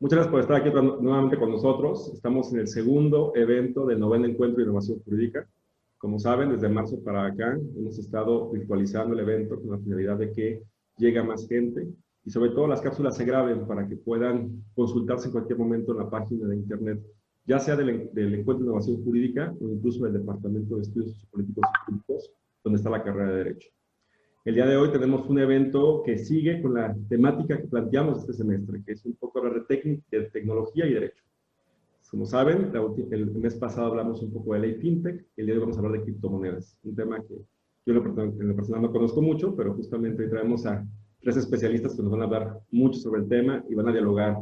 Muchas 0.00 0.16
gracias 0.16 0.32
por 0.32 0.40
estar 0.40 0.56
aquí 0.56 0.70
nuevamente 0.70 1.38
con 1.38 1.52
nosotros. 1.52 2.10
Estamos 2.12 2.52
en 2.52 2.58
el 2.58 2.66
segundo 2.66 3.32
evento 3.36 3.86
del 3.86 4.00
noveno 4.00 4.26
encuentro 4.26 4.58
de 4.58 4.64
innovación 4.64 5.00
jurídica. 5.04 5.48
Como 5.98 6.18
saben, 6.18 6.50
desde 6.50 6.68
marzo 6.68 7.02
para 7.02 7.26
acá 7.26 7.56
hemos 7.76 7.98
estado 7.98 8.50
virtualizando 8.50 9.14
el 9.14 9.20
evento 9.20 9.60
con 9.60 9.70
la 9.70 9.78
finalidad 9.78 10.18
de 10.18 10.32
que 10.32 10.62
llegue 10.98 11.20
a 11.20 11.22
más 11.22 11.46
gente 11.48 11.86
y 12.24 12.30
sobre 12.30 12.50
todo 12.50 12.66
las 12.66 12.80
cápsulas 12.80 13.16
se 13.16 13.24
graben 13.24 13.66
para 13.68 13.86
que 13.86 13.96
puedan 13.96 14.64
consultarse 14.74 15.26
en 15.26 15.32
cualquier 15.32 15.58
momento 15.60 15.92
en 15.92 15.98
la 15.98 16.10
página 16.10 16.48
de 16.48 16.56
internet, 16.56 17.00
ya 17.46 17.60
sea 17.60 17.76
del, 17.76 18.10
del 18.12 18.34
Encuentro 18.34 18.64
de 18.64 18.70
Innovación 18.70 19.04
Jurídica 19.04 19.54
o 19.60 19.68
incluso 19.68 20.04
del 20.04 20.14
Departamento 20.14 20.74
de 20.74 20.82
Estudios 20.82 21.12
Sociopolíticos 21.12 21.64
y 21.64 21.84
Jurídicos, 21.84 22.32
donde 22.64 22.78
está 22.78 22.90
la 22.90 23.02
carrera 23.02 23.30
de 23.30 23.36
Derecho. 23.36 23.70
El 24.44 24.56
día 24.56 24.66
de 24.66 24.76
hoy 24.76 24.92
tenemos 24.92 25.26
un 25.30 25.38
evento 25.38 26.02
que 26.04 26.18
sigue 26.18 26.60
con 26.60 26.74
la 26.74 26.94
temática 27.08 27.56
que 27.56 27.66
planteamos 27.66 28.18
este 28.18 28.34
semestre, 28.34 28.82
que 28.84 28.92
es 28.92 29.02
un 29.06 29.14
poco 29.14 29.38
hablar 29.38 29.66
de, 29.66 30.02
de 30.10 30.20
tecnología 30.24 30.84
y 30.84 30.92
derecho. 30.92 31.24
Como 32.10 32.26
saben, 32.26 32.70
el 33.10 33.26
mes 33.36 33.54
pasado 33.54 33.86
hablamos 33.86 34.20
un 34.20 34.30
poco 34.30 34.52
de 34.52 34.60
ley 34.60 34.74
fintech, 34.74 35.24
el 35.38 35.46
día 35.46 35.54
de 35.54 35.60
hoy 35.60 35.60
vamos 35.60 35.76
a 35.76 35.80
hablar 35.80 35.98
de 35.98 36.04
criptomonedas, 36.04 36.76
un 36.84 36.94
tema 36.94 37.22
que 37.22 37.36
yo 37.86 37.94
en 37.94 38.48
lo 38.48 38.54
personal 38.54 38.82
no 38.82 38.92
conozco 38.92 39.22
mucho, 39.22 39.56
pero 39.56 39.72
justamente 39.72 40.22
hoy 40.22 40.28
traemos 40.28 40.66
a 40.66 40.86
tres 41.22 41.38
especialistas 41.38 41.94
que 41.94 42.02
nos 42.02 42.12
van 42.12 42.20
a 42.20 42.24
hablar 42.24 42.60
mucho 42.70 43.00
sobre 43.00 43.22
el 43.22 43.28
tema 43.28 43.64
y 43.70 43.74
van 43.74 43.88
a 43.88 43.92
dialogar. 43.92 44.36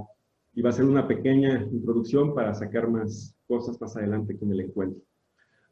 Y 0.52 0.62
va 0.62 0.70
a 0.70 0.72
ser 0.72 0.84
una 0.84 1.06
pequeña 1.06 1.62
introducción 1.70 2.34
para 2.34 2.54
sacar 2.54 2.90
más 2.90 3.36
cosas 3.46 3.80
más 3.80 3.96
adelante 3.96 4.36
con 4.36 4.50
el 4.52 4.60
encuentro. 4.62 5.00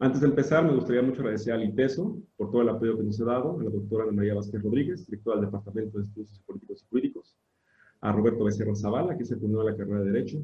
Antes 0.02 0.22
de 0.22 0.28
empezar, 0.28 0.64
me 0.64 0.72
gustaría 0.72 1.02
mucho 1.02 1.20
agradecer 1.20 1.52
al 1.52 1.62
ITESO 1.62 2.16
por 2.38 2.50
todo 2.50 2.62
el 2.62 2.70
apoyo 2.70 2.96
que 2.96 3.02
nos 3.02 3.20
ha 3.20 3.24
dado, 3.26 3.60
a 3.60 3.62
la 3.62 3.68
doctora 3.68 4.04
Ana 4.04 4.12
María 4.12 4.34
Vázquez 4.34 4.62
Rodríguez, 4.62 5.04
directora 5.04 5.36
del 5.36 5.44
Departamento 5.44 5.98
de 5.98 6.04
Estudios 6.04 6.40
Políticos 6.46 6.82
y 6.82 6.88
Jurídicos, 6.88 7.36
a 8.00 8.10
Roberto 8.10 8.44
Becerra 8.44 8.74
Zavala, 8.74 9.18
que 9.18 9.26
primero 9.36 9.62
de 9.62 9.72
la 9.72 9.76
carrera 9.76 10.00
de 10.00 10.10
Derecho, 10.10 10.38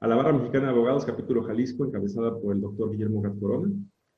a 0.00 0.08
la 0.08 0.16
Barra 0.16 0.32
Mexicana 0.32 0.64
de 0.64 0.70
Abogados, 0.72 1.04
capítulo 1.04 1.44
Jalisco, 1.44 1.84
encabezada 1.84 2.36
por 2.36 2.52
el 2.52 2.60
doctor 2.60 2.90
Guillermo 2.90 3.22
Corona, 3.38 3.70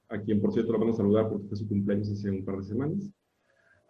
a 0.08 0.18
quien 0.22 0.40
por 0.40 0.54
cierto 0.54 0.72
lo 0.72 0.78
vamos 0.78 0.94
a 0.94 1.02
saludar 1.02 1.28
porque 1.28 1.48
fue 1.48 1.58
su 1.58 1.68
cumpleaños 1.68 2.10
hace 2.10 2.30
un 2.30 2.42
par 2.42 2.56
de 2.56 2.64
semanas, 2.64 3.12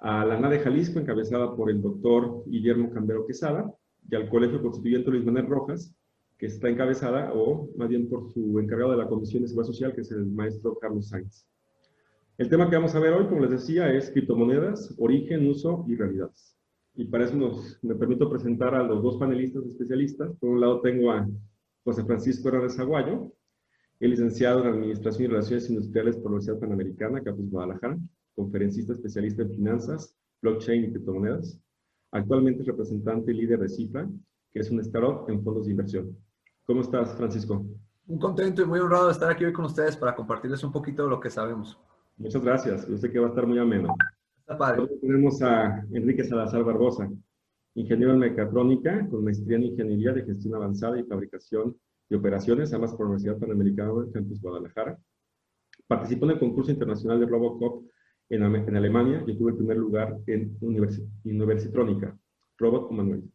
a 0.00 0.24
la 0.24 0.40
NADE 0.40 0.58
Jalisco, 0.58 0.98
encabezada 0.98 1.54
por 1.54 1.70
el 1.70 1.80
doctor 1.80 2.42
Guillermo 2.46 2.90
Cambero 2.90 3.24
Quesada, 3.24 3.72
y 4.10 4.16
al 4.16 4.28
Colegio 4.28 4.60
Constituyente 4.60 5.12
Luis 5.12 5.24
Manuel 5.24 5.46
Rojas, 5.46 5.94
que 6.42 6.46
está 6.46 6.68
encabezada, 6.68 7.32
o 7.32 7.70
más 7.76 7.88
bien 7.88 8.08
por 8.08 8.28
su 8.32 8.58
encargado 8.58 8.90
de 8.90 8.96
la 8.96 9.06
Comisión 9.06 9.44
de 9.44 9.48
Seguridad 9.48 9.72
Social, 9.72 9.94
que 9.94 10.00
es 10.00 10.10
el 10.10 10.26
maestro 10.26 10.76
Carlos 10.76 11.08
Sainz. 11.08 11.46
El 12.36 12.48
tema 12.48 12.68
que 12.68 12.74
vamos 12.74 12.92
a 12.96 12.98
ver 12.98 13.12
hoy, 13.12 13.28
como 13.28 13.42
les 13.42 13.52
decía, 13.52 13.94
es 13.94 14.10
criptomonedas, 14.10 14.92
origen, 14.98 15.48
uso 15.48 15.84
y 15.86 15.94
realidades. 15.94 16.58
Y 16.96 17.04
para 17.04 17.26
eso 17.26 17.36
nos, 17.36 17.78
me 17.84 17.94
permito 17.94 18.28
presentar 18.28 18.74
a 18.74 18.82
los 18.82 19.04
dos 19.04 19.18
panelistas 19.18 19.64
especialistas. 19.66 20.36
Por 20.40 20.50
un 20.50 20.60
lado 20.60 20.80
tengo 20.80 21.12
a 21.12 21.30
José 21.84 22.04
Francisco 22.04 22.48
Hernández 22.48 22.76
Aguayo, 22.80 23.32
el 24.00 24.10
licenciado 24.10 24.62
en 24.62 24.66
Administración 24.66 25.22
y 25.22 25.28
Relaciones 25.28 25.70
Industriales 25.70 26.16
por 26.16 26.24
la 26.24 26.30
Universidad 26.30 26.58
Panamericana, 26.58 27.22
Campus 27.22 27.50
Guadalajara, 27.50 27.96
conferencista 28.34 28.94
especialista 28.94 29.42
en 29.42 29.50
finanzas, 29.52 30.18
blockchain 30.40 30.86
y 30.86 30.90
criptomonedas. 30.90 31.60
Actualmente 32.10 32.62
es 32.62 32.66
representante 32.66 33.30
y 33.30 33.36
líder 33.36 33.60
de 33.60 33.68
Cifra, 33.68 34.10
que 34.50 34.58
es 34.58 34.72
un 34.72 34.80
startup 34.80 35.30
en 35.30 35.40
fondos 35.44 35.66
de 35.66 35.70
inversión. 35.70 36.16
¿Cómo 36.64 36.80
estás, 36.80 37.14
Francisco? 37.16 37.66
Un 38.06 38.18
contento 38.18 38.62
y 38.62 38.66
muy 38.66 38.78
honrado 38.78 39.06
de 39.06 39.12
estar 39.12 39.30
aquí 39.30 39.44
hoy 39.44 39.52
con 39.52 39.64
ustedes 39.64 39.96
para 39.96 40.14
compartirles 40.14 40.62
un 40.62 40.70
poquito 40.70 41.04
de 41.04 41.10
lo 41.10 41.18
que 41.18 41.28
sabemos. 41.28 41.78
Muchas 42.16 42.42
gracias. 42.42 42.86
Yo 42.88 42.96
sé 42.98 43.10
que 43.10 43.18
va 43.18 43.26
a 43.26 43.28
estar 43.30 43.46
muy 43.46 43.58
ameno. 43.58 43.94
Está 44.38 44.56
padre. 44.56 44.86
tenemos 45.00 45.42
a 45.42 45.84
Enrique 45.92 46.22
Salazar 46.22 46.62
Barbosa, 46.62 47.10
ingeniero 47.74 48.12
en 48.12 48.20
mecatrónica 48.20 49.08
con 49.08 49.24
maestría 49.24 49.56
en 49.56 49.64
ingeniería 49.64 50.12
de 50.12 50.24
gestión 50.24 50.54
avanzada 50.54 50.98
y 51.00 51.04
fabricación 51.04 51.76
de 52.08 52.16
operaciones, 52.16 52.72
ambas 52.72 52.92
por 52.92 53.00
la 53.00 53.06
Universidad 53.06 53.38
Panamericana 53.38 53.92
Campus 54.12 54.40
Guadalajara. 54.40 54.98
Participó 55.88 56.26
en 56.26 56.32
el 56.32 56.38
concurso 56.38 56.70
internacional 56.70 57.18
de 57.18 57.26
Robocop 57.26 57.84
en, 58.28 58.42
en 58.42 58.76
Alemania 58.76 59.24
y 59.26 59.36
tuvo 59.36 59.48
el 59.48 59.56
primer 59.56 59.78
lugar 59.78 60.16
en 60.26 60.56
Universitrónica, 60.60 62.16
Robot 62.56 62.90
Manuel. 62.92 63.31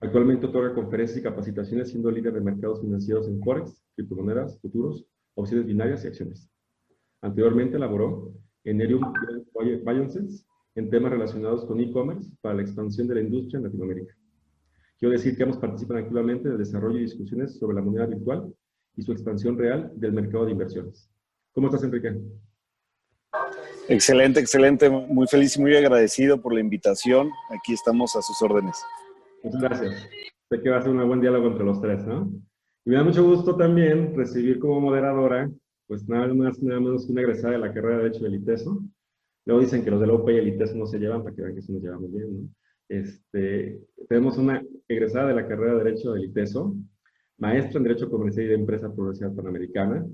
Actualmente 0.00 0.46
otorga 0.46 0.74
conferencias 0.74 1.18
y 1.18 1.22
capacitaciones 1.22 1.90
siendo 1.90 2.10
líder 2.10 2.34
de 2.34 2.40
mercados 2.40 2.82
financieros 2.82 3.26
en 3.28 3.40
Forex, 3.40 3.82
criptomonedas, 3.94 4.60
futuros, 4.60 5.06
opciones 5.34 5.66
binarias 5.66 6.04
y 6.04 6.08
acciones. 6.08 6.50
Anteriormente 7.22 7.76
elaboró 7.76 8.32
en 8.64 8.80
Erium 8.80 9.02
Biosense 9.54 10.44
en 10.74 10.90
temas 10.90 11.10
relacionados 11.10 11.64
con 11.64 11.80
e-commerce 11.80 12.30
para 12.42 12.56
la 12.56 12.62
expansión 12.62 13.08
de 13.08 13.14
la 13.14 13.20
industria 13.22 13.56
en 13.56 13.64
Latinoamérica. 13.64 14.14
Quiero 14.98 15.12
decir 15.12 15.36
que 15.36 15.42
ambos 15.42 15.58
participan 15.58 15.98
activamente 15.98 16.48
en 16.48 16.52
el 16.52 16.58
desarrollo 16.58 16.98
y 16.98 17.02
discusiones 17.02 17.58
sobre 17.58 17.76
la 17.76 17.82
moneda 17.82 18.06
virtual 18.06 18.52
y 18.96 19.02
su 19.02 19.12
expansión 19.12 19.56
real 19.56 19.90
del 19.94 20.12
mercado 20.12 20.44
de 20.44 20.52
inversiones. 20.52 21.10
¿Cómo 21.52 21.68
estás, 21.68 21.84
Enrique? 21.84 22.18
Excelente, 23.88 24.40
excelente. 24.40 24.90
Muy 24.90 25.26
feliz 25.26 25.56
y 25.56 25.60
muy 25.60 25.74
agradecido 25.74 26.40
por 26.40 26.52
la 26.52 26.60
invitación. 26.60 27.30
Aquí 27.50 27.72
estamos 27.72 28.14
a 28.16 28.22
sus 28.22 28.40
órdenes. 28.42 28.76
Muchas 29.46 29.62
gracias. 29.62 30.08
Sé 30.50 30.60
que 30.60 30.70
va 30.70 30.78
a 30.78 30.82
ser 30.82 30.90
un 30.90 31.06
buen 31.06 31.20
diálogo 31.20 31.46
entre 31.46 31.64
los 31.64 31.80
tres, 31.80 32.04
¿no? 32.04 32.32
Y 32.84 32.90
me 32.90 32.96
da 32.96 33.04
mucho 33.04 33.24
gusto 33.24 33.56
también 33.56 34.12
recibir 34.16 34.58
como 34.58 34.80
moderadora, 34.80 35.48
pues 35.86 36.08
nada 36.08 36.34
más, 36.34 36.60
nada 36.60 36.80
menos 36.80 37.06
que 37.06 37.12
una 37.12 37.20
egresada 37.22 37.52
de 37.52 37.58
la 37.60 37.72
carrera 37.72 37.98
de 37.98 38.02
Derecho 38.04 38.24
del 38.24 38.34
ITESO. 38.34 38.82
Luego 39.44 39.60
dicen 39.60 39.84
que 39.84 39.90
los 39.92 40.00
del 40.00 40.10
OPE 40.10 40.34
y 40.34 40.38
el 40.38 40.48
ITESO 40.48 40.74
no 40.74 40.86
se 40.86 40.98
llevan, 40.98 41.22
para 41.22 41.36
que 41.36 41.42
vean 41.42 41.54
que 41.54 41.62
sí 41.62 41.72
nos 41.72 41.80
llevamos 41.80 42.12
bien, 42.12 42.42
¿no? 42.42 42.48
Este, 42.88 43.80
tenemos 44.08 44.36
una 44.36 44.60
egresada 44.88 45.28
de 45.28 45.34
la 45.34 45.46
carrera 45.46 45.74
de 45.74 45.84
Derecho 45.84 46.12
del 46.12 46.24
ITESO, 46.24 46.74
maestra 47.38 47.78
en 47.78 47.84
Derecho 47.84 48.10
Comercial 48.10 48.46
y 48.46 48.48
de 48.48 48.54
Empresa 48.56 48.88
por 48.88 48.98
la 48.98 49.02
Universidad 49.02 49.34
Panamericana, 49.34 50.06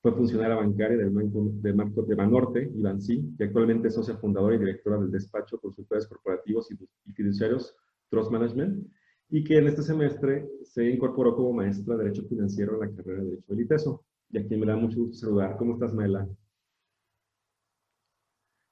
fue 0.00 0.12
funcionaria 0.12 0.56
bancaria 0.56 0.96
del 0.96 1.10
Banco 1.10 1.50
de, 1.52 1.72
Marco 1.74 2.02
de 2.02 2.14
Banorte, 2.14 2.70
IBANCI, 2.74 3.34
y 3.38 3.42
actualmente 3.42 3.88
es 3.88 3.94
socia 3.94 4.16
fundadora 4.16 4.54
y 4.54 4.58
directora 4.58 4.98
del 4.98 5.10
despacho 5.10 5.58
Consultores 5.58 6.06
Corporativos 6.06 6.70
y 6.70 7.12
Fiduciarios 7.12 7.76
Trust 8.10 8.30
Management, 8.30 8.86
y 9.30 9.42
que 9.42 9.58
en 9.58 9.66
este 9.66 9.82
semestre 9.82 10.48
se 10.62 10.88
incorporó 10.88 11.34
como 11.34 11.52
maestra 11.52 11.96
de 11.96 12.04
Derecho 12.04 12.26
Financiero 12.28 12.74
en 12.74 12.80
la 12.80 12.96
carrera 12.96 13.22
de 13.22 13.30
Derecho 13.30 13.54
del 13.54 13.64
ITESO. 13.64 14.04
Y 14.30 14.38
aquí 14.38 14.56
me 14.56 14.66
da 14.66 14.76
mucho 14.76 15.00
gusto 15.00 15.26
saludar. 15.26 15.56
¿Cómo 15.56 15.74
estás, 15.74 15.94
Maela? 15.94 16.28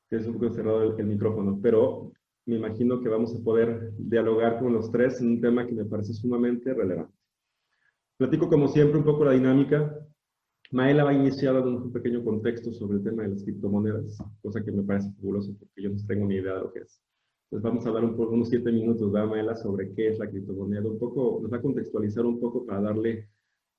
Tienes 0.09 0.27
un 0.27 0.35
poco 0.35 0.51
cerrado 0.51 0.97
el, 0.97 1.07
micrófono, 1.07 1.59
pero 1.63 2.13
me 2.47 2.57
imagino 2.57 3.01
que 3.01 3.09
vamos 3.09 3.35
a 3.35 3.43
poder 3.43 3.93
dialogar 3.97 4.59
con 4.59 4.73
los 4.73 4.91
tres 4.91 5.21
en 5.21 5.29
un 5.29 5.41
tema 5.41 5.67
que 5.67 5.73
me 5.73 5.85
parece 5.85 6.13
sumamente 6.13 6.75
relevante. 6.75 7.15
Platico 8.19 8.49
como 8.49 8.69
siempre 8.69 8.99
un 8.99 9.05
poco 9.05 9.25
la 9.25 9.33
dinámica. 9.33 9.97
Maela 10.71 11.05
va 11.05 11.11
a 11.11 11.15
iniciar 11.15 11.55
dando 11.55 11.85
un 11.85 11.93
pequeño 11.93 12.23
contexto 12.23 12.73
sobre 12.73 12.99
el 12.99 13.05
tema 13.05 13.23
de 13.23 13.31
las 13.31 13.43
criptomonedas, 13.43 14.19
cosa 14.43 14.63
que 14.63 14.73
me 14.73 14.83
parece 14.83 15.13
fabuloso 15.15 15.57
porque 15.59 15.83
yo 15.83 15.91
no 15.91 15.97
tengo 16.07 16.27
ni 16.27 16.37
idea 16.37 16.55
de 16.55 16.61
lo 16.61 16.73
que 16.73 16.81
es. 16.81 17.03
Entonces 17.53 17.71
vamos 17.71 17.85
a 17.85 17.89
hablar 17.91 18.05
un 18.07 18.17
poco, 18.17 18.33
unos 18.33 18.49
siete 18.49 18.73
minutos, 18.73 19.13
¿verdad, 19.13 19.29
Maela, 19.29 19.55
sobre 19.55 19.93
qué 19.93 20.09
es 20.09 20.19
la 20.19 20.27
criptomoneda. 20.27 20.89
Un 20.89 20.99
poco, 20.99 21.39
nos 21.43 21.53
va 21.53 21.59
a 21.59 21.61
contextualizar 21.61 22.25
un 22.25 22.41
poco 22.41 22.65
para 22.65 22.81
darle 22.81 23.29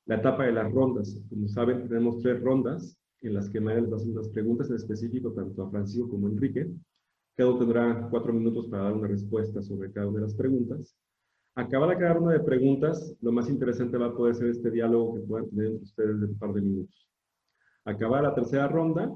la 0.05 0.17
etapa 0.17 0.45
de 0.45 0.51
las 0.51 0.71
rondas. 0.71 1.19
Como 1.27 1.47
saben, 1.47 1.87
tenemos 1.87 2.21
tres 2.21 2.39
rondas 2.39 2.95
en 3.21 3.33
las 3.33 3.49
que 3.49 3.59
Maela 3.59 3.81
les 3.81 3.89
va 3.89 3.95
a 3.95 3.97
hacer 3.97 4.11
unas 4.11 4.29
preguntas 4.29 4.69
en 4.69 4.75
específico 4.75 5.31
tanto 5.31 5.63
a 5.63 5.71
Francisco 5.71 6.07
como 6.07 6.27
a 6.27 6.29
Enrique. 6.29 6.69
Cada 7.35 7.49
uno 7.49 7.57
tendrá 7.57 8.07
cuatro 8.11 8.31
minutos 8.31 8.67
para 8.67 8.83
dar 8.83 8.93
una 8.93 9.07
respuesta 9.07 9.59
sobre 9.63 9.91
cada 9.91 10.07
una 10.07 10.19
de 10.19 10.25
las 10.27 10.35
preguntas. 10.35 10.95
Acabada 11.55 11.97
cada 11.97 12.19
una 12.19 12.33
de 12.33 12.41
preguntas, 12.41 13.15
lo 13.21 13.31
más 13.31 13.49
interesante 13.49 13.97
va 13.97 14.05
a 14.05 14.15
poder 14.15 14.35
ser 14.35 14.49
este 14.49 14.69
diálogo 14.69 15.15
que 15.15 15.21
puedan 15.21 15.49
tener 15.49 15.71
ustedes 15.81 16.19
de 16.19 16.27
un 16.27 16.37
par 16.37 16.53
de 16.53 16.61
minutos. 16.61 17.09
Acabada 17.85 18.21
la 18.21 18.35
tercera 18.35 18.67
ronda, 18.67 19.11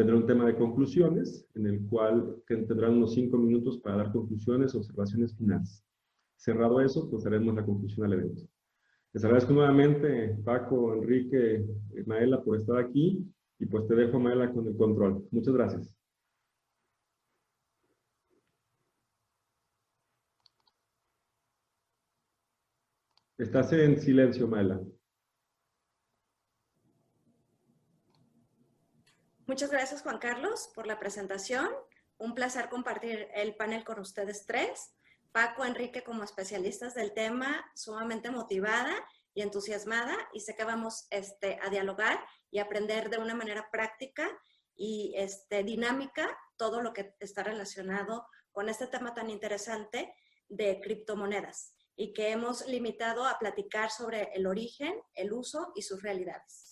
Vendrá 0.00 0.16
un 0.16 0.24
tema 0.26 0.46
de 0.46 0.56
conclusiones, 0.56 1.46
en 1.54 1.66
el 1.66 1.86
cual 1.86 2.42
tendrán 2.46 2.94
unos 2.94 3.12
cinco 3.12 3.36
minutos 3.36 3.76
para 3.80 3.98
dar 3.98 4.12
conclusiones, 4.12 4.74
observaciones 4.74 5.36
finales. 5.36 5.84
Cerrado 6.36 6.80
eso, 6.80 7.10
pues 7.10 7.26
haremos 7.26 7.54
la 7.54 7.66
conclusión 7.66 8.06
al 8.06 8.14
evento. 8.14 8.48
Les 9.12 9.22
agradezco 9.22 9.52
nuevamente, 9.52 10.38
Paco, 10.42 10.94
Enrique, 10.94 11.66
Maela, 12.06 12.42
por 12.42 12.56
estar 12.56 12.78
aquí, 12.78 13.30
y 13.58 13.66
pues 13.66 13.86
te 13.88 13.94
dejo, 13.94 14.18
Maela, 14.18 14.50
con 14.50 14.66
el 14.66 14.74
control. 14.74 15.28
Muchas 15.32 15.52
gracias. 15.52 15.94
Estás 23.36 23.70
en 23.74 24.00
silencio, 24.00 24.48
Maela. 24.48 24.80
Muchas 29.50 29.72
gracias, 29.72 30.02
Juan 30.02 30.18
Carlos, 30.18 30.70
por 30.76 30.86
la 30.86 31.00
presentación. 31.00 31.68
Un 32.18 32.36
placer 32.36 32.68
compartir 32.68 33.26
el 33.34 33.56
panel 33.56 33.82
con 33.82 33.98
ustedes 33.98 34.46
tres. 34.46 34.94
Paco, 35.32 35.64
Enrique, 35.64 36.04
como 36.04 36.22
especialistas 36.22 36.94
del 36.94 37.12
tema, 37.14 37.68
sumamente 37.74 38.30
motivada 38.30 38.94
y 39.34 39.42
entusiasmada 39.42 40.16
y 40.32 40.38
sé 40.38 40.54
que 40.54 40.62
vamos 40.62 41.08
este, 41.10 41.58
a 41.62 41.68
dialogar 41.68 42.24
y 42.52 42.60
aprender 42.60 43.10
de 43.10 43.18
una 43.18 43.34
manera 43.34 43.68
práctica 43.72 44.30
y 44.76 45.14
este, 45.16 45.64
dinámica 45.64 46.30
todo 46.56 46.80
lo 46.80 46.92
que 46.92 47.16
está 47.18 47.42
relacionado 47.42 48.28
con 48.52 48.68
este 48.68 48.86
tema 48.86 49.14
tan 49.14 49.30
interesante 49.30 50.14
de 50.48 50.80
criptomonedas 50.80 51.74
y 51.96 52.12
que 52.12 52.30
hemos 52.30 52.68
limitado 52.68 53.26
a 53.26 53.36
platicar 53.40 53.90
sobre 53.90 54.30
el 54.32 54.46
origen, 54.46 54.94
el 55.14 55.32
uso 55.32 55.72
y 55.74 55.82
sus 55.82 56.02
realidades. 56.02 56.69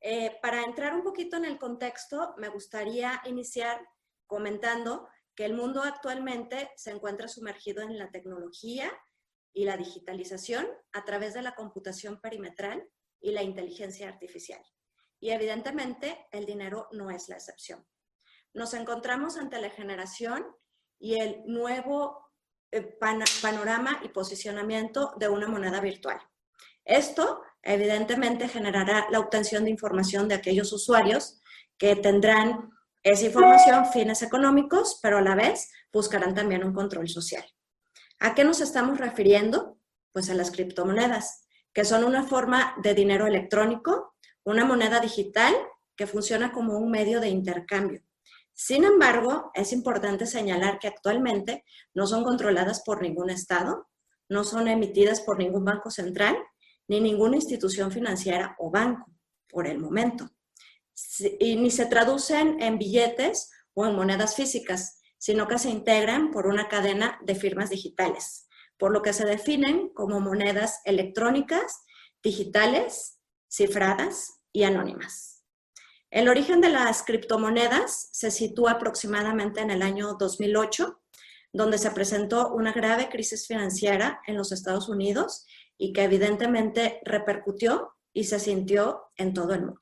Eh, 0.00 0.38
para 0.40 0.62
entrar 0.62 0.94
un 0.94 1.02
poquito 1.02 1.36
en 1.36 1.44
el 1.44 1.58
contexto, 1.58 2.34
me 2.38 2.48
gustaría 2.48 3.20
iniciar 3.24 3.86
comentando 4.26 5.08
que 5.34 5.44
el 5.44 5.54
mundo 5.54 5.82
actualmente 5.82 6.70
se 6.76 6.90
encuentra 6.90 7.28
sumergido 7.28 7.82
en 7.82 7.98
la 7.98 8.10
tecnología 8.10 8.90
y 9.52 9.64
la 9.64 9.76
digitalización 9.76 10.66
a 10.92 11.04
través 11.04 11.34
de 11.34 11.42
la 11.42 11.54
computación 11.54 12.20
perimetral 12.20 12.88
y 13.20 13.32
la 13.32 13.42
inteligencia 13.42 14.08
artificial. 14.08 14.62
Y 15.18 15.30
evidentemente 15.30 16.26
el 16.30 16.46
dinero 16.46 16.88
no 16.92 17.10
es 17.10 17.28
la 17.28 17.36
excepción. 17.36 17.86
Nos 18.54 18.74
encontramos 18.74 19.36
ante 19.36 19.60
la 19.60 19.70
generación 19.70 20.46
y 20.98 21.20
el 21.20 21.42
nuevo 21.46 22.30
eh, 22.70 22.82
panorama 23.40 24.00
y 24.02 24.08
posicionamiento 24.08 25.12
de 25.16 25.28
una 25.28 25.48
moneda 25.48 25.80
virtual. 25.80 26.20
Esto 26.84 27.42
evidentemente 27.62 28.48
generará 28.48 29.06
la 29.10 29.20
obtención 29.20 29.64
de 29.64 29.70
información 29.70 30.28
de 30.28 30.34
aquellos 30.34 30.72
usuarios 30.72 31.40
que 31.78 31.96
tendrán 31.96 32.70
esa 33.02 33.26
información 33.26 33.86
fines 33.86 34.22
económicos, 34.22 34.98
pero 35.02 35.18
a 35.18 35.22
la 35.22 35.34
vez 35.34 35.70
buscarán 35.92 36.34
también 36.34 36.64
un 36.64 36.74
control 36.74 37.08
social. 37.08 37.44
¿A 38.18 38.34
qué 38.34 38.44
nos 38.44 38.60
estamos 38.60 38.98
refiriendo? 38.98 39.78
Pues 40.12 40.28
a 40.28 40.34
las 40.34 40.50
criptomonedas, 40.50 41.46
que 41.72 41.84
son 41.84 42.04
una 42.04 42.24
forma 42.24 42.74
de 42.82 42.94
dinero 42.94 43.26
electrónico, 43.26 44.14
una 44.44 44.64
moneda 44.64 45.00
digital 45.00 45.54
que 45.96 46.06
funciona 46.06 46.52
como 46.52 46.78
un 46.78 46.90
medio 46.90 47.20
de 47.20 47.28
intercambio. 47.28 48.02
Sin 48.52 48.84
embargo, 48.84 49.50
es 49.54 49.72
importante 49.72 50.26
señalar 50.26 50.78
que 50.78 50.88
actualmente 50.88 51.64
no 51.94 52.06
son 52.06 52.24
controladas 52.24 52.82
por 52.84 53.00
ningún 53.00 53.30
Estado, 53.30 53.88
no 54.28 54.44
son 54.44 54.68
emitidas 54.68 55.22
por 55.22 55.38
ningún 55.38 55.64
banco 55.64 55.90
central, 55.90 56.36
ni 56.90 57.00
ninguna 57.00 57.36
institución 57.36 57.92
financiera 57.92 58.56
o 58.58 58.68
banco, 58.68 59.08
por 59.48 59.68
el 59.68 59.78
momento. 59.78 60.28
Y 61.38 61.54
ni 61.54 61.70
se 61.70 61.86
traducen 61.86 62.60
en 62.60 62.78
billetes 62.78 63.48
o 63.74 63.86
en 63.86 63.94
monedas 63.94 64.34
físicas, 64.34 65.00
sino 65.16 65.46
que 65.46 65.60
se 65.60 65.70
integran 65.70 66.32
por 66.32 66.48
una 66.48 66.68
cadena 66.68 67.16
de 67.22 67.36
firmas 67.36 67.70
digitales, 67.70 68.48
por 68.76 68.90
lo 68.90 69.02
que 69.02 69.12
se 69.12 69.24
definen 69.24 69.90
como 69.90 70.18
monedas 70.18 70.80
electrónicas, 70.84 71.80
digitales, 72.24 73.20
cifradas 73.48 74.40
y 74.52 74.64
anónimas. 74.64 75.44
El 76.10 76.28
origen 76.28 76.60
de 76.60 76.70
las 76.70 77.04
criptomonedas 77.04 78.08
se 78.10 78.32
sitúa 78.32 78.72
aproximadamente 78.72 79.60
en 79.60 79.70
el 79.70 79.82
año 79.82 80.14
2008, 80.14 81.00
donde 81.52 81.78
se 81.78 81.92
presentó 81.92 82.52
una 82.52 82.72
grave 82.72 83.08
crisis 83.08 83.46
financiera 83.46 84.20
en 84.26 84.36
los 84.36 84.50
Estados 84.50 84.88
Unidos 84.88 85.46
y 85.80 85.94
que 85.94 86.04
evidentemente 86.04 87.00
repercutió 87.04 87.96
y 88.12 88.24
se 88.24 88.38
sintió 88.38 89.06
en 89.16 89.32
todo 89.32 89.54
el 89.54 89.62
mundo. 89.62 89.80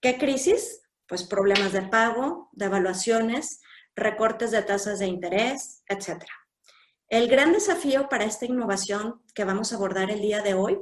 ¿Qué 0.00 0.16
crisis? 0.18 0.82
Pues 1.08 1.24
problemas 1.24 1.72
de 1.72 1.82
pago, 1.82 2.48
de 2.52 2.66
evaluaciones, 2.66 3.60
recortes 3.96 4.52
de 4.52 4.62
tasas 4.62 5.00
de 5.00 5.08
interés, 5.08 5.82
etc. 5.88 6.22
El 7.08 7.28
gran 7.28 7.52
desafío 7.52 8.08
para 8.08 8.24
esta 8.24 8.46
innovación 8.46 9.20
que 9.34 9.44
vamos 9.44 9.72
a 9.72 9.76
abordar 9.76 10.12
el 10.12 10.20
día 10.20 10.42
de 10.42 10.54
hoy, 10.54 10.78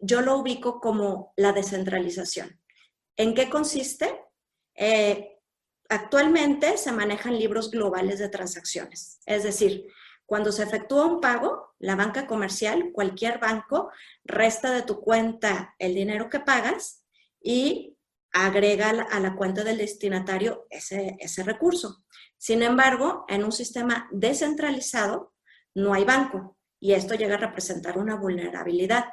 yo 0.00 0.22
lo 0.22 0.38
ubico 0.38 0.80
como 0.80 1.34
la 1.36 1.52
descentralización. 1.52 2.58
¿En 3.18 3.34
qué 3.34 3.50
consiste? 3.50 4.22
Eh, 4.74 5.38
actualmente 5.90 6.78
se 6.78 6.92
manejan 6.92 7.38
libros 7.38 7.70
globales 7.70 8.20
de 8.20 8.30
transacciones, 8.30 9.20
es 9.26 9.42
decir, 9.42 9.86
cuando 10.24 10.50
se 10.50 10.62
efectúa 10.62 11.06
un 11.06 11.20
pago, 11.20 11.65
la 11.78 11.96
banca 11.96 12.26
comercial, 12.26 12.90
cualquier 12.92 13.38
banco, 13.38 13.90
resta 14.24 14.70
de 14.70 14.82
tu 14.82 15.00
cuenta 15.00 15.74
el 15.78 15.94
dinero 15.94 16.30
que 16.30 16.40
pagas 16.40 17.04
y 17.40 17.96
agrega 18.32 18.90
a 18.90 19.20
la 19.20 19.34
cuenta 19.34 19.64
del 19.64 19.78
destinatario 19.78 20.66
ese, 20.70 21.16
ese 21.20 21.42
recurso. 21.42 22.04
Sin 22.36 22.62
embargo, 22.62 23.24
en 23.28 23.44
un 23.44 23.52
sistema 23.52 24.08
descentralizado 24.10 25.32
no 25.74 25.94
hay 25.94 26.04
banco 26.04 26.58
y 26.78 26.92
esto 26.92 27.14
llega 27.14 27.36
a 27.36 27.38
representar 27.38 27.98
una 27.98 28.16
vulnerabilidad. 28.16 29.06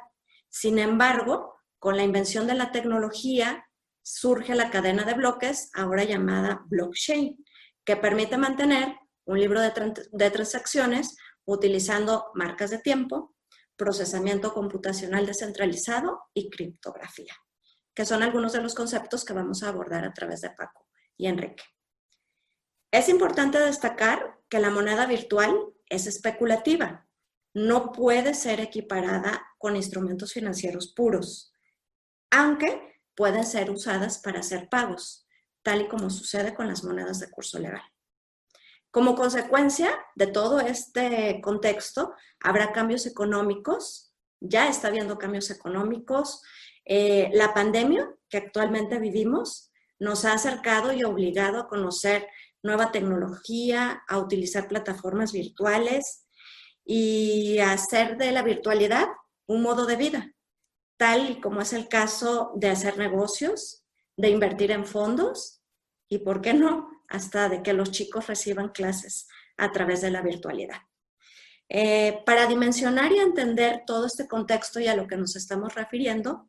Sin 0.48 0.78
embargo, 0.78 1.54
con 1.78 1.96
la 1.96 2.02
invención 2.02 2.46
de 2.46 2.54
la 2.54 2.70
tecnología 2.70 3.66
surge 4.02 4.54
la 4.54 4.70
cadena 4.70 5.04
de 5.04 5.14
bloques, 5.14 5.70
ahora 5.74 6.04
llamada 6.04 6.62
blockchain, 6.66 7.42
que 7.84 7.96
permite 7.96 8.36
mantener 8.36 8.96
un 9.24 9.40
libro 9.40 9.60
de, 9.60 9.72
de 10.12 10.30
transacciones 10.30 11.16
utilizando 11.46 12.30
marcas 12.34 12.70
de 12.70 12.78
tiempo, 12.78 13.34
procesamiento 13.76 14.52
computacional 14.54 15.26
descentralizado 15.26 16.22
y 16.32 16.50
criptografía, 16.50 17.34
que 17.94 18.06
son 18.06 18.22
algunos 18.22 18.52
de 18.52 18.62
los 18.62 18.74
conceptos 18.74 19.24
que 19.24 19.32
vamos 19.32 19.62
a 19.62 19.68
abordar 19.68 20.04
a 20.04 20.12
través 20.12 20.40
de 20.40 20.50
Paco 20.50 20.86
y 21.16 21.26
Enrique. 21.26 21.64
Es 22.90 23.08
importante 23.08 23.58
destacar 23.58 24.38
que 24.48 24.60
la 24.60 24.70
moneda 24.70 25.06
virtual 25.06 25.74
es 25.88 26.06
especulativa, 26.06 27.08
no 27.52 27.92
puede 27.92 28.34
ser 28.34 28.60
equiparada 28.60 29.44
con 29.58 29.76
instrumentos 29.76 30.32
financieros 30.32 30.92
puros, 30.94 31.52
aunque 32.30 33.00
pueden 33.14 33.44
ser 33.46 33.70
usadas 33.70 34.18
para 34.18 34.40
hacer 34.40 34.68
pagos, 34.68 35.26
tal 35.62 35.82
y 35.82 35.88
como 35.88 36.10
sucede 36.10 36.54
con 36.54 36.66
las 36.68 36.84
monedas 36.84 37.20
de 37.20 37.30
curso 37.30 37.58
legal. 37.58 37.82
Como 38.94 39.16
consecuencia 39.16 39.90
de 40.14 40.28
todo 40.28 40.60
este 40.60 41.40
contexto, 41.42 42.14
habrá 42.38 42.70
cambios 42.70 43.06
económicos, 43.06 44.14
ya 44.38 44.68
está 44.68 44.86
habiendo 44.86 45.18
cambios 45.18 45.50
económicos. 45.50 46.42
Eh, 46.84 47.28
la 47.32 47.52
pandemia 47.52 48.08
que 48.28 48.36
actualmente 48.36 49.00
vivimos 49.00 49.72
nos 49.98 50.24
ha 50.24 50.34
acercado 50.34 50.92
y 50.92 51.02
obligado 51.02 51.58
a 51.58 51.66
conocer 51.66 52.28
nueva 52.62 52.92
tecnología, 52.92 54.04
a 54.06 54.18
utilizar 54.18 54.68
plataformas 54.68 55.32
virtuales 55.32 56.28
y 56.84 57.58
a 57.58 57.72
hacer 57.72 58.16
de 58.16 58.30
la 58.30 58.44
virtualidad 58.44 59.08
un 59.48 59.62
modo 59.62 59.86
de 59.86 59.96
vida, 59.96 60.32
tal 60.98 61.30
y 61.30 61.40
como 61.40 61.62
es 61.62 61.72
el 61.72 61.88
caso 61.88 62.52
de 62.54 62.70
hacer 62.70 62.96
negocios, 62.96 63.82
de 64.16 64.30
invertir 64.30 64.70
en 64.70 64.86
fondos 64.86 65.63
y, 66.08 66.18
¿por 66.18 66.40
qué 66.40 66.54
no?, 66.54 66.90
hasta 67.08 67.48
de 67.48 67.62
que 67.62 67.72
los 67.72 67.90
chicos 67.90 68.26
reciban 68.26 68.70
clases 68.70 69.28
a 69.56 69.72
través 69.72 70.00
de 70.00 70.10
la 70.10 70.22
virtualidad. 70.22 70.78
Eh, 71.68 72.22
para 72.26 72.46
dimensionar 72.46 73.12
y 73.12 73.18
entender 73.18 73.82
todo 73.86 74.06
este 74.06 74.28
contexto 74.28 74.80
y 74.80 74.86
a 74.86 74.96
lo 74.96 75.06
que 75.06 75.16
nos 75.16 75.36
estamos 75.36 75.74
refiriendo, 75.74 76.48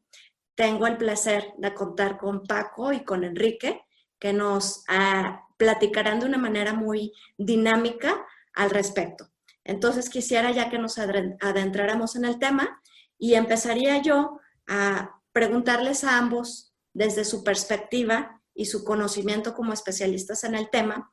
tengo 0.55 0.88
el 0.88 0.97
placer 0.97 1.53
de 1.57 1.74
contar 1.74 2.17
con 2.17 2.43
Paco 2.43 2.93
y 2.93 3.03
con 3.03 3.24
Enrique, 3.24 3.81
que 4.19 4.33
nos 4.33 4.83
ah, 4.88 5.47
platicarán 5.57 6.19
de 6.19 6.25
una 6.25 6.38
manera 6.38 6.74
muy 6.74 7.13
dinámica 7.38 8.25
al 8.53 8.69
respecto. 8.69 9.29
Entonces 9.63 10.09
quisiera 10.09 10.51
ya 10.51 10.69
que 10.69 10.77
nos 10.77 10.97
adentráramos 10.97 12.15
en 12.15 12.25
el 12.25 12.39
tema 12.39 12.81
y 13.17 13.33
empezaría 13.33 14.01
yo 14.01 14.39
a 14.67 15.21
preguntarles 15.31 16.03
a 16.03 16.17
ambos 16.17 16.74
desde 16.93 17.25
su 17.25 17.43
perspectiva 17.43 18.41
y 18.55 18.65
su 18.65 18.83
conocimiento 18.83 19.53
como 19.53 19.74
especialistas 19.74 20.43
en 20.45 20.55
el 20.55 20.69
tema, 20.69 21.12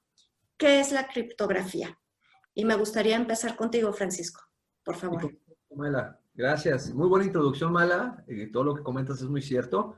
¿qué 0.56 0.80
es 0.80 0.92
la 0.92 1.08
criptografía? 1.08 1.98
Y 2.54 2.64
me 2.64 2.76
gustaría 2.76 3.16
empezar 3.16 3.56
contigo, 3.56 3.92
Francisco, 3.92 4.40
por 4.84 4.94
favor. 4.94 5.30
Mala, 5.74 6.20
gracias. 6.34 6.94
Muy 6.94 7.08
buena 7.08 7.26
introducción, 7.26 7.72
Mala. 7.72 8.24
Eh, 8.28 8.50
todo 8.52 8.62
lo 8.62 8.74
que 8.74 8.82
comentas 8.82 9.20
es 9.20 9.28
muy 9.28 9.42
cierto. 9.42 9.96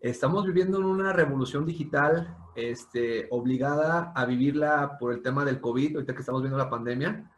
Estamos 0.00 0.46
viviendo 0.46 0.78
en 0.78 0.84
una 0.84 1.12
revolución 1.12 1.64
digital 1.64 2.36
este, 2.56 3.28
obligada 3.30 4.12
a 4.16 4.24
vivirla 4.24 4.96
por 4.98 5.12
el 5.12 5.22
tema 5.22 5.44
del 5.44 5.60
COVID, 5.60 5.96
ahorita 5.96 6.14
que 6.14 6.20
estamos 6.20 6.42
viendo 6.42 6.58
la 6.58 6.70
pandemia. 6.70 7.30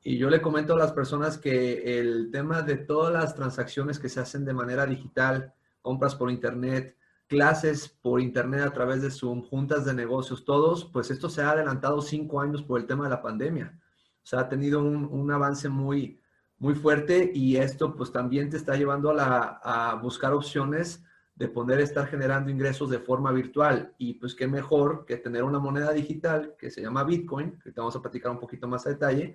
Y 0.00 0.16
yo 0.16 0.30
le 0.30 0.40
comento 0.40 0.74
a 0.74 0.78
las 0.78 0.92
personas 0.92 1.38
que 1.38 1.98
el 1.98 2.30
tema 2.30 2.62
de 2.62 2.76
todas 2.76 3.12
las 3.12 3.34
transacciones 3.34 3.98
que 3.98 4.08
se 4.08 4.20
hacen 4.20 4.44
de 4.44 4.54
manera 4.54 4.86
digital, 4.86 5.52
compras 5.82 6.14
por 6.14 6.30
internet, 6.30 6.96
clases 7.26 7.88
por 7.88 8.20
internet 8.20 8.62
a 8.62 8.72
través 8.72 9.02
de 9.02 9.10
Zoom, 9.10 9.42
juntas 9.42 9.84
de 9.84 9.94
negocios, 9.94 10.44
todos, 10.44 10.84
pues 10.84 11.10
esto 11.10 11.28
se 11.28 11.42
ha 11.42 11.50
adelantado 11.50 12.00
cinco 12.02 12.40
años 12.40 12.62
por 12.62 12.80
el 12.80 12.86
tema 12.86 13.04
de 13.04 13.10
la 13.10 13.22
pandemia. 13.22 13.78
O 14.22 14.26
sea, 14.26 14.40
ha 14.40 14.48
tenido 14.48 14.80
un, 14.80 15.04
un 15.04 15.30
avance 15.30 15.68
muy, 15.68 16.20
muy 16.58 16.74
fuerte 16.74 17.30
y 17.34 17.56
esto 17.56 17.94
pues 17.94 18.12
también 18.12 18.50
te 18.50 18.56
está 18.56 18.76
llevando 18.76 19.10
a, 19.10 19.14
la, 19.14 19.60
a 19.62 19.94
buscar 19.96 20.32
opciones 20.32 21.02
de 21.34 21.48
poder 21.48 21.80
estar 21.80 22.06
generando 22.06 22.50
ingresos 22.50 22.90
de 22.90 23.00
forma 23.00 23.32
virtual. 23.32 23.94
Y 23.98 24.14
pues 24.14 24.34
qué 24.34 24.46
mejor 24.46 25.04
que 25.04 25.16
tener 25.16 25.42
una 25.42 25.58
moneda 25.58 25.92
digital 25.92 26.54
que 26.58 26.70
se 26.70 26.80
llama 26.80 27.04
Bitcoin, 27.04 27.58
que 27.58 27.72
te 27.72 27.80
vamos 27.80 27.96
a 27.96 28.02
platicar 28.02 28.30
un 28.30 28.38
poquito 28.38 28.68
más 28.68 28.86
a 28.86 28.90
detalle, 28.90 29.34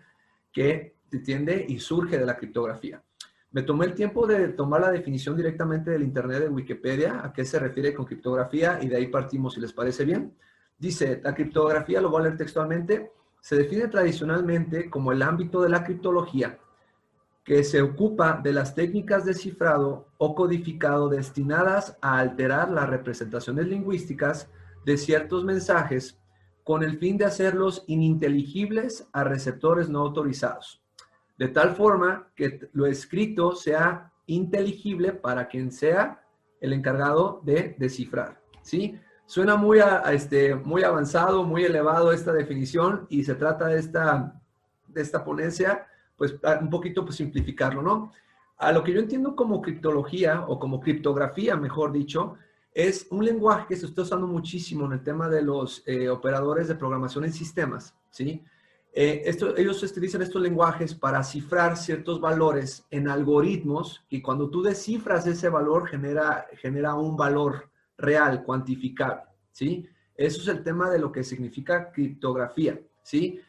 que 0.52 0.96
te 1.10 1.20
tiende 1.20 1.66
y 1.68 1.80
surge 1.80 2.18
de 2.18 2.26
la 2.26 2.38
criptografía. 2.38 3.04
Me 3.52 3.64
tomé 3.64 3.86
el 3.86 3.96
tiempo 3.96 4.28
de 4.28 4.50
tomar 4.50 4.82
la 4.82 4.92
definición 4.92 5.36
directamente 5.36 5.92
del 5.92 6.04
Internet 6.04 6.44
de 6.44 6.50
Wikipedia, 6.50 7.22
a 7.24 7.34
qué 7.34 7.46
se 7.46 7.60
refiere 7.60 7.94
con 7.94 8.06
criptografía, 8.06 8.80
y 8.82 8.88
de 8.88 8.98
ahí 8.98 9.08
partimos, 9.08 9.56
si 9.56 9.60
les 9.60 9.74
parece 9.74 10.06
bien. 10.06 10.36
Dice, 10.78 11.20
la 11.24 11.34
criptografía, 11.34 12.00
lo 12.00 12.10
voy 12.10 12.22
a 12.22 12.24
leer 12.26 12.38
textualmente, 12.38 13.12
se 13.42 13.56
define 13.56 13.88
tradicionalmente 13.88 14.90
como 14.90 15.12
el 15.12 15.22
ámbito 15.22 15.62
de 15.62 15.70
la 15.70 15.84
criptología 15.84 16.60
que 17.50 17.64
se 17.64 17.82
ocupa 17.82 18.40
de 18.44 18.54
las 18.54 18.76
técnicas 18.76 19.26
de 19.26 19.34
cifrado 19.34 20.06
o 20.20 20.36
codificado 20.36 21.10
destinadas 21.10 21.98
a 22.00 22.20
alterar 22.20 22.70
las 22.70 22.88
representaciones 22.88 23.68
lingüísticas 23.68 24.52
de 24.86 24.98
ciertos 24.98 25.44
mensajes 25.44 26.20
con 26.64 26.84
el 26.84 27.00
fin 27.00 27.18
de 27.18 27.26
hacerlos 27.26 27.84
ininteligibles 27.88 29.08
a 29.14 29.24
receptores 29.24 29.90
no 29.90 30.02
autorizados, 30.02 30.84
de 31.40 31.48
tal 31.48 31.74
forma 31.74 32.28
que 32.36 32.70
lo 32.74 32.86
escrito 32.86 33.56
sea 33.56 34.12
inteligible 34.26 35.14
para 35.14 35.48
quien 35.48 35.72
sea 35.72 36.22
el 36.60 36.74
encargado 36.74 37.42
de 37.46 37.76
descifrar. 37.80 38.42
¿sí? 38.62 39.00
Suena 39.26 39.56
muy, 39.56 39.80
este, 40.12 40.54
muy 40.54 40.84
avanzado, 40.84 41.46
muy 41.46 41.64
elevado 41.64 42.12
esta 42.12 42.34
definición 42.34 43.08
y 43.10 43.24
se 43.24 43.36
trata 43.36 43.68
de 43.68 43.80
esta, 43.80 44.38
de 44.88 45.02
esta 45.02 45.24
ponencia 45.24 45.88
pues 46.18 46.36
un 46.60 46.70
poquito 46.70 47.06
pues 47.06 47.16
simplificarlo, 47.16 47.82
¿no? 47.82 48.12
A 48.58 48.74
lo 48.74 48.84
que 48.84 48.92
yo 48.92 49.00
entiendo 49.00 49.38
como 49.38 49.62
criptología 49.62 50.42
o 50.42 50.60
como 50.60 50.82
criptografía, 50.82 51.56
mejor 51.56 51.94
dicho, 51.94 52.36
es 52.74 53.08
un 53.12 53.24
lenguaje 53.24 53.68
que 53.70 53.78
se 53.78 53.86
está 53.86 54.02
usando 54.02 54.28
muchísimo 54.28 54.86
en 54.88 54.92
el 54.92 55.04
tema 55.04 55.30
de 55.30 55.42
los 55.42 55.82
eh, 55.88 56.10
operadores 56.10 56.68
de 56.68 56.76
programación 56.76 57.24
en 57.24 57.32
sistemas, 57.32 57.96
¿sí? 58.10 58.44
Eh, 58.92 59.22
esto, 59.26 59.56
ellos 59.56 59.82
utilizan 59.84 60.22
estos 60.22 60.42
lenguajes 60.42 60.96
para 60.96 61.24
cifrar 61.24 61.78
ciertos 61.78 62.20
valores 62.20 62.86
en 62.90 63.08
algoritmos 63.08 64.04
y 64.10 64.22
cuando 64.22 64.50
tú 64.50 64.64
descifras 64.64 65.28
ese 65.28 65.50
valor 65.50 65.88
genera, 65.88 66.48
genera 66.58 66.96
un 66.96 67.16
valor 67.16 67.70
real, 67.98 68.44
cuantificable, 68.44 69.24
¿sí? 69.52 69.88
Eso 70.16 70.42
es 70.42 70.48
el 70.48 70.64
tema 70.64 70.90
de 70.90 71.00
lo 71.00 71.12
que 71.12 71.24
significa 71.24 71.92
criptografía, 71.92 72.80
¿sí? 73.04 73.40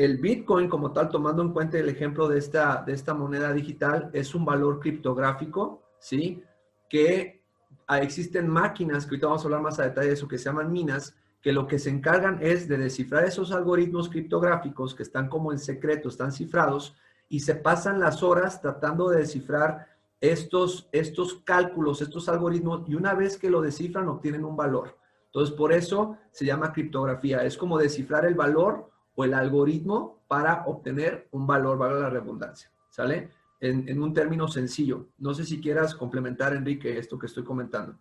el 0.00 0.16
Bitcoin 0.16 0.66
como 0.66 0.92
tal, 0.92 1.10
tomando 1.10 1.42
en 1.42 1.52
cuenta 1.52 1.78
el 1.78 1.90
ejemplo 1.90 2.26
de 2.26 2.38
esta, 2.38 2.82
de 2.86 2.94
esta 2.94 3.12
moneda 3.12 3.52
digital, 3.52 4.08
es 4.14 4.34
un 4.34 4.46
valor 4.46 4.80
criptográfico, 4.80 5.82
¿sí? 5.98 6.42
Que 6.88 7.42
ah, 7.86 8.00
existen 8.00 8.48
máquinas, 8.48 9.04
que 9.04 9.10
ahorita 9.10 9.26
vamos 9.26 9.42
a 9.42 9.44
hablar 9.44 9.60
más 9.60 9.78
a 9.78 9.84
detalle 9.84 10.08
de 10.08 10.14
eso, 10.14 10.26
que 10.26 10.38
se 10.38 10.44
llaman 10.44 10.72
minas, 10.72 11.14
que 11.42 11.52
lo 11.52 11.66
que 11.66 11.78
se 11.78 11.90
encargan 11.90 12.38
es 12.42 12.68
de 12.68 12.76
descifrar 12.76 13.24
esos 13.24 13.52
algoritmos 13.52 14.08
criptográficos 14.08 14.94
que 14.94 15.02
están 15.02 15.28
como 15.28 15.52
en 15.52 15.58
secreto, 15.58 16.08
están 16.08 16.32
cifrados, 16.32 16.94
y 17.28 17.40
se 17.40 17.54
pasan 17.54 18.00
las 18.00 18.22
horas 18.22 18.60
tratando 18.60 19.08
de 19.08 19.18
descifrar 19.18 19.86
estos, 20.20 20.88
estos 20.92 21.34
cálculos, 21.44 22.02
estos 22.02 22.28
algoritmos, 22.28 22.88
y 22.88 22.94
una 22.94 23.14
vez 23.14 23.38
que 23.38 23.50
lo 23.50 23.62
descifran, 23.62 24.08
obtienen 24.08 24.44
un 24.44 24.56
valor. 24.56 24.96
Entonces, 25.26 25.54
por 25.54 25.72
eso 25.72 26.16
se 26.32 26.44
llama 26.44 26.72
criptografía. 26.72 27.44
Es 27.44 27.56
como 27.56 27.78
descifrar 27.78 28.26
el 28.26 28.34
valor 28.34 28.90
el 29.24 29.34
algoritmo 29.34 30.22
para 30.28 30.64
obtener 30.66 31.28
un 31.32 31.46
valor, 31.46 31.78
valga 31.78 32.00
la 32.00 32.10
redundancia, 32.10 32.70
¿sale? 32.88 33.30
En, 33.60 34.00
un 34.00 34.14
término 34.14 34.48
sencillo. 34.48 35.08
No 35.18 35.34
sé 35.34 35.44
si 35.44 35.60
quieras 35.60 35.94
complementar, 35.94 36.54
Enrique, 36.54 36.98
esto 36.98 37.18
que 37.18 37.26
estoy 37.26 37.44
comentando. 37.44 37.98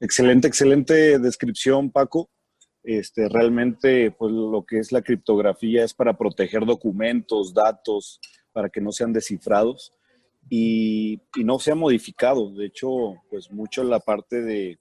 Excelente, 0.00 0.48
excelente 0.48 1.18
descripción, 1.18 1.90
Paco. 1.90 2.30
Este, 2.82 3.28
realmente, 3.28 4.10
pues 4.10 4.32
lo 4.32 4.64
que 4.64 4.78
es 4.78 4.90
la 4.92 5.02
criptografía 5.02 5.84
es 5.84 5.92
para 5.92 6.16
proteger 6.16 6.64
documentos, 6.64 7.52
datos, 7.52 8.18
para 8.52 8.70
que 8.70 8.80
no 8.80 8.90
sean 8.92 9.12
descifrados 9.12 9.92
y, 10.48 11.20
y 11.36 11.44
no 11.44 11.58
sea 11.58 11.74
modificado. 11.74 12.50
De 12.50 12.66
hecho, 12.66 13.14
pues 13.28 13.50
mucho 13.50 13.84
la 13.84 14.00
parte 14.00 14.40
de, 14.40 14.78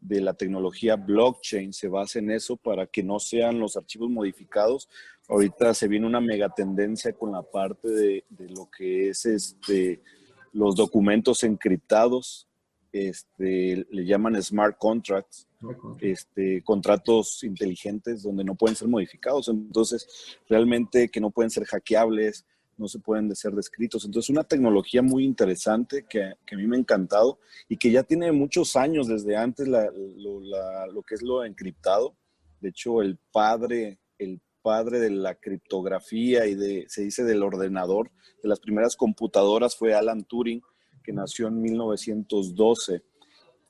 de 0.00 0.20
la 0.20 0.34
tecnología 0.34 0.96
blockchain 0.96 1.72
se 1.72 1.88
basa 1.88 2.18
en 2.18 2.30
eso 2.30 2.56
para 2.56 2.86
que 2.86 3.02
no 3.02 3.18
sean 3.18 3.58
los 3.58 3.76
archivos 3.76 4.10
modificados. 4.10 4.88
Ahorita 5.28 5.74
se 5.74 5.88
viene 5.88 6.06
una 6.06 6.20
mega 6.20 6.48
tendencia 6.48 7.12
con 7.12 7.32
la 7.32 7.42
parte 7.42 7.88
de, 7.88 8.24
lo 8.50 8.68
que 8.70 9.10
es 9.10 9.26
este, 9.26 10.02
los 10.52 10.76
documentos 10.76 11.42
encriptados, 11.44 12.47
este, 12.92 13.86
le 13.90 14.04
llaman 14.04 14.40
smart 14.42 14.76
contracts, 14.78 15.46
este, 16.00 16.62
contratos 16.62 17.42
inteligentes 17.44 18.22
donde 18.22 18.44
no 18.44 18.54
pueden 18.54 18.76
ser 18.76 18.88
modificados. 18.88 19.48
Entonces, 19.48 20.38
realmente 20.48 21.08
que 21.08 21.20
no 21.20 21.30
pueden 21.30 21.50
ser 21.50 21.64
hackeables, 21.64 22.44
no 22.78 22.88
se 22.88 23.00
pueden 23.00 23.34
ser 23.34 23.52
descritos. 23.52 24.04
Entonces, 24.04 24.30
una 24.30 24.44
tecnología 24.44 25.02
muy 25.02 25.24
interesante 25.24 26.06
que, 26.08 26.22
a 26.22 26.56
mí 26.56 26.66
me 26.66 26.76
ha 26.76 26.80
encantado 26.80 27.40
y 27.68 27.76
que 27.76 27.90
ya 27.90 28.04
tiene 28.04 28.32
muchos 28.32 28.76
años 28.76 29.08
desde 29.08 29.36
antes 29.36 29.68
lo, 29.68 31.02
que 31.06 31.14
es 31.14 31.22
lo 31.22 31.44
encriptado. 31.44 32.16
De 32.60 32.70
hecho, 32.70 33.02
el 33.02 33.18
padre, 33.32 33.98
el 34.18 34.40
padre 34.62 35.00
de 35.00 35.10
la 35.10 35.34
criptografía 35.34 36.46
y 36.46 36.54
de, 36.54 36.84
se 36.88 37.02
dice 37.02 37.24
del 37.24 37.42
ordenador, 37.42 38.10
de 38.42 38.48
las 38.48 38.60
primeras 38.60 38.96
computadoras 38.96 39.76
fue 39.76 39.94
Alan 39.94 40.24
Turing, 40.24 40.62
nació 41.12 41.48
en 41.48 41.60
1912. 41.60 43.02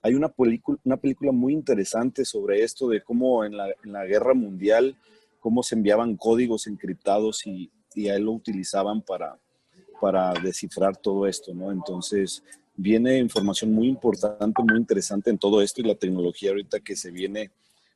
Hay 0.02 0.14
una 0.14 0.28
película, 0.28 0.78
una 0.84 0.96
película 0.96 1.32
muy 1.32 1.52
interesante 1.52 2.24
sobre 2.24 2.62
esto, 2.62 2.88
de 2.88 3.02
cómo 3.02 3.44
en 3.44 3.56
la, 3.56 3.68
en 3.84 3.92
la 3.92 4.04
guerra 4.04 4.34
mundial, 4.34 4.96
cómo 5.40 5.62
se 5.62 5.74
enviaban 5.74 6.16
códigos 6.16 6.66
encriptados 6.66 7.46
y, 7.46 7.70
y 7.94 8.08
a 8.08 8.16
él 8.16 8.24
lo 8.24 8.32
utilizaban 8.32 9.02
para, 9.02 9.38
para 10.00 10.32
descifrar 10.34 10.96
todo 10.96 11.26
esto, 11.26 11.54
¿no? 11.54 11.72
Entonces, 11.72 12.42
viene 12.76 13.18
información 13.18 13.72
muy 13.72 13.88
importante, 13.88 14.62
muy 14.62 14.78
interesante 14.78 15.30
en 15.30 15.38
todo 15.38 15.60
esto 15.60 15.80
y 15.80 15.84
la 15.84 15.96
tecnología 15.96 16.50
ahorita 16.50 16.80
que 16.80 16.94
se 16.94 17.10
viene 17.10 17.50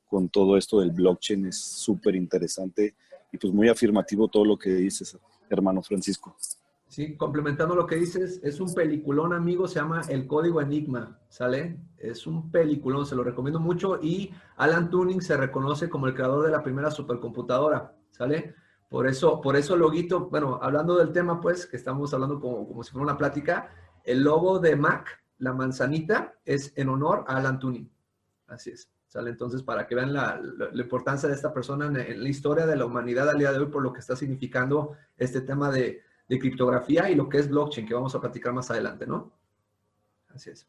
con 0.09 0.29
todo 0.29 0.57
esto 0.57 0.81
del 0.81 0.91
blockchain 0.91 1.47
es 1.47 1.57
súper 1.57 2.17
interesante 2.17 2.95
y 3.33 3.39
pues 3.39 3.53
muy 3.53 3.69
afirmativo 3.69 4.29
todo 4.29 4.45
lo 4.45 4.59
que 4.59 4.71
dices, 4.71 5.17
hermano 5.49 5.83
Francisco. 5.83 6.37
Sí, 6.93 7.17
complementando 7.17 7.75
lo 7.75 7.87
que 7.87 7.97
dices, 7.97 8.39
es 8.43 8.61
un 8.61 8.75
peliculón, 8.75 9.33
amigo, 9.33 9.67
se 9.67 9.77
llama 9.77 10.03
El 10.11 10.27
Código 10.27 10.61
Enigma, 10.61 11.19
¿sale? 11.31 11.79
Es 11.97 12.27
un 12.27 12.51
peliculón, 12.51 13.07
se 13.07 13.15
lo 13.17 13.25
recomiendo 13.25 13.59
mucho 13.59 13.99
y 14.03 14.31
Alan 14.59 14.91
Turing 14.91 15.23
se 15.23 15.39
reconoce 15.39 15.89
como 15.89 16.07
el 16.07 16.15
creador 16.15 16.45
de 16.45 16.51
la 16.51 16.63
primera 16.63 16.91
supercomputadora, 16.91 17.97
¿sale? 18.11 18.55
Por 18.91 19.07
eso, 19.07 19.41
por 19.41 19.57
eso 19.57 19.75
loguito, 19.75 20.29
bueno, 20.29 20.59
hablando 20.61 20.99
del 20.99 21.13
tema, 21.13 21.41
pues, 21.41 21.65
que 21.65 21.79
estamos 21.79 22.13
hablando 22.13 22.39
como, 22.39 22.69
como 22.69 22.83
si 22.83 22.93
fuera 22.93 23.05
una 23.05 23.17
plática, 23.17 23.71
el 24.05 24.23
logo 24.23 24.59
de 24.59 24.77
Mac, 24.77 25.19
la 25.39 25.55
manzanita, 25.55 26.35
es 26.45 26.75
en 26.77 26.91
honor 26.91 27.25
a 27.27 27.39
Alan 27.39 27.59
Turing. 27.59 27.91
Así 28.49 28.69
es. 28.69 28.91
¿Sale? 29.07 29.31
Entonces, 29.31 29.63
para 29.63 29.87
que 29.87 29.95
vean 29.95 30.13
la, 30.13 30.39
importancia 30.75 31.27
de 31.27 31.35
esta 31.35 31.55
persona 31.55 31.87
en, 31.87 32.23
la 32.23 32.29
historia 32.29 32.67
de 32.67 32.77
la 32.77 32.85
humanidad 32.85 33.31
al 33.31 33.39
día 33.39 33.51
de 33.51 33.61
hoy, 33.61 33.67
por 33.67 33.83
lo 33.83 33.95
que 33.95 34.01
está 34.01 34.15
significando 34.15 34.93
este 35.17 35.41
tema 35.41 35.71
de, 35.71 36.03
de 36.33 36.39
criptografía 36.39 37.11
y 37.11 37.15
lo 37.15 37.29
que 37.29 37.39
es 37.39 37.49
blockchain, 37.49 37.87
que 37.87 37.93
vamos 37.93 38.15
a 38.15 38.21
platicar 38.21 38.55
más 38.55 38.71
adelante, 38.71 39.07
¿no? 39.07 39.31
Así 40.35 40.49
es. 40.49 40.67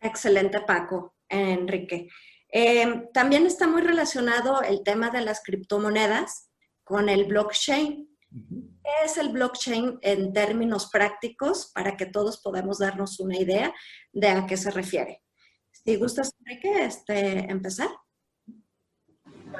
Excelente, 0.00 0.60
Paco, 0.60 1.16
Enrique. 1.28 2.08
Eh, 2.52 3.08
también 3.12 3.46
está 3.46 3.66
muy 3.66 3.82
relacionado 3.82 4.62
el 4.62 4.84
tema 4.84 5.10
de 5.10 5.22
las 5.22 5.42
criptomonedas 5.42 6.50
con 6.84 7.08
el 7.08 7.24
blockchain. 7.24 8.08
¿Qué 8.30 9.04
es 9.04 9.16
el 9.16 9.30
blockchain 9.30 9.98
en 10.02 10.32
términos 10.32 10.88
prácticos 10.92 11.72
para 11.74 11.96
que 11.96 12.06
todos 12.06 12.40
podamos 12.40 12.78
darnos 12.78 13.18
una 13.18 13.36
idea 13.36 13.74
de 14.12 14.28
a 14.28 14.46
qué 14.46 14.56
se 14.56 14.70
refiere? 14.70 15.24
Si 15.72 15.96
gustas, 15.96 16.30
Enrique, 16.38 16.84
este, 16.84 17.50
empezar. 17.50 17.88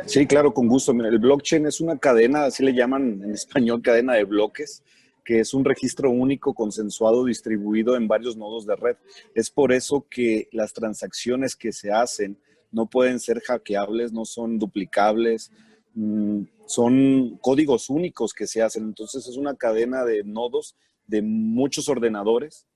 Sí, 0.05 0.25
claro, 0.25 0.55
con 0.55 0.69
gusto. 0.69 0.93
el 0.93 1.19
blockchain 1.19 1.67
es 1.67 1.81
una 1.81 1.99
cadena, 1.99 2.45
así 2.45 2.63
le 2.63 2.73
llaman 2.73 3.23
en 3.25 3.33
español, 3.33 3.83
cadena 3.83 4.15
de 4.15 4.25
bloques, 4.25 4.85
que 5.27 5.41
es 5.41 5.53
un 5.53 5.65
registro 5.65 6.09
único, 6.09 6.55
consensuado, 6.55 7.25
distribuido 7.25 7.97
en 7.97 8.07
varios 8.07 8.37
nodos 8.37 8.65
de 8.65 8.77
red. 8.77 8.97
Es 9.35 9.51
por 9.51 9.73
eso 9.73 10.07
que 10.09 10.49
las 10.53 10.73
transacciones 10.73 11.57
que 11.57 11.73
se 11.73 11.91
hacen 11.91 12.39
no 12.71 12.89
pueden 12.89 13.19
ser 13.19 13.41
hackeables, 13.41 14.13
no 14.13 14.25
son 14.25 14.57
duplicables, 14.57 15.51
mm, 15.95 16.43
son 16.67 17.39
códigos 17.43 17.91
únicos 17.91 18.33
que 18.33 18.47
se 18.47 18.63
hacen. 18.63 18.85
Entonces 18.85 19.27
es 19.27 19.37
una 19.37 19.57
cadena 19.57 20.05
de 20.05 20.23
nodos 20.23 20.77
de 21.09 21.23
muchos 21.23 21.89
ordenadores 21.89 22.69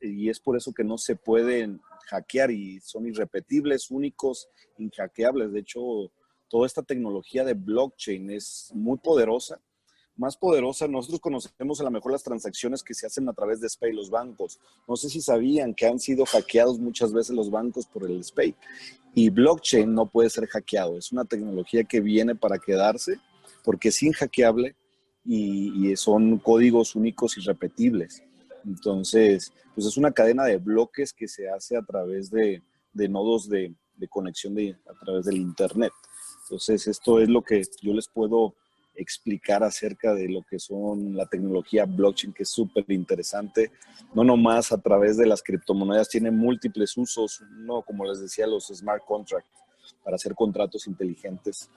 y 0.00 0.28
es 0.28 0.38
por 0.38 0.56
eso 0.56 0.72
que 0.72 0.84
no 0.84 0.96
se 0.96 1.16
pueden 1.16 1.80
hackear 2.06 2.52
y 2.52 2.78
son 2.80 3.06
irrepetibles, 3.06 3.90
únicos, 3.90 4.48
inhackeables. 4.78 5.52
De 5.52 5.58
hecho, 5.58 6.12
toda 6.48 6.68
esta 6.68 6.84
tecnología 6.84 7.44
de 7.44 7.54
blockchain 7.54 8.30
es 8.30 8.70
muy 8.74 8.98
poderosa, 8.98 9.60
más 10.20 10.36
poderosa. 10.36 10.86
Nosotros 10.86 11.18
conocemos 11.18 11.80
a 11.80 11.84
lo 11.84 11.90
mejor 11.90 12.12
las 12.12 12.22
transacciones 12.22 12.82
que 12.82 12.92
se 12.92 13.06
hacen 13.06 13.26
a 13.28 13.32
través 13.32 13.60
de 13.60 13.68
SPAY, 13.68 13.94
los 13.94 14.10
bancos. 14.10 14.60
No 14.86 14.94
sé 14.94 15.08
si 15.08 15.22
sabían 15.22 15.74
que 15.74 15.86
han 15.86 15.98
sido 15.98 16.26
hackeados 16.26 16.78
muchas 16.78 17.12
veces 17.12 17.34
los 17.34 17.50
bancos 17.50 17.86
por 17.86 18.08
el 18.08 18.22
SPAY. 18.22 18.54
Y 19.14 19.30
blockchain 19.30 19.92
no 19.92 20.06
puede 20.06 20.28
ser 20.28 20.46
hackeado. 20.46 20.98
Es 20.98 21.10
una 21.10 21.24
tecnología 21.24 21.84
que 21.84 22.00
viene 22.00 22.34
para 22.34 22.58
quedarse 22.58 23.18
porque 23.64 23.88
es 23.88 24.02
inhackeable 24.02 24.76
y, 25.24 25.90
y 25.90 25.96
son 25.96 26.38
códigos 26.38 26.94
únicos 26.94 27.38
y 27.38 27.40
repetibles. 27.40 28.22
Entonces, 28.66 29.54
pues 29.74 29.86
es 29.86 29.96
una 29.96 30.12
cadena 30.12 30.44
de 30.44 30.58
bloques 30.58 31.14
que 31.14 31.28
se 31.28 31.48
hace 31.48 31.78
a 31.78 31.82
través 31.82 32.30
de, 32.30 32.62
de 32.92 33.08
nodos 33.08 33.48
de, 33.48 33.74
de 33.96 34.08
conexión 34.08 34.54
de, 34.54 34.76
a 34.86 34.92
través 35.02 35.24
del 35.24 35.38
Internet. 35.38 35.92
Entonces, 36.42 36.86
esto 36.88 37.20
es 37.20 37.28
lo 37.30 37.42
que 37.42 37.62
yo 37.80 37.94
les 37.94 38.06
puedo 38.06 38.54
explicar 39.00 39.62
acerca 39.64 40.14
de 40.14 40.28
lo 40.28 40.42
que 40.42 40.58
son 40.58 41.16
la 41.16 41.26
tecnología 41.26 41.84
blockchain, 41.86 42.32
que 42.32 42.42
es 42.42 42.50
súper 42.50 42.84
interesante. 42.88 43.72
No 44.14 44.24
nomás 44.24 44.72
a 44.72 44.80
través 44.80 45.16
de 45.16 45.26
las 45.26 45.42
criptomonedas, 45.42 46.08
tiene 46.08 46.30
múltiples 46.30 46.96
usos, 46.96 47.42
no 47.50 47.82
como 47.82 48.04
les 48.04 48.20
decía, 48.20 48.46
los 48.46 48.66
smart 48.66 49.04
contracts, 49.04 49.48
para 50.04 50.16
hacer 50.16 50.34
contratos 50.34 50.86
inteligentes, 50.86 51.70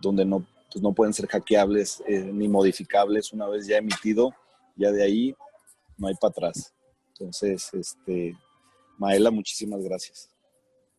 donde 0.00 0.24
no, 0.24 0.46
pues 0.72 0.82
no 0.82 0.92
pueden 0.92 1.12
ser 1.12 1.26
hackeables 1.26 2.02
eh, 2.06 2.30
ni 2.32 2.48
modificables 2.48 3.32
una 3.32 3.48
vez 3.48 3.66
ya 3.66 3.78
emitido, 3.78 4.34
ya 4.76 4.92
de 4.92 5.02
ahí 5.02 5.34
no 5.96 6.08
hay 6.08 6.14
para 6.14 6.30
atrás. 6.30 6.72
Entonces, 7.12 7.68
este, 7.74 8.36
Maela, 8.98 9.30
muchísimas 9.30 9.82
gracias. 9.82 10.30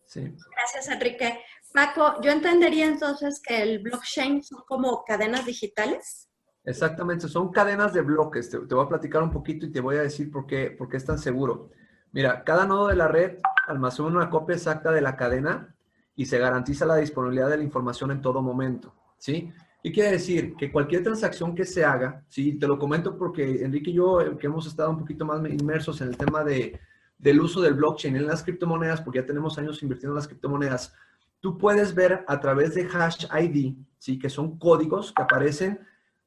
Sí. 0.05 0.21
Gracias, 0.51 0.87
Enrique. 0.89 1.39
Paco, 1.73 2.21
yo 2.21 2.31
entendería 2.31 2.85
entonces 2.85 3.41
que 3.41 3.61
el 3.61 3.79
blockchain 3.79 4.43
son 4.43 4.63
como 4.67 5.03
cadenas 5.05 5.45
digitales. 5.45 6.29
Exactamente, 6.63 7.27
son 7.27 7.51
cadenas 7.51 7.93
de 7.93 8.01
bloques. 8.01 8.49
Te, 8.49 8.57
voy 8.57 8.85
a 8.85 8.89
platicar 8.89 9.23
un 9.23 9.31
poquito 9.31 9.65
y 9.65 9.71
te 9.71 9.79
voy 9.79 9.97
a 9.97 10.01
decir 10.01 10.31
por 10.31 10.45
qué, 10.45 10.71
por 10.71 10.89
qué 10.89 10.97
es 10.97 11.05
tan 11.05 11.19
seguro. 11.19 11.69
Mira, 12.11 12.43
cada 12.43 12.65
nodo 12.65 12.87
de 12.87 12.95
la 12.95 13.07
red 13.07 13.37
almacena 13.67 14.07
una 14.09 14.29
copia 14.29 14.55
exacta 14.55 14.91
de 14.91 15.01
la 15.01 15.15
cadena 15.15 15.75
y 16.15 16.25
se 16.25 16.39
garantiza 16.39 16.85
la 16.85 16.95
disponibilidad 16.95 17.49
de 17.49 17.57
la 17.57 17.63
información 17.63 18.11
en 18.11 18.21
todo 18.21 18.41
momento, 18.41 18.93
¿sí? 19.17 19.53
¿Qué 19.81 19.93
quiere 19.93 20.11
decir? 20.11 20.55
Que 20.57 20.71
cualquier 20.71 21.03
transacción 21.03 21.55
que 21.55 21.63
se 21.63 21.85
haga, 21.85 22.25
sí, 22.27 22.59
te 22.59 22.67
lo 22.67 22.77
comento 22.77 23.17
porque 23.17 23.63
Enrique 23.63 23.91
y 23.91 23.93
yo, 23.93 24.19
eh, 24.19 24.37
que 24.37 24.47
hemos 24.47 24.67
estado 24.67 24.89
un 24.89 24.99
poquito 24.99 25.23
más 25.23 25.39
inmersos 25.49 26.01
en 26.01 26.09
el 26.09 26.17
tema 26.17 26.43
de, 26.43 26.77
del 27.17 27.39
uso 27.39 27.61
del 27.61 27.75
blockchain 27.75 28.17
en 28.17 28.27
las 28.27 28.43
criptomonedas, 28.43 29.01
porque 29.01 29.19
ya 29.19 29.25
tenemos 29.25 29.57
años 29.57 29.81
invirtiendo 29.81 30.13
en 30.13 30.17
las 30.17 30.27
criptomonedas, 30.27 30.93
tú 31.39 31.57
puedes 31.57 31.95
ver 31.95 32.23
a 32.27 32.39
través 32.39 32.75
de 32.75 32.87
hash 32.91 33.25
ID, 33.39 33.75
¿sí? 33.97 34.19
que 34.19 34.29
son 34.29 34.57
códigos 34.57 35.13
que 35.13 35.21
aparecen 35.21 35.79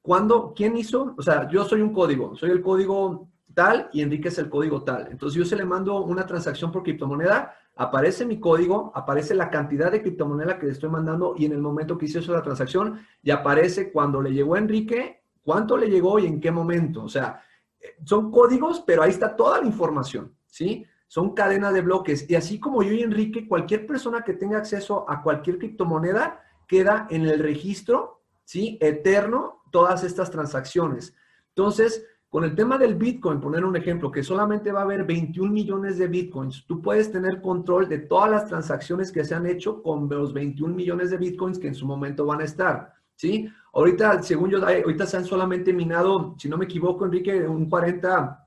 cuando, 0.02 0.52
¿quién 0.54 0.76
hizo? 0.76 1.14
O 1.16 1.22
sea, 1.22 1.48
yo 1.48 1.64
soy 1.64 1.80
un 1.80 1.92
código, 1.92 2.34
soy 2.34 2.50
el 2.50 2.60
código 2.60 3.28
tal 3.54 3.88
y 3.92 4.02
Enrique 4.02 4.28
es 4.28 4.38
el 4.38 4.50
código 4.50 4.82
tal. 4.82 5.08
Entonces 5.10 5.38
yo 5.38 5.44
se 5.44 5.56
le 5.56 5.64
mando 5.64 6.02
una 6.02 6.26
transacción 6.26 6.72
por 6.72 6.82
criptomoneda, 6.82 7.54
aparece 7.76 8.26
mi 8.26 8.40
código, 8.40 8.92
aparece 8.94 9.34
la 9.34 9.48
cantidad 9.48 9.92
de 9.92 10.02
criptomoneda 10.02 10.58
que 10.58 10.66
le 10.66 10.72
estoy 10.72 10.90
mandando 10.90 11.34
y 11.38 11.44
en 11.44 11.52
el 11.52 11.60
momento 11.60 11.96
que 11.96 12.06
hice 12.06 12.18
eso 12.18 12.32
la 12.32 12.42
transacción 12.42 13.00
y 13.22 13.30
aparece 13.30 13.92
cuando 13.92 14.20
le 14.20 14.32
llegó 14.32 14.56
a 14.56 14.58
Enrique, 14.58 15.22
cuánto 15.42 15.76
le 15.76 15.88
llegó 15.88 16.18
y 16.18 16.26
en 16.26 16.40
qué 16.40 16.50
momento. 16.50 17.04
O 17.04 17.08
sea, 17.08 17.40
eh, 17.80 17.94
son 18.04 18.32
códigos, 18.32 18.80
pero 18.80 19.02
ahí 19.02 19.10
está 19.10 19.36
toda 19.36 19.60
la 19.60 19.66
información, 19.66 20.34
¿sí? 20.46 20.84
Son 21.12 21.34
cadenas 21.34 21.74
de 21.74 21.82
bloques. 21.82 22.24
Y 22.30 22.36
así 22.36 22.58
como 22.58 22.82
yo 22.82 22.94
y 22.94 23.02
Enrique, 23.02 23.46
cualquier 23.46 23.86
persona 23.86 24.22
que 24.22 24.32
tenga 24.32 24.56
acceso 24.56 25.04
a 25.06 25.22
cualquier 25.22 25.58
criptomoneda 25.58 26.40
queda 26.66 27.06
en 27.10 27.26
el 27.26 27.38
registro, 27.38 28.22
¿sí? 28.44 28.78
Eterno, 28.80 29.60
todas 29.70 30.04
estas 30.04 30.30
transacciones. 30.30 31.14
Entonces, 31.48 32.06
con 32.30 32.44
el 32.44 32.54
tema 32.54 32.78
del 32.78 32.94
Bitcoin, 32.94 33.42
poner 33.42 33.62
un 33.62 33.76
ejemplo, 33.76 34.10
que 34.10 34.22
solamente 34.22 34.72
va 34.72 34.80
a 34.80 34.84
haber 34.84 35.04
21 35.04 35.52
millones 35.52 35.98
de 35.98 36.08
Bitcoins, 36.08 36.64
tú 36.66 36.80
puedes 36.80 37.12
tener 37.12 37.42
control 37.42 37.90
de 37.90 37.98
todas 37.98 38.30
las 38.30 38.46
transacciones 38.46 39.12
que 39.12 39.22
se 39.22 39.34
han 39.34 39.46
hecho 39.46 39.82
con 39.82 40.08
los 40.08 40.32
21 40.32 40.74
millones 40.74 41.10
de 41.10 41.18
Bitcoins 41.18 41.58
que 41.58 41.68
en 41.68 41.74
su 41.74 41.84
momento 41.84 42.24
van 42.24 42.40
a 42.40 42.44
estar, 42.44 42.94
¿sí? 43.16 43.50
Ahorita, 43.74 44.22
según 44.22 44.48
yo, 44.48 44.66
ahorita 44.66 45.04
se 45.04 45.18
han 45.18 45.26
solamente 45.26 45.74
minado, 45.74 46.34
si 46.38 46.48
no 46.48 46.56
me 46.56 46.64
equivoco, 46.64 47.04
Enrique, 47.04 47.46
un 47.46 47.68
40 47.68 48.41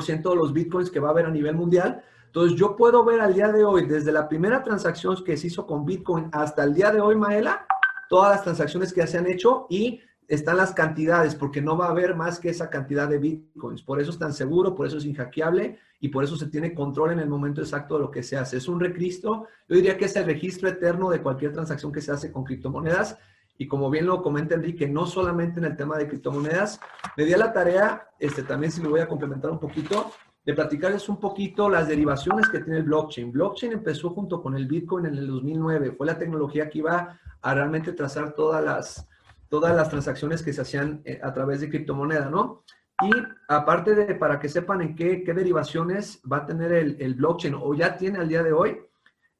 ciento 0.00 0.30
de 0.30 0.36
los 0.36 0.52
bitcoins 0.54 0.90
que 0.90 1.00
va 1.00 1.08
a 1.08 1.10
haber 1.10 1.26
a 1.26 1.30
nivel 1.30 1.56
mundial. 1.56 2.02
Entonces, 2.26 2.56
yo 2.56 2.76
puedo 2.76 3.04
ver 3.04 3.20
al 3.20 3.34
día 3.34 3.52
de 3.52 3.62
hoy, 3.62 3.84
desde 3.84 4.10
la 4.12 4.26
primera 4.28 4.62
transacción 4.62 5.22
que 5.22 5.36
se 5.36 5.48
hizo 5.48 5.66
con 5.66 5.84
Bitcoin 5.84 6.30
hasta 6.32 6.64
el 6.64 6.72
día 6.72 6.90
de 6.90 6.98
hoy, 6.98 7.14
Maela, 7.14 7.66
todas 8.08 8.30
las 8.30 8.42
transacciones 8.42 8.90
que 8.92 9.06
se 9.06 9.18
han 9.18 9.26
hecho 9.26 9.66
y 9.68 10.00
están 10.28 10.56
las 10.56 10.72
cantidades, 10.72 11.34
porque 11.34 11.60
no 11.60 11.76
va 11.76 11.88
a 11.88 11.90
haber 11.90 12.14
más 12.14 12.38
que 12.38 12.48
esa 12.48 12.70
cantidad 12.70 13.06
de 13.06 13.18
Bitcoins. 13.18 13.82
Por 13.82 14.00
eso 14.00 14.10
es 14.10 14.18
tan 14.18 14.32
seguro, 14.32 14.74
por 14.74 14.86
eso 14.86 14.96
es 14.96 15.04
inhackeable 15.04 15.78
y 16.00 16.08
por 16.08 16.24
eso 16.24 16.36
se 16.36 16.46
tiene 16.46 16.72
control 16.72 17.12
en 17.12 17.20
el 17.20 17.28
momento 17.28 17.60
exacto 17.60 17.96
de 17.96 18.00
lo 18.00 18.10
que 18.10 18.22
se 18.22 18.38
hace. 18.38 18.56
Es 18.56 18.66
un 18.66 18.80
registro, 18.80 19.46
yo 19.68 19.76
diría 19.76 19.98
que 19.98 20.06
es 20.06 20.16
el 20.16 20.24
registro 20.24 20.70
eterno 20.70 21.10
de 21.10 21.20
cualquier 21.20 21.52
transacción 21.52 21.92
que 21.92 22.00
se 22.00 22.12
hace 22.12 22.32
con 22.32 22.44
criptomonedas 22.44 23.18
y 23.58 23.66
como 23.66 23.90
bien 23.90 24.06
lo 24.06 24.22
comenta 24.22 24.54
Enrique, 24.54 24.88
no 24.88 25.06
solamente 25.06 25.60
en 25.60 25.66
el 25.66 25.76
tema 25.76 25.96
de 25.96 26.08
criptomonedas, 26.08 26.80
me 27.16 27.24
di 27.24 27.32
a 27.32 27.38
la 27.38 27.52
tarea, 27.52 28.08
este, 28.18 28.42
también 28.42 28.72
si 28.72 28.80
me 28.80 28.88
voy 28.88 29.00
a 29.00 29.08
complementar 29.08 29.50
un 29.50 29.58
poquito, 29.58 30.12
de 30.44 30.54
platicarles 30.54 31.08
un 31.08 31.20
poquito 31.20 31.68
las 31.68 31.86
derivaciones 31.86 32.48
que 32.48 32.58
tiene 32.58 32.78
el 32.78 32.84
blockchain. 32.84 33.30
Blockchain 33.30 33.72
empezó 33.72 34.10
junto 34.10 34.42
con 34.42 34.56
el 34.56 34.66
Bitcoin 34.66 35.06
en 35.06 35.14
el 35.14 35.26
2009, 35.28 35.92
fue 35.92 36.06
la 36.06 36.18
tecnología 36.18 36.68
que 36.68 36.78
iba 36.78 37.20
a 37.40 37.54
realmente 37.54 37.92
trazar 37.92 38.34
todas 38.34 38.64
las, 38.64 39.08
todas 39.48 39.74
las 39.76 39.88
transacciones 39.88 40.42
que 40.42 40.52
se 40.52 40.62
hacían 40.62 41.02
eh, 41.04 41.20
a 41.22 41.32
través 41.32 41.60
de 41.60 41.68
criptomoneda, 41.68 42.28
¿no? 42.28 42.64
Y 43.02 43.10
aparte 43.48 43.94
de, 43.94 44.14
para 44.14 44.38
que 44.38 44.48
sepan 44.48 44.80
en 44.80 44.94
qué, 44.94 45.24
qué 45.24 45.34
derivaciones 45.34 46.20
va 46.30 46.38
a 46.38 46.46
tener 46.46 46.72
el, 46.72 46.96
el, 47.00 47.14
blockchain 47.14 47.54
o 47.54 47.74
ya 47.74 47.96
tiene 47.96 48.18
al 48.18 48.28
día 48.28 48.42
de 48.42 48.52
hoy, 48.52 48.80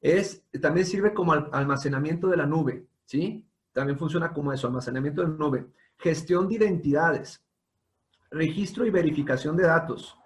es, 0.01 0.45
también 0.61 0.85
sirve 0.85 1.13
como 1.13 1.31
almacenamiento 1.33 2.27
de 2.27 2.37
la 2.37 2.45
nube, 2.45 2.87
¿sí? 3.05 3.47
También 3.73 3.97
funciona 3.97 4.31
como 4.31 4.53
eso, 4.53 4.67
almacenamiento 4.67 5.21
de 5.21 5.29
nube, 5.29 5.67
gestión 5.97 6.47
de 6.47 6.55
identidades, 6.55 7.43
registro 8.29 8.85
y 8.85 8.91
verificación 8.91 9.57
de 9.57 9.63
datos, 9.63 10.17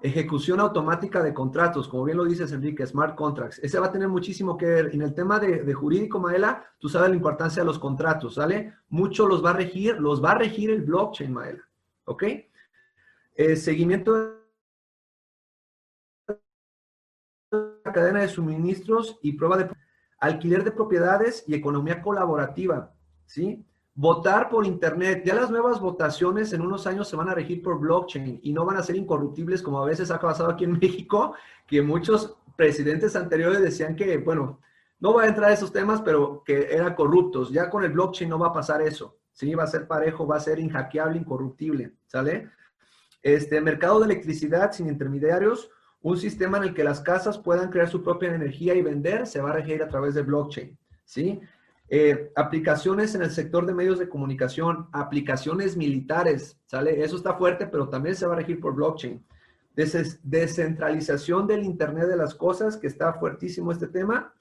ejecución 0.00 0.60
automática 0.60 1.22
de 1.22 1.34
contratos, 1.34 1.88
como 1.88 2.04
bien 2.04 2.16
lo 2.16 2.24
dices, 2.24 2.52
Enrique, 2.52 2.86
smart 2.86 3.14
contracts. 3.16 3.58
Ese 3.60 3.78
va 3.78 3.86
a 3.86 3.92
tener 3.92 4.08
muchísimo 4.08 4.56
que 4.56 4.66
ver. 4.66 4.94
En 4.94 5.02
el 5.02 5.14
tema 5.14 5.38
de, 5.38 5.72
jurídico, 5.72 6.18
Maela, 6.18 6.64
tú 6.78 6.88
sabes 6.88 7.10
la 7.10 7.16
importancia 7.16 7.62
de 7.62 7.66
los 7.66 7.78
contratos, 7.78 8.34
¿sale? 8.34 8.74
Mucho 8.88 9.26
los 9.26 9.44
va 9.44 9.50
a 9.50 9.54
regir, 9.54 10.00
los 10.00 10.22
va 10.22 10.32
a 10.32 10.38
regir 10.38 10.70
el 10.70 10.82
blockchain, 10.82 11.32
Maela, 11.32 11.68
¿ok? 12.04 12.24
Eh, 13.34 13.56
seguimiento 13.56 14.14
de 14.14 14.42
la 17.84 17.92
cadena 17.92 18.20
de 18.20 18.28
suministros 18.28 19.18
y 19.22 19.32
prueba 19.32 19.56
de 19.56 19.70
alquiler 20.22 20.62
de 20.62 20.70
propiedades 20.70 21.42
y 21.48 21.54
economía 21.54 22.00
colaborativa, 22.00 22.94
¿sí? 23.26 23.66
Votar 23.92 24.48
por 24.48 24.64
Internet. 24.64 25.24
Ya 25.26 25.34
las 25.34 25.50
nuevas 25.50 25.80
votaciones 25.80 26.52
en 26.52 26.62
unos 26.62 26.86
años 26.86 27.08
se 27.08 27.16
van 27.16 27.28
a 27.28 27.34
regir 27.34 27.60
por 27.60 27.80
blockchain 27.80 28.38
y 28.40 28.52
no 28.52 28.64
van 28.64 28.76
a 28.76 28.84
ser 28.84 28.94
incorruptibles 28.94 29.62
como 29.62 29.82
a 29.82 29.84
veces 29.84 30.12
ha 30.12 30.20
pasado 30.20 30.50
aquí 30.50 30.62
en 30.62 30.72
México, 30.80 31.34
que 31.66 31.82
muchos 31.82 32.36
presidentes 32.56 33.16
anteriores 33.16 33.60
decían 33.60 33.96
que, 33.96 34.16
bueno, 34.18 34.60
no 35.00 35.12
voy 35.12 35.24
a 35.24 35.28
entrar 35.28 35.50
a 35.50 35.54
esos 35.54 35.72
temas, 35.72 36.00
pero 36.02 36.44
que 36.44 36.72
eran 36.72 36.94
corruptos. 36.94 37.50
Ya 37.50 37.68
con 37.68 37.82
el 37.82 37.90
blockchain 37.90 38.30
no 38.30 38.38
va 38.38 38.48
a 38.48 38.52
pasar 38.52 38.80
eso, 38.80 39.18
¿sí? 39.32 39.52
Va 39.56 39.64
a 39.64 39.66
ser 39.66 39.88
parejo, 39.88 40.24
va 40.24 40.36
a 40.36 40.40
ser 40.40 40.60
inhackeable, 40.60 41.18
incorruptible, 41.18 41.96
¿sale? 42.06 42.48
Este, 43.24 43.60
mercado 43.60 43.98
de 43.98 44.04
electricidad 44.04 44.70
sin 44.70 44.86
intermediarios, 44.86 45.68
un 46.02 46.16
sistema 46.16 46.58
en 46.58 46.64
el 46.64 46.74
que 46.74 46.84
las 46.84 47.00
casas 47.00 47.38
puedan 47.38 47.70
crear 47.70 47.88
su 47.88 48.02
propia 48.02 48.34
energía 48.34 48.74
y 48.74 48.82
vender 48.82 49.26
se 49.26 49.40
va 49.40 49.50
a 49.50 49.54
regir 49.54 49.82
a 49.82 49.88
través 49.88 50.14
de 50.14 50.22
blockchain, 50.22 50.76
¿sí? 51.04 51.40
Eh, 51.88 52.32
aplicaciones 52.36 53.14
en 53.14 53.22
el 53.22 53.30
sector 53.30 53.66
de 53.66 53.74
medios 53.74 53.98
de 53.98 54.08
comunicación, 54.08 54.88
aplicaciones 54.92 55.76
militares, 55.76 56.58
¿sale? 56.66 57.04
Eso 57.04 57.16
está 57.16 57.34
fuerte, 57.34 57.66
pero 57.66 57.88
también 57.88 58.16
se 58.16 58.26
va 58.26 58.32
a 58.32 58.36
regir 58.36 58.60
por 58.60 58.74
blockchain. 58.74 59.24
descentralización 59.74 61.46
del 61.46 61.64
Internet 61.64 62.08
de 62.08 62.16
las 62.16 62.34
Cosas, 62.34 62.76
que 62.76 62.86
está 62.86 63.12
fuertísimo 63.14 63.72
este 63.72 63.88
tema. 63.88 64.32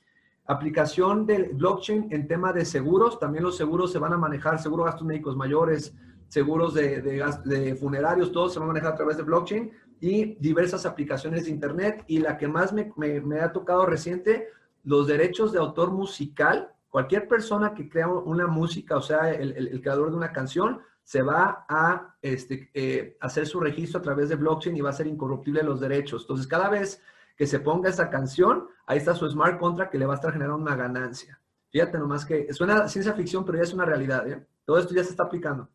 Aplicación 0.45 1.25
del 1.25 1.49
blockchain 1.53 2.07
en 2.11 2.27
tema 2.27 2.53
de 2.53 2.65
seguros. 2.65 3.19
También 3.19 3.43
los 3.43 3.57
seguros 3.57 3.91
se 3.91 3.99
van 3.99 4.13
a 4.13 4.17
manejar, 4.17 4.59
seguro 4.59 4.85
gastos 4.85 5.05
médicos 5.05 5.35
mayores, 5.35 5.93
seguros 6.27 6.73
de, 6.73 7.01
de 7.01 7.75
funerarios, 7.75 8.31
todos 8.31 8.53
se 8.53 8.59
van 8.59 8.69
a 8.69 8.73
manejar 8.73 8.93
a 8.93 8.95
través 8.95 9.17
de 9.17 9.23
blockchain 9.23 9.71
y 10.01 10.35
diversas 10.39 10.85
aplicaciones 10.85 11.45
de 11.45 11.51
Internet. 11.51 12.03
Y 12.07 12.19
la 12.19 12.37
que 12.37 12.47
más 12.47 12.73
me, 12.73 12.91
me, 12.97 13.39
ha 13.39 13.53
tocado 13.53 13.85
reciente, 13.85 14.49
los 14.83 15.07
derechos 15.07 15.53
de 15.53 15.59
autor 15.59 15.91
musical. 15.91 16.73
Cualquier 16.89 17.29
persona 17.29 17.73
que 17.73 17.87
crea 17.87 18.09
una 18.09 18.47
música, 18.47 18.97
o 18.97 19.01
sea, 19.01 19.31
el, 19.31 19.55
el, 19.55 19.81
creador 19.81 20.09
de 20.09 20.17
una 20.17 20.33
canción, 20.33 20.81
se 21.03 21.21
va 21.21 21.65
a 21.69 22.15
este, 22.21 22.69
eh, 22.73 23.15
hacer 23.21 23.47
su 23.47 23.61
registro 23.61 23.99
a 23.99 24.01
través 24.01 24.27
de 24.27 24.35
blockchain 24.35 24.75
y 24.75 24.81
va 24.81 24.89
a 24.89 24.93
ser 24.93 25.07
incorruptible 25.07 25.63
los 25.63 25.79
derechos. 25.79 26.23
Entonces, 26.23 26.47
cada 26.47 26.67
vez 26.67 27.01
que 27.37 27.47
se 27.47 27.59
ponga 27.59 27.89
esa 27.89 28.09
canción, 28.09 28.67
ahí 28.87 28.97
está 28.97 29.15
su 29.15 29.29
smart 29.29 29.57
contract 29.57 29.91
que 29.91 29.99
le 29.99 30.05
va 30.05 30.13
a 30.13 30.15
estar 30.15 30.33
generando 30.33 30.61
una 30.61 30.75
ganancia. 30.75 31.39
Fíjate 31.69 31.97
nomás 31.97 32.25
que 32.25 32.51
suena 32.53 32.87
ciencia 32.89 33.13
ficción, 33.13 33.45
pero 33.45 33.57
ya 33.57 33.63
es 33.63 33.73
una 33.73 33.85
realidad. 33.85 34.27
¿eh? 34.27 34.45
Todo 34.65 34.79
esto 34.79 34.93
ya 34.93 35.03
se 35.03 35.11
está 35.11 35.23
aplicando. 35.23 35.69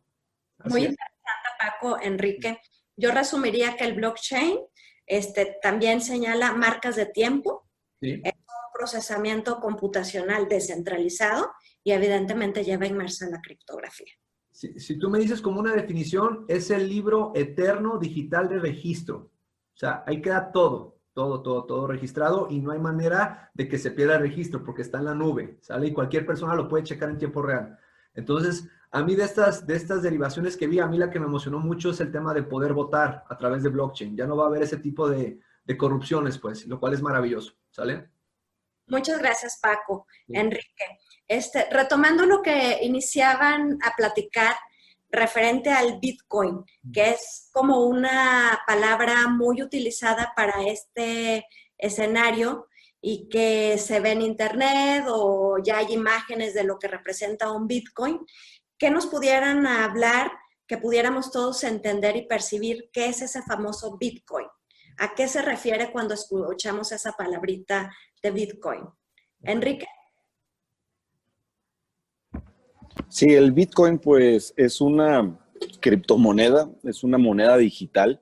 Muy 0.65 0.81
interesante, 0.81 1.49
Paco, 1.59 1.97
Enrique, 2.01 2.59
yo 2.97 3.11
resumiría 3.11 3.77
que 3.77 3.85
el 3.85 3.93
blockchain 3.93 4.59
este, 5.05 5.57
también 5.61 6.01
señala 6.01 6.53
marcas 6.53 6.95
de 6.95 7.05
tiempo, 7.05 7.65
es 8.01 8.33
un 8.33 8.73
procesamiento 8.73 9.59
computacional 9.59 10.47
descentralizado 10.47 11.51
y 11.83 11.91
evidentemente 11.91 12.63
lleva 12.63 12.85
inmersa 12.85 13.29
la 13.29 13.41
criptografía. 13.41 14.11
Si, 14.51 14.79
si, 14.79 14.97
tú 14.99 15.09
me 15.09 15.19
dices 15.19 15.41
como 15.41 15.59
una 15.59 15.73
definición, 15.73 16.45
es 16.47 16.69
el 16.71 16.89
libro 16.89 17.31
eterno 17.35 17.97
digital 17.99 18.49
de 18.49 18.59
registro. 18.59 19.31
O 19.73 19.77
sea, 19.77 20.03
ahí 20.07 20.21
queda 20.21 20.51
todo, 20.51 20.99
todo, 21.13 21.41
todo, 21.41 21.65
todo 21.65 21.87
registrado 21.87 22.47
y 22.49 22.59
no 22.59 22.71
hay 22.71 22.79
manera 22.79 23.51
de 23.53 23.67
que 23.67 23.77
se 23.77 23.91
pierda 23.91 24.15
el 24.15 24.21
registro 24.21 24.63
porque 24.63 24.81
está 24.81 24.97
en 24.97 25.05
la 25.05 25.15
nube, 25.15 25.59
¿sale? 25.61 25.87
Y 25.87 25.93
cualquier 25.93 26.25
persona 26.25 26.55
lo 26.55 26.67
puede 26.67 26.83
checar 26.83 27.09
en 27.09 27.19
tiempo 27.19 27.41
real. 27.41 27.77
Entonces, 28.13 28.67
a 28.91 29.03
mí 29.03 29.15
de 29.15 29.23
estas, 29.23 29.67
de 29.67 29.75
estas 29.75 30.01
derivaciones 30.01 30.55
que 30.55 30.67
vi, 30.67 30.79
a 30.79 30.87
mí 30.87 30.97
la 30.97 31.09
que 31.09 31.19
me 31.19 31.25
emocionó 31.25 31.59
mucho 31.59 31.91
es 31.91 31.99
el 31.99 32.11
tema 32.11 32.33
de 32.33 32.43
poder 32.43 32.73
votar 32.73 33.25
a 33.29 33.37
través 33.37 33.63
de 33.63 33.69
blockchain. 33.69 34.15
Ya 34.15 34.25
no 34.25 34.37
va 34.37 34.45
a 34.45 34.47
haber 34.47 34.63
ese 34.63 34.77
tipo 34.77 35.09
de, 35.09 35.39
de 35.65 35.77
corrupciones, 35.77 36.37
pues, 36.37 36.65
lo 36.65 36.79
cual 36.79 36.93
es 36.93 37.01
maravilloso, 37.01 37.53
¿sale? 37.69 38.09
Muchas 38.87 39.19
gracias, 39.19 39.59
Paco. 39.61 40.07
Enrique, 40.29 40.99
este, 41.27 41.67
retomando 41.69 42.25
lo 42.25 42.41
que 42.41 42.79
iniciaban 42.81 43.77
a 43.83 43.93
platicar 43.95 44.55
referente 45.09 45.69
al 45.69 45.99
Bitcoin, 45.99 46.63
que 46.93 47.11
es 47.11 47.49
como 47.51 47.85
una 47.85 48.61
palabra 48.65 49.27
muy 49.27 49.61
utilizada 49.61 50.33
para 50.35 50.63
este 50.63 51.45
escenario 51.77 52.67
y 53.01 53.29
que 53.29 53.77
se 53.77 53.99
ve 53.99 54.11
en 54.11 54.21
Internet 54.21 55.05
o 55.07 55.57
ya 55.63 55.77
hay 55.77 55.93
imágenes 55.93 56.53
de 56.53 56.63
lo 56.63 56.79
que 56.79 56.87
representa 56.87 57.51
un 57.51 57.67
Bitcoin, 57.67 58.19
que 58.77 58.89
nos 58.89 59.07
pudieran 59.07 59.65
hablar, 59.65 60.31
que 60.67 60.77
pudiéramos 60.77 61.31
todos 61.31 61.63
entender 61.63 62.15
y 62.15 62.27
percibir 62.27 62.89
qué 62.91 63.07
es 63.07 63.21
ese 63.21 63.41
famoso 63.41 63.97
Bitcoin. 63.97 64.47
¿A 64.99 65.13
qué 65.15 65.27
se 65.27 65.41
refiere 65.41 65.91
cuando 65.91 66.13
escuchamos 66.13 66.91
esa 66.91 67.11
palabrita 67.13 67.91
de 68.21 68.31
Bitcoin? 68.31 68.81
Enrique. 69.43 69.87
Sí, 73.09 73.33
el 73.33 73.51
Bitcoin 73.51 73.99
pues 73.99 74.53
es 74.57 74.81
una 74.81 75.39
criptomoneda, 75.79 76.69
es 76.83 77.03
una 77.03 77.17
moneda 77.17 77.57
digital 77.57 78.21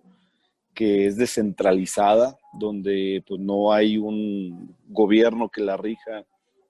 que 0.73 1.07
es 1.07 1.15
descentralizada, 1.15 2.37
donde 2.59 3.23
pues 3.25 3.39
no 3.39 3.71
hay 3.71 3.97
un 3.97 4.75
gobierno 4.87 5.49
que 5.49 5.61
la 5.61 5.77
rija, 5.77 6.25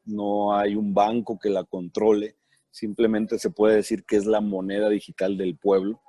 no 0.06 0.56
hay 0.56 0.76
un 0.76 0.94
banco 0.94 1.40
que 1.40 1.50
la 1.50 1.64
controle, 1.64 2.36
simplemente 2.76 3.40
se 3.40 3.52
puede 3.52 3.78
decir 3.78 4.04
que 4.04 4.18
es 4.18 4.26
la 4.26 4.42
moneda 4.42 4.90
digital 4.90 5.38
del 5.38 5.58
pueblo 5.58 6.02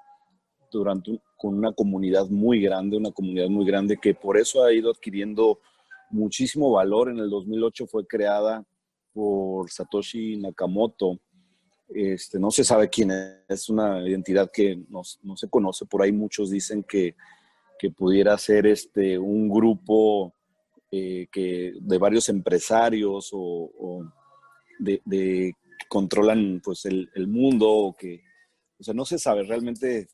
durante 0.73 1.21
con 1.37 1.55
una 1.55 1.73
comunidad 1.73 2.27
muy 2.29 2.61
grande, 2.61 2.97
una 2.97 3.13
comunidad 3.13 3.49
muy 3.49 3.65
grande 3.65 3.99
que 3.99 4.15
por 4.15 4.37
eso 4.37 4.65
ha 4.65 4.73
ido 4.73 4.91
adquiriendo 4.91 5.61
muchísimo 6.11 6.73
valor. 6.73 7.09
En 7.09 7.19
el 7.19 7.31
2008 7.31 7.87
fue 7.87 8.05
creada 8.05 8.65
por 9.13 9.71
Satoshi 9.71 10.39
Nakamoto. 10.39 11.21
Este, 11.89 12.41
no 12.41 12.51
se 12.51 12.65
sabe 12.65 12.89
quién 12.89 13.13
es, 13.13 13.37
es 13.47 13.69
una 13.69 14.01
identidad 14.07 14.51
que 14.53 14.77
no, 14.89 15.03
no 15.23 15.37
se 15.37 15.49
conoce. 15.49 15.87
Por 15.87 16.03
ahí 16.03 16.11
muchos 16.11 16.51
dicen 16.51 16.83
que, 16.83 17.15
que 17.79 17.93
pudiera 17.93 18.37
ser 18.39 18.67
este, 18.67 19.17
un 19.21 19.49
grupo 19.49 20.35
eh, 20.91 21.29
que, 21.31 21.75
de 21.81 21.99
varios 21.99 22.29
empresarios 22.29 23.31
o, 23.33 24.03
de, 24.81 25.55
controlan 25.89 26.61
pues, 26.63 26.85
el, 26.85 27.27
mundo. 27.29 27.71
O 27.71 27.97
que, 27.97 28.23
o 28.79 28.83
sea, 28.83 28.95
no 28.95 29.05
se 29.05 29.19
sabe 29.19 29.43
realmente 29.45 30.09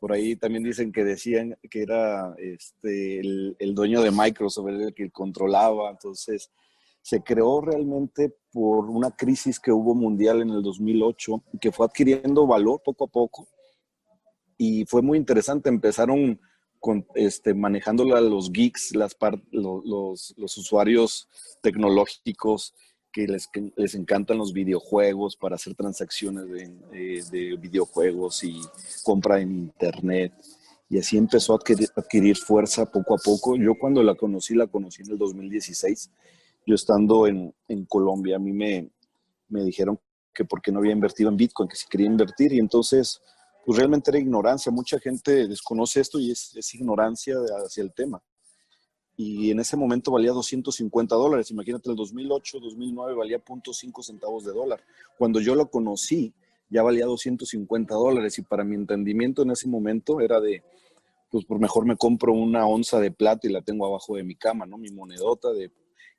por 0.00 0.12
ahí 0.12 0.36
también 0.36 0.62
dicen 0.62 0.92
que 0.92 1.02
decían 1.02 1.56
que 1.68 1.82
era 1.82 2.34
este, 2.38 3.18
el, 3.18 3.56
el, 3.58 3.74
dueño 3.74 4.00
de 4.00 4.12
Microsoft 4.12 4.68
el 4.68 4.94
que 4.94 5.10
controlaba. 5.10 5.90
Entonces, 5.90 6.52
se 7.02 7.22
creó 7.22 7.60
realmente 7.60 8.36
por 8.52 8.90
una 8.90 9.10
crisis 9.10 9.58
que 9.58 9.72
hubo 9.72 9.94
mundial 9.94 10.42
en 10.42 10.50
el 10.50 10.62
2008, 10.62 11.42
que 11.60 11.72
fue 11.72 11.86
adquiriendo 11.86 12.46
valor 12.46 12.82
poco 12.84 13.04
a 13.04 13.08
poco. 13.08 13.48
Y 14.56 14.84
fue 14.84 15.02
muy 15.02 15.16
interesante. 15.16 15.68
Empezaron 15.68 16.40
con, 16.78 17.06
este, 17.14 17.54
manejándola 17.54 18.20
los 18.20 18.52
geeks, 18.52 18.94
las 18.94 19.16
los, 19.50 20.34
los 20.36 20.58
usuarios 20.58 21.28
tecnológicos, 21.62 22.74
que 23.18 23.26
les, 23.26 23.48
que 23.48 23.72
les, 23.74 23.94
encantan 23.96 24.38
los 24.38 24.52
videojuegos 24.52 25.36
para 25.36 25.56
hacer 25.56 25.74
transacciones 25.74 26.48
de, 26.48 26.70
eh, 26.92 27.22
de, 27.32 27.56
videojuegos 27.56 28.44
y 28.44 28.60
compra 29.02 29.40
en 29.40 29.50
internet. 29.50 30.32
Y 30.88 30.98
así 30.98 31.16
empezó 31.18 31.52
a 31.52 31.56
adquirir, 31.56 31.88
adquirir, 31.96 32.36
fuerza 32.36 32.86
poco 32.86 33.14
a 33.14 33.18
poco. 33.18 33.56
Yo 33.56 33.74
cuando 33.74 34.04
la 34.04 34.14
conocí, 34.14 34.54
la 34.54 34.68
conocí 34.68 35.02
en 35.02 35.10
el 35.10 35.18
2016. 35.18 36.10
Yo 36.64 36.74
estando 36.76 37.26
en, 37.26 37.52
en 37.66 37.84
Colombia, 37.86 38.36
a 38.36 38.38
mí 38.38 38.52
me, 38.52 38.88
me 39.48 39.64
dijeron 39.64 39.98
que 40.32 40.44
porque 40.44 40.70
no 40.70 40.78
había 40.78 40.92
invertido 40.92 41.28
en 41.28 41.36
Bitcoin, 41.36 41.68
que 41.68 41.76
si 41.76 41.88
quería 41.88 42.06
invertir. 42.06 42.52
Y 42.52 42.60
entonces, 42.60 43.20
pues 43.66 43.78
realmente 43.78 44.12
era 44.12 44.20
ignorancia. 44.20 44.70
Mucha 44.70 45.00
gente 45.00 45.48
desconoce 45.48 46.00
esto 46.00 46.20
y 46.20 46.30
es, 46.30 46.54
es 46.54 46.72
ignorancia 46.72 47.34
hacia 47.64 47.82
el 47.82 47.92
tema 47.92 48.22
y 49.20 49.50
en 49.50 49.58
ese 49.58 49.76
momento 49.76 50.12
valía 50.12 50.30
250 50.30 51.16
dólares. 51.16 51.50
Imagínate, 51.50 51.90
el 51.90 51.96
2008, 51.96 52.60
2009 52.60 53.14
valía 53.14 53.44
0.5 53.44 54.04
centavos 54.04 54.44
de 54.44 54.52
dólar. 54.52 54.80
Cuando 55.18 55.40
yo 55.40 55.56
lo 55.56 55.68
conocí, 55.68 56.32
ya 56.70 56.84
valía 56.84 57.04
250 57.04 57.96
dólares 57.96 58.38
y 58.38 58.42
para 58.42 58.62
mi 58.62 58.76
entendimiento 58.76 59.42
en 59.42 59.50
ese 59.50 59.66
momento 59.66 60.20
era 60.20 60.40
de, 60.40 60.62
pues 61.32 61.44
por 61.44 61.58
mejor 61.58 61.84
me 61.84 61.96
compro 61.96 62.32
una 62.32 62.64
onza 62.68 63.00
de 63.00 63.10
plata 63.10 63.48
y 63.48 63.52
la 63.52 63.60
tengo 63.60 63.86
abajo 63.86 64.14
de 64.14 64.22
mi 64.22 64.36
cama, 64.36 64.66
¿no? 64.66 64.78
Mi 64.78 64.90
monedota 64.90 65.52
de... 65.52 65.72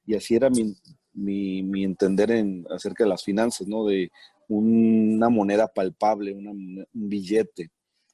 Y 0.06 0.16
así 0.16 0.36
era 0.36 0.50
mi, 0.50 0.76
mi, 1.14 1.64
mi 1.64 1.86
entender 1.86 2.32
en, 2.32 2.68
acerca 2.70 3.06
de 3.06 3.12
las 3.12 3.24
finanzas, 3.24 3.66
¿no? 3.66 3.86
De 3.86 4.12
una 4.50 5.30
moneda 5.30 5.70
palpable, 5.70 6.34
una, 6.34 6.52
un 6.52 6.86
billete 6.94 7.72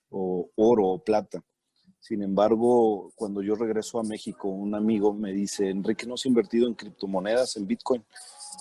o 0.09 0.47
oro 0.53 0.85
o 0.89 1.03
plata. 1.03 1.43
Sin 2.07 2.21
embargo, 2.21 3.11
cuando 3.15 3.41
yo 3.41 3.55
regreso 3.55 3.97
a 3.97 4.03
México, 4.03 4.47
un 4.47 4.75
amigo 4.75 5.11
me 5.11 5.33
dice, 5.33 5.71
Enrique, 5.71 6.05
¿no 6.05 6.13
has 6.13 6.25
invertido 6.27 6.67
en 6.67 6.75
criptomonedas, 6.75 7.57
en 7.57 7.65
Bitcoin? 7.65 8.05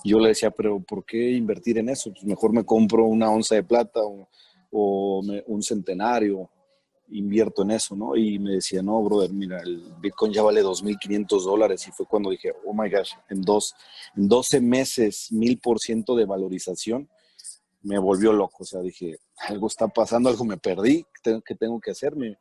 Yo 0.03 0.17
le 0.17 0.29
decía, 0.29 0.49
pero 0.49 0.79
¿por 0.79 1.05
qué 1.05 1.29
invertir 1.29 1.77
en 1.77 1.89
eso? 1.89 2.11
Pues 2.11 2.23
mejor 2.23 2.53
me 2.53 2.65
compro 2.65 3.05
una 3.05 3.29
onza 3.29 3.53
de 3.53 3.61
plata 3.61 3.99
o, 4.01 4.27
un 5.45 5.61
centenario, 5.61 6.49
invierto 7.09 7.61
en 7.61 7.69
eso, 7.69 7.95
¿no? 7.95 8.15
Y 8.15 8.39
me 8.39 8.53
decía, 8.53 8.81
no, 8.81 8.99
brother, 9.03 9.31
mira, 9.31 9.59
el 9.61 9.93
Bitcoin 10.01 10.33
ya 10.33 10.41
vale 10.41 10.63
2.500 10.63 11.43
dólares. 11.43 11.87
Y 11.87 11.91
fue 11.91 12.07
cuando 12.07 12.31
dije, 12.31 12.51
oh 12.65 12.73
my 12.73 12.89
gosh, 12.89 13.11
en, 13.29 13.41
dos, 13.41 13.75
en 14.15 14.27
12 14.27 14.59
meses, 14.59 15.27
1.000% 15.31 16.15
de 16.15 16.25
valorización, 16.25 17.07
me 17.83 17.99
volvió 17.99 18.33
loco. 18.33 18.63
O 18.63 18.65
sea, 18.65 18.81
dije, 18.81 19.19
algo 19.37 19.67
está 19.67 19.87
pasando, 19.87 20.29
algo 20.29 20.45
me 20.45 20.57
perdí, 20.57 21.05
¿qué 21.23 21.53
tengo 21.53 21.79
que 21.79 21.91
hacer? 21.91 22.15
Me, 22.15 22.39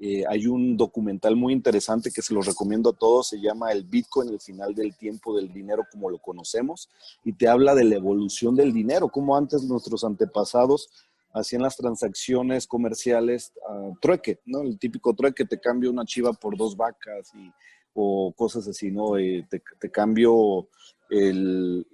eh, 0.00 0.24
hay 0.28 0.46
un 0.46 0.76
documental 0.76 1.36
muy 1.36 1.52
interesante 1.52 2.10
que 2.10 2.22
se 2.22 2.34
lo 2.34 2.42
recomiendo 2.42 2.90
a 2.90 2.92
todos, 2.92 3.28
se 3.28 3.40
llama 3.40 3.70
El 3.70 3.84
Bitcoin, 3.84 4.28
el 4.28 4.40
final 4.40 4.74
del 4.74 4.96
tiempo 4.96 5.36
del 5.36 5.52
dinero 5.52 5.84
como 5.90 6.10
lo 6.10 6.18
conocemos, 6.18 6.90
y 7.24 7.32
te 7.32 7.48
habla 7.48 7.74
de 7.74 7.84
la 7.84 7.96
evolución 7.96 8.56
del 8.56 8.72
dinero, 8.72 9.08
como 9.08 9.36
antes 9.36 9.62
nuestros 9.62 10.04
antepasados 10.04 10.90
hacían 11.32 11.62
las 11.62 11.76
transacciones 11.76 12.66
comerciales 12.66 13.52
uh, 13.68 13.92
trueque, 14.00 14.40
¿no? 14.46 14.62
El 14.62 14.78
típico 14.78 15.14
trueque, 15.14 15.44
te 15.44 15.58
cambio 15.58 15.90
una 15.90 16.04
chiva 16.04 16.32
por 16.32 16.56
dos 16.56 16.76
vacas 16.76 17.32
y, 17.34 17.50
o 17.92 18.32
cosas 18.36 18.66
así, 18.68 18.90
¿no? 18.90 19.18
Eh, 19.18 19.46
te, 19.50 19.62
te, 19.80 19.90
cambio 19.90 20.68
el 21.10 21.86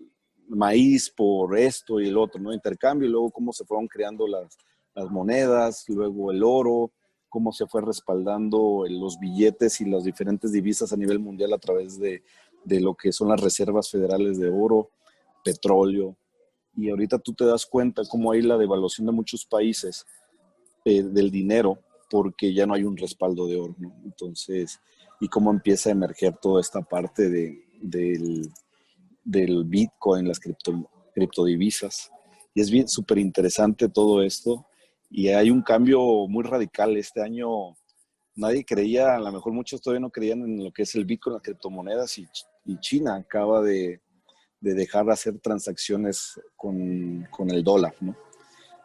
maíz 0.49 1.11
por 1.11 1.57
esto 1.59 2.01
y 2.01 2.09
el 2.09 2.19
otro, 2.19 2.41
¿no? 2.41 2.53
Intercambio 2.53 3.09
y 3.09 3.13
luego 3.13 3.31
cómo 3.31 3.53
se 3.53 3.65
fueron 3.65 3.89
creando 3.89 4.27
las, 4.27 4.59
las 4.95 5.11
monedas, 5.11 5.85
luego 5.89 6.31
el 6.33 6.43
oro, 6.43 6.91
cómo 7.31 7.53
se 7.53 7.67
fue 7.67 7.81
respaldando 7.81 8.85
los 8.91 9.19
billetes 9.19 9.81
y 9.81 9.87
las 9.87 10.05
diferentes 10.05 10.53
divisas 10.53 10.93
a 10.93 10.97
nivel 10.97 11.21
mundial 11.21 11.53
a 11.55 11.59
través 11.59 11.99
de, 11.99 12.23
de 12.65 12.81
lo 12.81 12.95
que 12.95 13.13
son 13.13 13.29
las 13.29 13.41
reservas 13.41 13.89
federales 13.89 14.39
de 14.39 14.51
oro, 14.51 14.91
petróleo. 15.43 16.17
Y 16.77 16.91
ahorita 16.91 17.19
tú 17.19 17.33
te 17.33 17.45
das 17.47 17.65
cuenta 17.65 18.03
cómo 18.11 18.33
hay 18.33 18.43
la 18.43 18.59
devaluación 18.59 19.07
de 19.07 19.13
muchos 19.13 19.47
países 19.47 20.05
eh, 20.85 21.03
del 21.03 21.31
dinero 21.31 21.79
porque 22.11 22.53
ya 22.53 22.67
no 22.67 22.75
hay 22.75 22.83
un 22.83 22.97
respaldo 22.97 23.47
de 23.47 23.57
oro, 23.57 23.75
¿no? 23.79 23.95
Entonces, 24.05 24.81
y 25.21 25.29
cómo 25.29 25.51
empieza 25.51 25.89
a 25.89 25.93
emerger 25.93 26.37
toda 26.37 26.61
esta 26.61 26.83
parte 26.83 27.31
de, 27.31 27.63
del, 27.81 28.51
del 29.23 29.65
Bitcoin, 29.65 30.27
las 30.27 30.41
cripto, 30.41 30.91
criptodivisas. 31.15 32.11
Y 32.53 32.61
es 32.61 32.71
bien 32.71 32.89
súper 32.89 33.19
interesante 33.19 33.89
todo 33.89 34.23
esto 34.23 34.67
y 35.11 35.29
hay 35.29 35.51
un 35.51 35.63
cambio 35.63 36.01
muy 36.29 36.45
radical. 36.45 36.97
Este 36.97 37.21
año 37.21 37.77
nadie 38.37 38.65
creía, 38.65 39.17
a 39.17 39.21
lo 39.21 39.33
mejor 39.33 39.53
muchos 39.53 39.83
todavía 39.83 40.01
no 40.01 40.11
creían 40.11 40.43
en 40.43 40.65
lo 40.65 40.73
que 40.73 40.83
es 40.83 40.95
el 40.95 41.05
Bitcoin, 41.05 41.35
las 41.35 41.43
criptomonedas, 41.43 42.17
y, 42.19 42.27
y 42.65 42.79
China 42.79 43.17
acaba 43.17 43.61
de, 43.61 44.01
de, 44.61 44.75
dejar 44.75 45.07
de 45.07 45.13
hacer 45.13 45.39
transacciones 45.41 46.41
con, 46.57 47.27
con, 47.31 47.51
el 47.51 47.65
dólar, 47.65 47.95
¿no? 48.01 48.17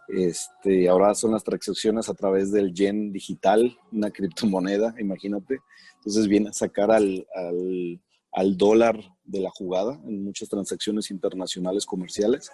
Este, 0.08 0.88
ahora 0.88 1.16
son 1.16 1.32
las 1.32 1.44
transacciones 1.44 2.10
a 2.10 2.14
través 2.14 2.52
del 2.52 2.74
yen 2.74 3.12
digital, 3.12 3.78
una 3.92 4.12
criptomoneda, 4.12 4.94
imagínate. 5.00 5.60
Entonces 5.96 6.28
viene 6.28 6.50
a 6.50 6.54
sacar 6.54 6.92
al, 6.92 7.26
al, 7.34 8.02
al 8.32 8.58
dólar 8.58 9.00
de 9.24 9.40
la 9.40 9.50
jugada 9.50 10.00
en 10.06 10.24
muchas 10.24 10.50
transacciones 10.50 11.10
internacionales 11.10 11.86
comerciales. 11.86 12.52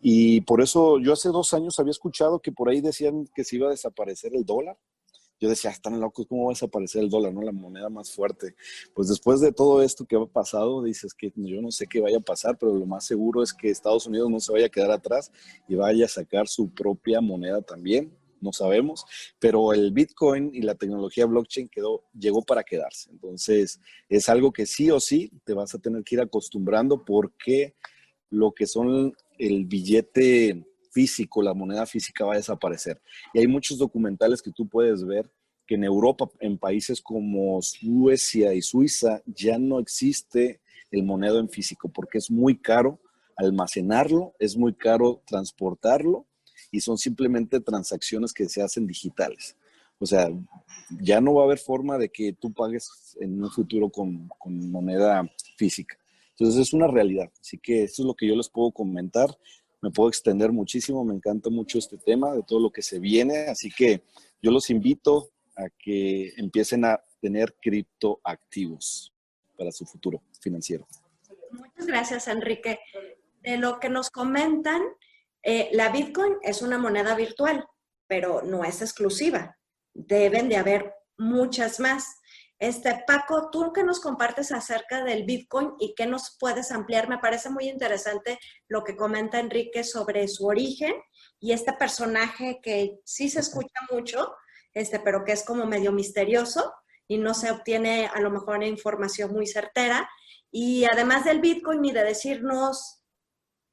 Y 0.00 0.42
por 0.42 0.60
eso 0.60 0.98
yo 0.98 1.12
hace 1.12 1.28
dos 1.30 1.54
años 1.54 1.78
había 1.78 1.90
escuchado 1.90 2.40
que 2.40 2.52
por 2.52 2.68
ahí 2.68 2.80
decían 2.80 3.26
que 3.34 3.44
se 3.44 3.56
iba 3.56 3.68
a 3.68 3.70
desaparecer 3.70 4.34
el 4.34 4.44
dólar 4.44 4.76
yo 5.38 5.50
decía, 5.50 5.70
ah, 5.70 5.74
están 5.74 6.00
locos, 6.00 6.26
¿cómo 6.26 6.44
va 6.44 6.50
a 6.50 6.54
desaparecer 6.54 7.02
el 7.02 7.10
dólar, 7.10 7.32
no? 7.34 7.42
La 7.42 7.52
moneda 7.52 7.90
más 7.90 8.10
fuerte. 8.10 8.54
Pues 8.94 9.08
después 9.08 9.40
de 9.40 9.52
todo 9.52 9.82
esto 9.82 10.06
que 10.06 10.16
ha 10.16 10.24
pasado, 10.24 10.82
dices 10.82 11.12
que 11.12 11.32
yo 11.36 11.60
no 11.60 11.70
sé 11.70 11.86
qué 11.86 12.00
vaya 12.00 12.18
a 12.18 12.20
pasar, 12.20 12.56
pero 12.58 12.74
lo 12.74 12.86
más 12.86 13.04
seguro 13.04 13.42
es 13.42 13.52
que 13.52 13.68
Estados 13.68 14.06
Unidos 14.06 14.30
no 14.30 14.40
se 14.40 14.52
vaya 14.52 14.66
a 14.66 14.70
quedar 14.70 14.90
atrás 14.90 15.30
y 15.68 15.74
vaya 15.74 16.06
a 16.06 16.08
sacar 16.08 16.48
su 16.48 16.70
propia 16.72 17.20
moneda 17.20 17.60
también, 17.60 18.16
no 18.40 18.52
sabemos, 18.52 19.04
pero 19.38 19.72
el 19.72 19.92
Bitcoin 19.92 20.50
y 20.54 20.62
la 20.62 20.74
tecnología 20.74 21.26
blockchain 21.26 21.68
quedó, 21.68 22.04
llegó 22.18 22.42
para 22.42 22.64
quedarse. 22.64 23.10
Entonces, 23.10 23.80
es 24.08 24.28
algo 24.28 24.52
que 24.52 24.64
sí 24.64 24.90
o 24.90 25.00
sí 25.00 25.30
te 25.44 25.52
vas 25.52 25.74
a 25.74 25.78
tener 25.78 26.02
que 26.02 26.14
ir 26.14 26.20
acostumbrando 26.20 27.04
porque 27.04 27.74
lo 28.30 28.52
que 28.52 28.66
son 28.66 29.14
el 29.38 29.64
billete 29.64 30.64
físico, 30.90 31.42
la 31.42 31.54
moneda 31.54 31.86
física 31.86 32.24
va 32.24 32.34
a 32.34 32.36
desaparecer. 32.36 33.00
Y 33.34 33.40
hay 33.40 33.46
muchos 33.46 33.78
documentales 33.78 34.40
que 34.40 34.50
tú 34.50 34.68
puedes 34.68 35.04
ver 35.04 35.30
que 35.66 35.74
en 35.74 35.84
Europa, 35.84 36.30
en 36.40 36.58
países 36.58 37.00
como 37.02 37.60
Suecia 37.60 38.54
y 38.54 38.62
Suiza, 38.62 39.20
ya 39.26 39.58
no 39.58 39.78
existe 39.78 40.60
el 40.90 41.02
moneda 41.02 41.38
en 41.38 41.48
físico 41.48 41.88
porque 41.88 42.18
es 42.18 42.30
muy 42.30 42.56
caro 42.58 43.00
almacenarlo, 43.36 44.34
es 44.38 44.56
muy 44.56 44.74
caro 44.74 45.22
transportarlo 45.26 46.26
y 46.70 46.80
son 46.80 46.96
simplemente 46.96 47.60
transacciones 47.60 48.32
que 48.32 48.48
se 48.48 48.62
hacen 48.62 48.86
digitales. 48.86 49.56
O 49.98 50.06
sea, 50.06 50.28
ya 51.00 51.20
no 51.20 51.34
va 51.34 51.42
a 51.42 51.44
haber 51.46 51.58
forma 51.58 51.98
de 51.98 52.10
que 52.10 52.32
tú 52.32 52.52
pagues 52.52 53.16
en 53.20 53.42
un 53.42 53.50
futuro 53.50 53.90
con, 53.90 54.28
con 54.38 54.70
moneda 54.70 55.30
física. 55.56 55.98
Entonces 56.38 56.60
es 56.60 56.72
una 56.72 56.86
realidad. 56.86 57.30
Así 57.40 57.58
que 57.58 57.84
esto 57.84 58.02
es 58.02 58.06
lo 58.06 58.14
que 58.14 58.26
yo 58.26 58.36
les 58.36 58.48
puedo 58.48 58.70
comentar 58.70 59.36
me 59.86 59.90
puedo 59.90 60.08
extender 60.08 60.52
muchísimo, 60.52 61.04
me 61.04 61.14
encanta 61.14 61.50
mucho 61.50 61.78
este 61.78 61.96
tema 61.98 62.32
de 62.34 62.42
todo 62.42 62.60
lo 62.60 62.70
que 62.70 62.82
se 62.82 62.98
viene, 62.98 63.46
así 63.46 63.70
que 63.70 64.02
yo 64.42 64.50
los 64.50 64.70
invito 64.70 65.30
a 65.56 65.68
que 65.78 66.32
empiecen 66.36 66.84
a 66.84 67.00
tener 67.20 67.54
criptoactivos 67.60 69.12
para 69.56 69.70
su 69.70 69.86
futuro 69.86 70.22
financiero. 70.40 70.86
Muchas 71.52 71.86
gracias, 71.86 72.28
Enrique. 72.28 72.80
De 73.42 73.56
lo 73.58 73.78
que 73.78 73.88
nos 73.88 74.10
comentan, 74.10 74.82
eh, 75.42 75.68
la 75.72 75.90
Bitcoin 75.90 76.34
es 76.42 76.62
una 76.62 76.78
moneda 76.78 77.14
virtual, 77.14 77.64
pero 78.06 78.42
no 78.42 78.64
es 78.64 78.82
exclusiva. 78.82 79.56
Deben 79.94 80.48
de 80.48 80.56
haber 80.56 80.94
muchas 81.16 81.80
más. 81.80 82.20
Este, 82.58 83.04
Paco, 83.06 83.50
tú 83.50 83.72
que 83.72 83.84
nos 83.84 84.00
compartes 84.00 84.50
acerca 84.50 85.04
del 85.04 85.24
Bitcoin 85.24 85.74
y 85.78 85.94
qué 85.94 86.06
nos 86.06 86.36
puedes 86.40 86.72
ampliar, 86.72 87.08
me 87.08 87.18
parece 87.18 87.50
muy 87.50 87.68
interesante 87.68 88.38
lo 88.68 88.82
que 88.82 88.96
comenta 88.96 89.38
Enrique 89.38 89.84
sobre 89.84 90.26
su 90.26 90.46
origen 90.46 90.94
y 91.38 91.52
este 91.52 91.74
personaje 91.74 92.60
que 92.62 92.98
sí 93.04 93.28
se 93.28 93.40
escucha 93.40 93.78
mucho, 93.90 94.34
este, 94.72 95.00
pero 95.00 95.24
que 95.24 95.32
es 95.32 95.44
como 95.44 95.66
medio 95.66 95.92
misterioso 95.92 96.72
y 97.06 97.18
no 97.18 97.34
se 97.34 97.50
obtiene 97.50 98.06
a 98.06 98.20
lo 98.20 98.30
mejor 98.30 98.64
información 98.64 99.32
muy 99.32 99.46
certera. 99.46 100.08
Y 100.50 100.86
además 100.86 101.24
del 101.24 101.40
Bitcoin 101.40 101.84
y 101.84 101.92
de 101.92 102.04
decirnos 102.04 103.02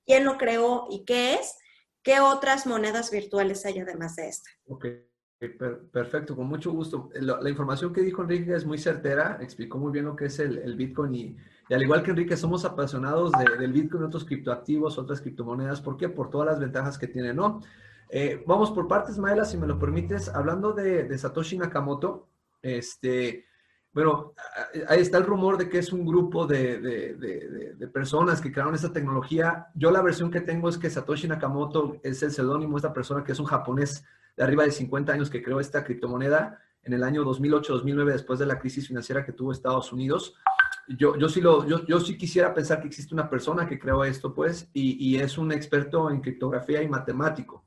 quién 0.05 0.25
lo 0.25 0.37
creó 0.37 0.87
y 0.89 1.05
qué 1.05 1.35
es, 1.35 1.55
¿qué 2.03 2.19
otras 2.19 2.65
monedas 2.65 3.11
virtuales 3.11 3.65
hay 3.65 3.79
además 3.79 4.17
de 4.17 4.27
esta? 4.27 4.49
Okay. 4.67 5.12
Perfecto, 5.49 6.35
con 6.35 6.47
mucho 6.47 6.71
gusto. 6.71 7.09
La, 7.15 7.49
información 7.49 7.91
que 7.91 8.01
dijo 8.01 8.21
Enrique 8.21 8.53
es 8.53 8.65
muy 8.65 8.77
certera, 8.77 9.37
explicó 9.41 9.77
muy 9.77 9.91
bien 9.91 10.05
lo 10.05 10.15
que 10.15 10.25
es 10.25 10.39
el, 10.39 10.75
Bitcoin 10.75 11.15
y, 11.15 11.37
al 11.69 11.81
igual 11.81 12.03
que 12.03 12.11
Enrique, 12.11 12.37
somos 12.37 12.65
apasionados 12.65 13.31
del 13.59 13.73
Bitcoin 13.73 14.03
otros 14.03 14.25
criptoactivos, 14.25 14.97
otras 14.97 15.21
criptomonedas. 15.21 15.81
¿Por 15.81 15.97
qué? 15.97 16.09
Por 16.09 16.29
todas 16.29 16.47
las 16.47 16.59
ventajas 16.59 16.97
que 16.97 17.07
tiene, 17.07 17.33
¿no? 17.33 17.61
Eh, 18.09 18.43
vamos 18.45 18.71
por 18.71 18.87
partes, 18.87 19.17
Maela, 19.17 19.43
si 19.43 19.57
me 19.57 19.67
lo 19.67 19.79
permites. 19.79 20.29
Hablando 20.29 20.71
de, 20.71 21.17
Satoshi 21.17 21.57
Nakamoto, 21.57 22.29
este, 22.61 23.45
bueno, 23.91 24.33
ahí 24.87 25.01
está 25.01 25.17
el 25.17 25.25
rumor 25.25 25.57
de 25.57 25.67
que 25.67 25.79
es 25.79 25.91
un 25.91 26.05
grupo 26.05 26.45
de, 26.45 26.79
de, 26.79 27.87
personas 27.87 28.39
que 28.39 28.51
crearon 28.51 28.75
esta 28.75 28.93
tecnología. 28.93 29.67
Yo 29.75 29.91
la 29.91 30.01
versión 30.01 30.31
que 30.31 30.41
tengo 30.41 30.69
es 30.69 30.77
que 30.77 30.89
Satoshi 30.89 31.27
Nakamoto 31.27 31.97
es 32.03 32.21
el 32.23 32.31
seudónimo 32.31 32.73
de 32.73 32.77
esta 32.77 32.93
persona 32.93 33.23
que 33.23 33.31
es 33.31 33.39
un 33.39 33.45
japonés 33.45 34.05
de 34.35 34.43
arriba 34.43 34.63
de 34.63 34.71
50 34.71 35.13
años 35.13 35.29
que 35.29 35.43
creó 35.43 35.59
esta 35.59 35.83
criptomoneda 35.83 36.59
en 36.83 36.93
el 36.93 37.03
año 37.03 37.23
2008-2009, 37.23 38.11
después 38.11 38.39
de 38.39 38.45
la 38.45 38.59
crisis 38.59 38.87
financiera 38.87 39.25
que 39.25 39.31
tuvo 39.31 39.51
Estados 39.51 39.93
Unidos. 39.93 40.35
Yo, 40.87 41.17
yo, 41.17 41.29
sí 41.29 41.39
lo, 41.39 41.65
yo, 41.65 41.85
yo, 41.85 41.99
sí 41.99 42.17
quisiera 42.17 42.53
pensar 42.53 42.81
que 42.81 42.87
existe 42.87 43.13
una 43.13 43.29
persona 43.29 43.67
que 43.67 43.79
creó 43.79 44.03
esto, 44.03 44.33
pues, 44.33 44.69
y, 44.73 44.97
y 44.99 45.17
es 45.17 45.37
un 45.37 45.51
experto 45.51 46.09
en 46.09 46.19
criptografía 46.19 46.81
y 46.83 46.89
matemático. 46.89 47.63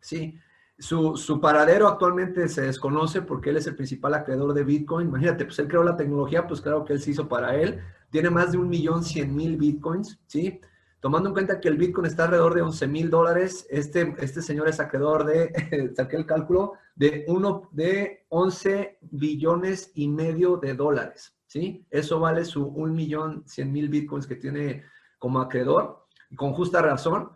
Sí, 0.00 0.38
su, 0.78 1.16
su, 1.16 1.40
paradero 1.40 1.88
actualmente 1.88 2.48
se 2.48 2.62
desconoce 2.62 3.22
porque 3.22 3.50
él 3.50 3.56
es 3.56 3.66
el 3.66 3.76
principal 3.76 4.14
acreedor 4.14 4.54
de 4.54 4.64
Bitcoin. 4.64 5.08
Imagínate, 5.08 5.44
pues 5.44 5.58
él 5.58 5.68
creó 5.68 5.82
la 5.82 5.96
tecnología, 5.96 6.46
pues 6.46 6.60
claro 6.60 6.84
que 6.84 6.92
él 6.92 7.00
se 7.00 7.10
hizo 7.10 7.28
para 7.28 7.56
él. 7.56 7.80
Tiene 8.10 8.30
más 8.30 8.52
de 8.52 8.58
un 8.58 8.68
millón 8.68 9.02
cien 9.02 9.34
mil 9.34 9.56
Bitcoins, 9.56 10.18
¿sí? 10.26 10.60
Tomando 11.00 11.28
en 11.28 11.34
cuenta 11.34 11.60
que 11.60 11.68
el 11.68 11.76
Bitcoin 11.76 12.06
está 12.06 12.24
alrededor 12.24 12.54
de 12.54 12.62
11 12.62 12.86
mil 12.88 13.10
dólares, 13.10 13.66
este, 13.70 14.14
este 14.18 14.40
señor 14.40 14.68
es 14.68 14.80
acreedor 14.80 15.24
de, 15.24 15.92
saqué 15.96 16.16
el 16.16 16.26
cálculo, 16.26 16.72
de, 16.94 17.24
uno, 17.28 17.68
de 17.72 18.24
11 18.28 18.98
billones 19.02 19.92
y 19.94 20.08
medio 20.08 20.56
de 20.56 20.74
dólares. 20.74 21.36
¿sí? 21.46 21.86
Eso 21.90 22.18
vale 22.18 22.44
su 22.44 22.64
1 22.64 22.92
millón 22.92 23.44
100 23.46 23.72
mil 23.72 23.88
Bitcoins 23.88 24.26
que 24.26 24.36
tiene 24.36 24.84
como 25.18 25.40
acreedor, 25.40 26.06
con 26.34 26.52
justa 26.52 26.80
razón. 26.80 27.30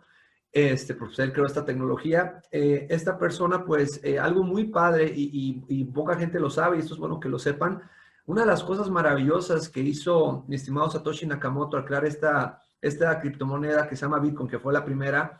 Este, 0.51 0.95
pues 0.95 1.17
él 1.19 1.31
creó 1.31 1.45
esta 1.45 1.63
tecnología. 1.63 2.41
Eh, 2.51 2.87
esta 2.89 3.17
persona, 3.17 3.63
pues, 3.63 4.01
eh, 4.03 4.19
algo 4.19 4.43
muy 4.43 4.65
padre 4.65 5.05
y, 5.15 5.63
y, 5.67 5.85
poca 5.85 6.17
gente 6.17 6.39
lo 6.39 6.49
sabe, 6.49 6.75
y 6.75 6.79
esto 6.81 6.95
es 6.95 6.99
bueno 6.99 7.19
que 7.19 7.29
lo 7.29 7.39
sepan. 7.39 7.81
Una 8.25 8.41
de 8.41 8.47
las 8.47 8.63
cosas 8.63 8.89
maravillosas 8.89 9.69
que 9.69 9.79
hizo 9.79 10.43
mi 10.47 10.55
estimado 10.55 10.89
Satoshi 10.89 11.25
Nakamoto 11.25 11.77
al 11.77 11.85
crear 11.85 12.05
esta, 12.05 12.61
esta 12.81 13.19
criptomoneda 13.19 13.87
que 13.87 13.95
se 13.95 14.01
llama 14.01 14.19
Bitcoin, 14.19 14.49
que 14.49 14.59
fue 14.59 14.73
la 14.73 14.83
primera, 14.83 15.37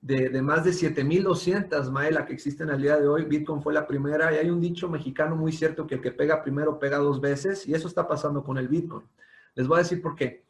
de, 0.00 0.28
de 0.28 0.42
más 0.42 0.64
de 0.64 0.70
7.200, 0.70 1.90
Maela, 1.90 2.26
que 2.26 2.34
existen 2.34 2.70
al 2.70 2.80
día 2.80 2.98
de 2.98 3.08
hoy. 3.08 3.24
Bitcoin 3.24 3.62
fue 3.62 3.72
la 3.72 3.86
primera 3.86 4.32
y 4.32 4.36
hay 4.36 4.50
un 4.50 4.60
dicho 4.60 4.88
mexicano 4.88 5.34
muy 5.34 5.50
cierto 5.50 5.86
que 5.86 5.94
el 5.94 6.02
que 6.02 6.12
pega 6.12 6.42
primero 6.42 6.78
pega 6.78 6.98
dos 6.98 7.20
veces 7.20 7.66
y 7.66 7.74
eso 7.74 7.88
está 7.88 8.06
pasando 8.06 8.44
con 8.44 8.58
el 8.58 8.68
Bitcoin. 8.68 9.06
Les 9.54 9.66
voy 9.66 9.76
a 9.76 9.82
decir 9.82 10.02
por 10.02 10.14
qué. 10.14 10.44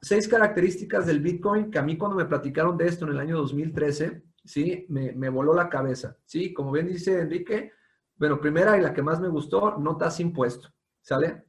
Seis 0.00 0.28
características 0.28 1.06
del 1.06 1.20
Bitcoin 1.20 1.70
que 1.70 1.78
a 1.78 1.82
mí 1.82 1.96
cuando 1.96 2.16
me 2.16 2.26
platicaron 2.26 2.76
de 2.76 2.86
esto 2.86 3.06
en 3.06 3.12
el 3.12 3.20
año 3.20 3.38
2013, 3.38 4.22
sí, 4.44 4.84
me, 4.88 5.12
me 5.12 5.28
voló 5.30 5.54
la 5.54 5.70
cabeza. 5.70 6.16
Sí, 6.26 6.52
como 6.52 6.70
bien 6.70 6.88
dice 6.88 7.20
Enrique, 7.20 7.72
bueno, 8.18 8.40
primera 8.40 8.76
y 8.76 8.82
la 8.82 8.92
que 8.92 9.02
más 9.02 9.20
me 9.20 9.28
gustó, 9.28 9.78
no 9.78 9.96
tasa 9.96 10.20
impuesto, 10.22 10.68
¿sale? 11.00 11.44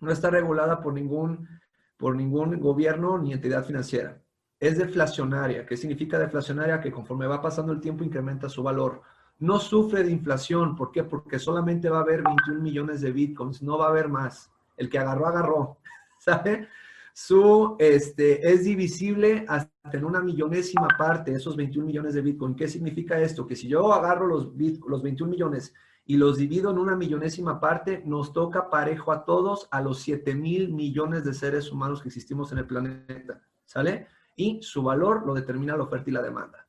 No 0.00 0.12
está 0.12 0.28
regulada 0.28 0.82
por 0.82 0.92
ningún 0.92 1.48
por 1.96 2.16
ningún 2.16 2.58
gobierno 2.60 3.18
ni 3.18 3.32
entidad 3.32 3.64
financiera. 3.64 4.20
Es 4.60 4.78
deflacionaria. 4.78 5.66
¿Qué 5.66 5.76
significa 5.76 6.18
deflacionaria? 6.18 6.80
Que 6.80 6.92
conforme 6.92 7.26
va 7.26 7.42
pasando 7.42 7.72
el 7.72 7.80
tiempo 7.80 8.04
incrementa 8.04 8.48
su 8.48 8.62
valor. 8.62 9.02
No 9.38 9.58
sufre 9.58 10.04
de 10.04 10.12
inflación. 10.12 10.76
¿Por 10.76 10.92
qué? 10.92 11.04
Porque 11.04 11.38
solamente 11.38 11.88
va 11.90 11.98
a 11.98 12.02
haber 12.02 12.22
21 12.22 12.60
millones 12.60 13.00
de 13.00 13.12
bitcoins, 13.12 13.62
no 13.62 13.78
va 13.78 13.86
a 13.86 13.90
haber 13.90 14.08
más. 14.08 14.50
El 14.76 14.88
que 14.88 14.98
agarró, 14.98 15.26
agarró. 15.26 15.78
¿Sabe? 16.18 16.68
Su, 17.12 17.76
este, 17.78 18.52
es 18.52 18.64
divisible 18.64 19.44
hasta 19.48 19.70
en 19.92 20.04
una 20.04 20.20
millonésima 20.20 20.88
parte, 20.98 21.32
esos 21.32 21.54
21 21.56 21.86
millones 21.86 22.14
de 22.14 22.22
bitcoin. 22.22 22.56
¿Qué 22.56 22.66
significa 22.66 23.20
esto? 23.20 23.46
Que 23.46 23.54
si 23.54 23.68
yo 23.68 23.92
agarro 23.92 24.26
los, 24.26 24.52
los 24.88 25.02
21 25.02 25.30
millones 25.30 25.74
y 26.06 26.16
los 26.16 26.36
divido 26.36 26.70
en 26.70 26.78
una 26.78 26.96
millonésima 26.96 27.60
parte, 27.60 28.02
nos 28.04 28.32
toca 28.32 28.68
parejo 28.68 29.12
a 29.12 29.24
todos, 29.24 29.68
a 29.70 29.80
los 29.80 30.00
7 30.00 30.34
mil 30.34 30.72
millones 30.72 31.24
de 31.24 31.32
seres 31.32 31.72
humanos 31.72 32.02
que 32.02 32.08
existimos 32.08 32.52
en 32.52 32.58
el 32.58 32.66
planeta, 32.66 33.40
¿sale? 33.64 34.08
Y 34.36 34.60
su 34.62 34.82
valor 34.82 35.26
lo 35.26 35.34
determina 35.34 35.76
la 35.76 35.84
oferta 35.84 36.10
y 36.10 36.12
la 36.12 36.22
demanda. 36.22 36.66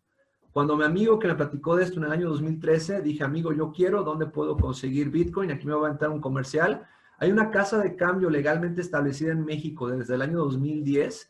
Cuando 0.56 0.78
mi 0.78 0.86
amigo 0.86 1.20
que 1.20 1.28
me 1.28 1.36
platicó 1.36 1.76
de 1.76 1.84
esto 1.84 2.00
en 2.00 2.06
el 2.06 2.14
año 2.14 2.30
2013, 2.30 3.02
dije, 3.02 3.26
amigo, 3.26 3.52
yo 3.52 3.74
quiero, 3.74 4.04
¿dónde 4.04 4.26
puedo 4.26 4.56
conseguir 4.56 5.10
Bitcoin? 5.10 5.52
Aquí 5.52 5.68
me 5.68 5.74
va 5.74 5.90
a 5.90 5.92
entrar 5.92 6.12
un 6.12 6.22
comercial. 6.22 6.88
Hay 7.18 7.30
una 7.30 7.52
casa 7.52 7.78
de 7.78 7.98
cambio 7.98 8.30
legalmente 8.30 8.80
establecida 8.80 9.34
en 9.34 9.44
México 9.44 9.90
desde 9.90 10.16
el 10.16 10.22
año 10.22 10.38
2010. 10.38 11.30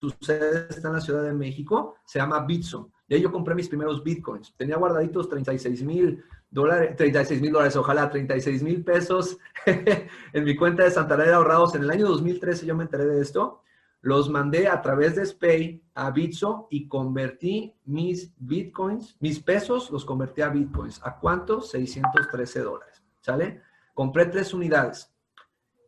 Su 0.00 0.14
sede 0.20 0.66
está 0.70 0.88
en 0.88 0.94
la 0.94 1.00
Ciudad 1.00 1.22
de 1.22 1.32
México. 1.32 1.96
Se 2.04 2.18
llama 2.18 2.44
Bitso. 2.44 2.92
Y 3.08 3.14
ahí 3.14 3.22
yo 3.22 3.32
compré 3.32 3.54
mis 3.54 3.68
primeros 3.68 4.04
Bitcoins. 4.04 4.54
Tenía 4.56 4.76
guardaditos 4.76 5.28
36 5.28 5.82
mil 5.82 6.22
dólares, 6.50 6.94
36 6.96 7.40
mil 7.40 7.52
dólares, 7.52 7.76
ojalá 7.76 8.08
36 8.08 8.62
mil 8.62 8.84
pesos 8.84 9.38
en 9.66 10.44
mi 10.44 10.56
cuenta 10.56 10.84
de 10.84 10.90
Santander 10.90 11.32
ahorrados. 11.32 11.74
En 11.74 11.82
el 11.82 11.90
año 11.90 12.06
2013 12.08 12.66
yo 12.66 12.76
me 12.76 12.84
enteré 12.84 13.06
de 13.06 13.20
esto. 13.20 13.62
los 14.00 14.30
mandé 14.30 14.68
a 14.68 14.80
través 14.80 15.16
de 15.16 15.26
SPAY 15.26 15.82
a 15.94 16.10
Bitso 16.10 16.68
y 16.70 16.86
convertí 16.86 17.74
mis 17.84 18.32
bitcoins, 18.38 19.16
mis 19.20 19.40
pesos, 19.40 19.90
los 19.90 20.04
convertí 20.04 20.42
a 20.42 20.48
bitcoins. 20.50 21.00
¿A 21.04 21.18
cuánto? 21.18 21.60
613 21.60 22.60
dólares. 22.60 23.02
¿Sale? 23.20 23.62
Compré 23.94 24.26
tres 24.26 24.54
unidades. 24.54 25.12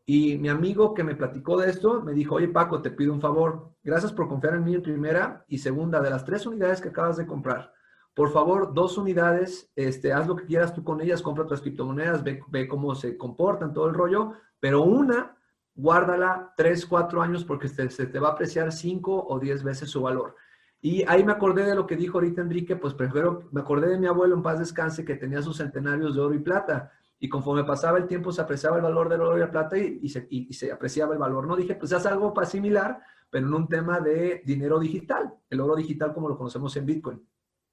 Y 0.05 0.37
mi 0.39 0.49
amigo 0.49 0.93
que 0.93 1.05
me 1.05 1.15
platicó 1.15 1.57
de 1.57 1.71
esto 1.71 2.03
me 2.03 2.13
dijo, 2.13 2.35
oye 2.35 2.49
Paco, 2.49 2.83
te 2.83 2.91
pido 2.91 3.13
un 3.13 3.21
favor. 3.21 3.70
Gracias 3.83 4.13
por 4.13 4.29
confiar 4.29 4.55
en 4.55 4.65
mí 4.65 4.75
en 4.75 4.83
primera 4.83 5.45
y 5.49 5.59
segunda, 5.59 6.01
de 6.01 6.11
las 6.11 6.25
tres 6.25 6.47
unidades 6.47 6.81
que 6.81 6.89
acabas 6.89 7.17
de 7.17 7.27
comprar. 7.27 7.73
Por 8.15 8.31
favor, 8.33 8.75
dos 8.75 8.99
unidades, 8.99 9.71
este, 9.77 10.13
haz 10.13 10.27
lo 10.27 10.37
que 10.37 10.45
quieras 10.45 10.75
tú 10.75 10.85
con 10.85 11.01
ellas, 11.01 11.23
compra 11.23 11.45
otras 11.45 11.61
criptomonedas, 11.61 12.23
ve, 12.23 12.43
ve 12.49 12.69
cómo 12.69 12.95
se 12.95 13.17
comportan, 13.17 13.73
todo 13.73 13.89
el 13.89 13.95
rollo, 13.95 14.33
pero 14.59 14.83
una 14.83 15.37
guárdala 15.75 16.53
3, 16.57 16.87
4 16.87 17.23
años 17.23 17.45
porque 17.45 17.69
se, 17.69 17.89
te 17.89 18.19
va 18.19 18.29
a 18.29 18.33
apreciar 18.33 18.73
5 18.73 19.27
o 19.29 19.39
10 19.39 19.63
veces 19.63 19.91
su 19.91 20.03
valor. 20.03 20.35
Y 20.83 21.05
ahí 21.09 21.25
me 21.25 21.33
acordé 21.33 21.65
de 21.65 21.75
lo 21.75 21.87
que 21.87 21.97
dijo 21.97 22.19
ahorita 22.19 22.41
Enrique, 22.41 22.77
pues 22.77 22.95
prefiero, 22.95 23.49
me 23.53 23.61
acordé 23.61 23.89
de 23.89 23.99
mi 23.99 24.07
abuelo 24.07 24.35
en 24.35 24.43
paz 24.43 24.59
descanse 24.59 25.05
que 25.05 25.17
tenía 25.17 25.43
sus 25.43 25.59
centenarios 25.59 26.15
de 26.15 26.21
oro 26.21 26.35
y 26.35 26.39
plata. 26.39 26.91
Y 27.19 27.29
conforme 27.29 27.65
pasaba 27.65 27.99
el 27.99 28.07
tiempo 28.07 28.33
se 28.33 28.41
apreciaba 28.41 28.77
el 28.77 28.83
valor 28.83 29.09
del 29.11 29.21
oro 29.21 29.37
y 29.37 29.41
la 29.41 29.51
plata 29.51 29.77
y, 29.77 30.09
se, 30.09 30.27
y, 30.31 30.53
se, 30.55 30.73
apreciaba 30.73 31.13
el 31.13 31.19
valor. 31.19 31.47
No 31.47 31.55
dije, 31.55 31.75
pues 31.75 31.93
haz 31.93 32.07
algo 32.07 32.33
para 32.33 32.47
similar, 32.47 33.03
pero 33.31 33.47
en 33.47 33.55
un 33.55 33.69
tema 33.69 34.01
de 34.01 34.43
dinero 34.45 34.79
digital, 34.79 35.33
el 35.49 35.61
oro 35.61 35.77
digital 35.77 36.13
como 36.13 36.29
lo 36.29 36.37
conocemos 36.37 36.77
en 36.77 36.87
Bitcoin. 36.87 37.27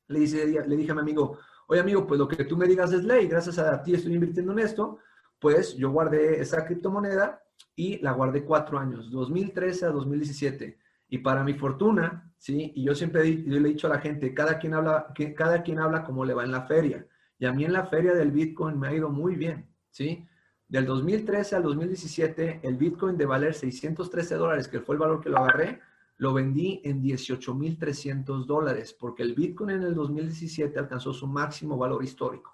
Le, 0.07 0.19
dice, 0.19 0.45
le 0.45 0.75
dije 0.77 0.91
a 0.91 0.95
mi 0.95 1.01
amigo, 1.01 1.39
oye 1.67 1.81
amigo, 1.81 2.07
pues 2.07 2.19
lo 2.19 2.27
que 2.27 2.45
tú 2.45 2.55
me 2.55 2.67
digas 2.67 2.93
es 2.93 3.03
ley, 3.03 3.27
gracias 3.27 3.57
a 3.59 3.81
ti 3.83 3.93
estoy 3.93 4.13
invirtiendo 4.13 4.53
en 4.53 4.59
esto, 4.59 4.99
pues 5.39 5.75
yo 5.75 5.91
guardé 5.91 6.39
esa 6.39 6.65
criptomoneda 6.65 7.43
y 7.75 7.99
la 7.99 8.11
guardé 8.11 8.43
cuatro 8.43 8.79
años, 8.79 9.11
2013 9.11 9.85
a 9.85 9.89
2017. 9.89 10.77
Y 11.09 11.19
para 11.19 11.43
mi 11.43 11.53
fortuna, 11.53 12.33
¿sí? 12.37 12.73
Y 12.75 12.83
yo 12.83 12.93
siempre 12.95 13.23
le 13.23 13.57
he 13.57 13.63
dicho 13.63 13.87
a 13.87 13.91
la 13.91 13.99
gente, 13.99 14.33
cada 14.33 14.59
quien, 14.59 14.73
habla, 14.73 15.13
cada 15.35 15.63
quien 15.63 15.79
habla 15.79 16.03
como 16.03 16.25
le 16.25 16.33
va 16.33 16.43
en 16.43 16.51
la 16.51 16.63
feria. 16.63 17.05
Y 17.39 17.45
a 17.45 17.53
mí 17.53 17.65
en 17.65 17.73
la 17.73 17.85
feria 17.85 18.13
del 18.13 18.31
Bitcoin 18.31 18.79
me 18.79 18.87
ha 18.87 18.93
ido 18.93 19.09
muy 19.09 19.35
bien, 19.35 19.69
¿sí? 19.89 20.26
Del 20.69 20.86
2013 20.86 21.56
al 21.56 21.63
2017, 21.63 22.60
el 22.63 22.75
Bitcoin 22.75 23.15
de 23.15 23.25
valer 23.25 23.53
613 23.53 24.36
dólares, 24.36 24.67
que 24.67 24.82
fue 24.82 24.95
el 24.95 24.99
valor 24.99 25.21
que 25.21 25.30
lo 25.30 25.38
agarré, 25.38 25.80
lo 26.17 26.34
vendí 26.34 26.82
en 26.84 27.01
18.300 27.01 28.45
dólares, 28.45 28.93
porque 28.93 29.23
el 29.23 29.34
Bitcoin 29.34 29.69
en 29.69 29.84
el 29.84 29.95
2017 29.95 30.77
alcanzó 30.77 31.13
su 31.13 31.25
máximo 31.25 31.77
valor 31.77 32.03
histórico. 32.03 32.51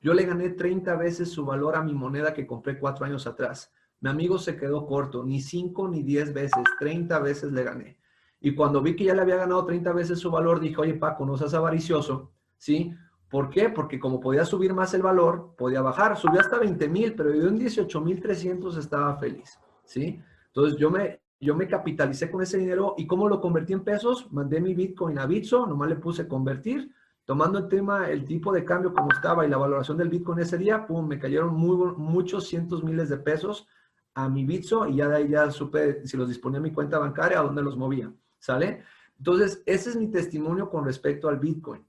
Yo 0.00 0.12
le 0.12 0.24
gané 0.24 0.50
30 0.50 0.96
veces 0.96 1.30
su 1.30 1.44
valor 1.44 1.76
a 1.76 1.84
mi 1.84 1.94
moneda 1.94 2.34
que 2.34 2.48
compré 2.48 2.80
cuatro 2.80 3.06
años 3.06 3.28
atrás. 3.28 3.72
Mi 4.00 4.10
amigo 4.10 4.38
se 4.38 4.56
quedó 4.56 4.84
corto, 4.84 5.22
ni 5.22 5.40
5 5.40 5.88
ni 5.88 6.02
10 6.02 6.34
veces, 6.34 6.64
30 6.80 7.20
veces 7.20 7.52
le 7.52 7.62
gané. 7.62 7.98
Y 8.40 8.56
cuando 8.56 8.82
vi 8.82 8.96
que 8.96 9.04
ya 9.04 9.14
le 9.14 9.22
había 9.22 9.36
ganado 9.36 9.64
30 9.64 9.92
veces 9.92 10.18
su 10.18 10.32
valor, 10.32 10.58
dije, 10.58 10.80
oye 10.80 10.94
Paco, 10.94 11.24
no 11.24 11.36
seas 11.36 11.54
avaricioso, 11.54 12.32
¿sí? 12.58 12.92
¿Por 13.32 13.48
qué? 13.48 13.70
Porque 13.70 13.98
como 13.98 14.20
podía 14.20 14.44
subir 14.44 14.74
más 14.74 14.92
el 14.92 15.00
valor, 15.00 15.54
podía 15.56 15.80
bajar. 15.80 16.18
Subió 16.18 16.38
hasta 16.38 16.58
20 16.58 16.86
mil, 16.90 17.14
pero 17.14 17.34
yo 17.34 17.48
en 17.48 17.58
18 17.58 17.98
mil 18.02 18.20
300 18.20 18.76
estaba 18.76 19.16
feliz, 19.16 19.58
¿sí? 19.86 20.20
Entonces 20.48 20.78
yo 20.78 20.90
me, 20.90 21.18
yo 21.40 21.56
me 21.56 21.66
capitalicé 21.66 22.30
con 22.30 22.42
ese 22.42 22.58
dinero 22.58 22.94
y 22.98 23.06
¿cómo 23.06 23.30
lo 23.30 23.40
convertí 23.40 23.72
en 23.72 23.84
pesos? 23.84 24.30
Mandé 24.30 24.60
mi 24.60 24.74
Bitcoin 24.74 25.18
a 25.18 25.24
Bitso, 25.24 25.66
nomás 25.66 25.88
le 25.88 25.96
puse 25.96 26.28
convertir 26.28 26.94
tomando 27.24 27.58
el 27.58 27.68
tema, 27.68 28.10
el 28.10 28.26
tipo 28.26 28.52
de 28.52 28.66
cambio 28.66 28.92
como 28.92 29.10
estaba 29.10 29.46
y 29.46 29.48
la 29.48 29.56
valoración 29.56 29.96
del 29.96 30.10
Bitcoin 30.10 30.40
ese 30.40 30.58
día, 30.58 30.86
pum, 30.86 31.08
me 31.08 31.18
cayeron 31.18 31.54
muchos 31.54 32.46
cientos 32.46 32.84
miles 32.84 33.08
de 33.08 33.16
pesos 33.16 33.66
a 34.12 34.28
mi 34.28 34.44
Bitso 34.44 34.86
y 34.86 34.96
ya 34.96 35.08
de 35.08 35.16
ahí 35.16 35.28
ya 35.30 35.50
supe 35.50 36.06
si 36.06 36.18
los 36.18 36.28
disponía 36.28 36.60
mi 36.60 36.70
cuenta 36.70 36.98
bancaria, 36.98 37.40
a 37.40 37.42
dónde 37.42 37.62
los 37.62 37.78
movía, 37.78 38.12
¿sale? 38.38 38.82
Entonces, 39.16 39.62
ese 39.64 39.88
es 39.88 39.96
mi 39.96 40.08
testimonio 40.08 40.68
con 40.68 40.84
respecto 40.84 41.30
al 41.30 41.38
Bitcoin. 41.38 41.82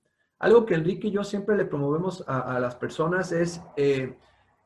Algo 0.44 0.66
que 0.66 0.74
Enrique 0.74 1.08
y 1.08 1.12
yo 1.12 1.24
siempre 1.24 1.56
le 1.56 1.64
promovemos 1.64 2.22
a, 2.28 2.60
las 2.60 2.76
personas 2.76 3.32
es, 3.32 3.62
eh, 3.78 4.18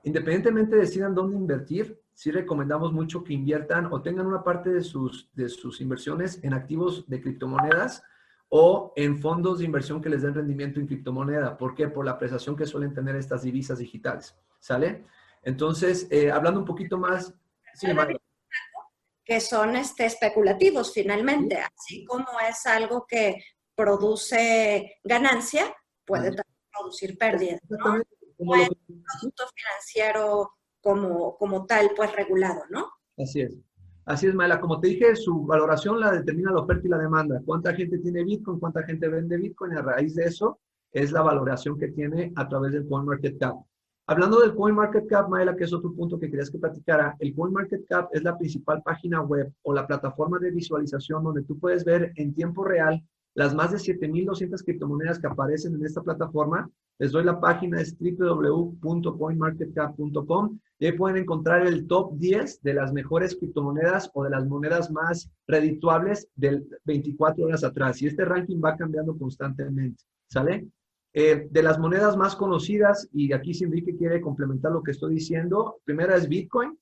independientemente 0.01 0.75
decidan 0.75 1.13
dónde 1.13 1.35
invertir, 1.35 2.01
sí 2.15 2.31
recomendamos 2.31 2.91
mucho 2.91 3.23
que 3.23 3.33
inviertan 3.33 3.93
o 3.93 4.01
tengan 4.01 4.25
una 4.25 4.43
parte 4.43 4.71
de 4.71 4.81
sus, 4.81 5.29
de 5.35 5.47
sus 5.49 5.79
inversiones 5.79 6.43
en 6.43 6.55
activos 6.55 7.07
de 7.07 7.21
criptomonedas 7.21 8.01
o 8.49 8.91
en 8.95 9.19
fondos 9.19 9.59
de 9.59 9.65
inversión 9.65 10.01
que 10.01 10.09
les 10.09 10.23
den 10.23 10.33
rendimiento 10.33 10.79
en 10.79 10.87
criptomoneda. 10.87 11.55
¿Por 11.55 11.75
qué? 11.75 11.87
Por 11.87 12.05
la 12.05 12.13
apreciación 12.13 12.55
que 12.55 12.65
suelen 12.65 12.95
tener 12.95 13.15
estas 13.15 13.43
divisas 13.43 13.77
digitales. 13.77 14.35
¿Sale? 14.57 15.05
Entonces, 15.43 16.07
eh, 16.09 16.31
hablando 16.31 16.59
un 16.59 16.65
poquito 16.65 16.97
más... 16.97 17.35
que 19.23 19.39
son 19.39 19.75
este, 19.75 20.07
especulativos 20.07 20.91
finalmente, 20.91 21.59
así 21.59 22.03
como 22.03 22.25
es 22.49 22.65
algo 22.65 23.05
que 23.07 23.43
produce 23.77 24.95
ganancia, 25.03 25.73
puede 26.05 26.29
también 26.29 26.57
producir 26.73 27.17
pérdidas. 27.17 27.61
¿no? 27.69 27.77
No 28.39 28.55
es 28.55 28.69
un 28.69 29.03
producto 29.03 29.43
financiero 29.55 30.51
como, 30.81 31.37
como 31.37 31.65
tal, 31.65 31.91
pues 31.95 32.13
regulado, 32.15 32.61
¿no? 32.69 32.89
Así 33.17 33.41
es. 33.41 33.55
Así 34.05 34.27
es, 34.27 34.33
Maela. 34.33 34.59
Como 34.59 34.79
te 34.79 34.87
dije, 34.87 35.15
su 35.15 35.45
valoración 35.45 35.99
la 35.99 36.11
determina 36.11 36.51
la 36.51 36.61
oferta 36.61 36.87
y 36.87 36.89
la 36.89 36.97
demanda. 36.97 37.41
¿Cuánta 37.45 37.73
gente 37.73 37.99
tiene 37.99 38.23
Bitcoin? 38.23 38.59
¿Cuánta 38.59 38.83
gente 38.83 39.07
vende 39.09 39.37
Bitcoin? 39.37 39.73
Y 39.73 39.75
a 39.75 39.81
raíz 39.81 40.15
de 40.15 40.25
eso 40.25 40.59
es 40.91 41.11
la 41.11 41.21
valoración 41.21 41.77
que 41.77 41.89
tiene 41.89 42.31
a 42.35 42.47
través 42.47 42.71
del 42.71 42.87
CoinMarketCap. 42.87 43.57
Hablando 44.07 44.39
del 44.39 44.55
CoinMarketCap, 44.55 45.27
Maela, 45.27 45.55
que 45.55 45.65
es 45.65 45.73
otro 45.73 45.93
punto 45.93 46.17
que 46.17 46.29
querías 46.29 46.49
que 46.49 46.57
platicara, 46.57 47.15
el 47.19 47.35
CoinMarketCap 47.35 48.15
es 48.15 48.23
la 48.23 48.37
principal 48.37 48.81
página 48.81 49.21
web 49.21 49.51
o 49.63 49.73
la 49.73 49.85
plataforma 49.85 50.39
de 50.39 50.51
visualización 50.51 51.23
donde 51.25 51.43
tú 51.43 51.59
puedes 51.59 51.83
ver 51.83 52.13
en 52.15 52.33
tiempo 52.33 52.63
real 52.63 53.03
las 53.37 53.53
más 53.53 53.71
de 53.71 53.77
7.200 53.77 54.65
criptomonedas 54.65 55.19
que 55.19 55.27
aparecen 55.27 55.75
en 55.75 55.85
esta 55.85 56.01
plataforma. 56.01 56.67
Les 56.97 57.11
doy 57.11 57.23
la 57.23 57.39
página, 57.39 57.79
es 57.79 57.95
www.coinmarketcap.com 57.99 60.59
y 60.79 60.87
ahí 60.87 60.93
pueden 60.93 61.17
encontrar 61.17 61.67
el 61.67 61.85
top 61.85 62.17
10 62.17 62.63
de 62.63 62.73
las 62.73 62.91
mejores 62.93 63.35
criptomonedas 63.35 64.09
o 64.15 64.23
de 64.23 64.31
las 64.31 64.47
monedas 64.47 64.89
más 64.89 65.29
redituables 65.47 66.27
del 66.35 66.67
24 66.85 67.45
horas 67.45 67.63
atrás. 67.63 68.01
Y 68.01 68.07
este 68.07 68.25
ranking 68.25 68.59
va 68.59 68.75
cambiando 68.75 69.15
constantemente, 69.15 70.03
¿sale? 70.27 70.65
Eh, 71.13 71.47
de 71.51 71.61
las 71.61 71.77
monedas 71.77 72.17
más 72.17 72.35
conocidas, 72.35 73.07
y 73.13 73.33
aquí 73.33 73.51
Enrique 73.63 73.95
quiere 73.95 74.19
complementar 74.19 74.71
lo 74.71 74.81
que 74.81 74.89
estoy 74.91 75.13
diciendo, 75.13 75.79
primera 75.83 76.15
es 76.15 76.27
Bitcoin, 76.27 76.75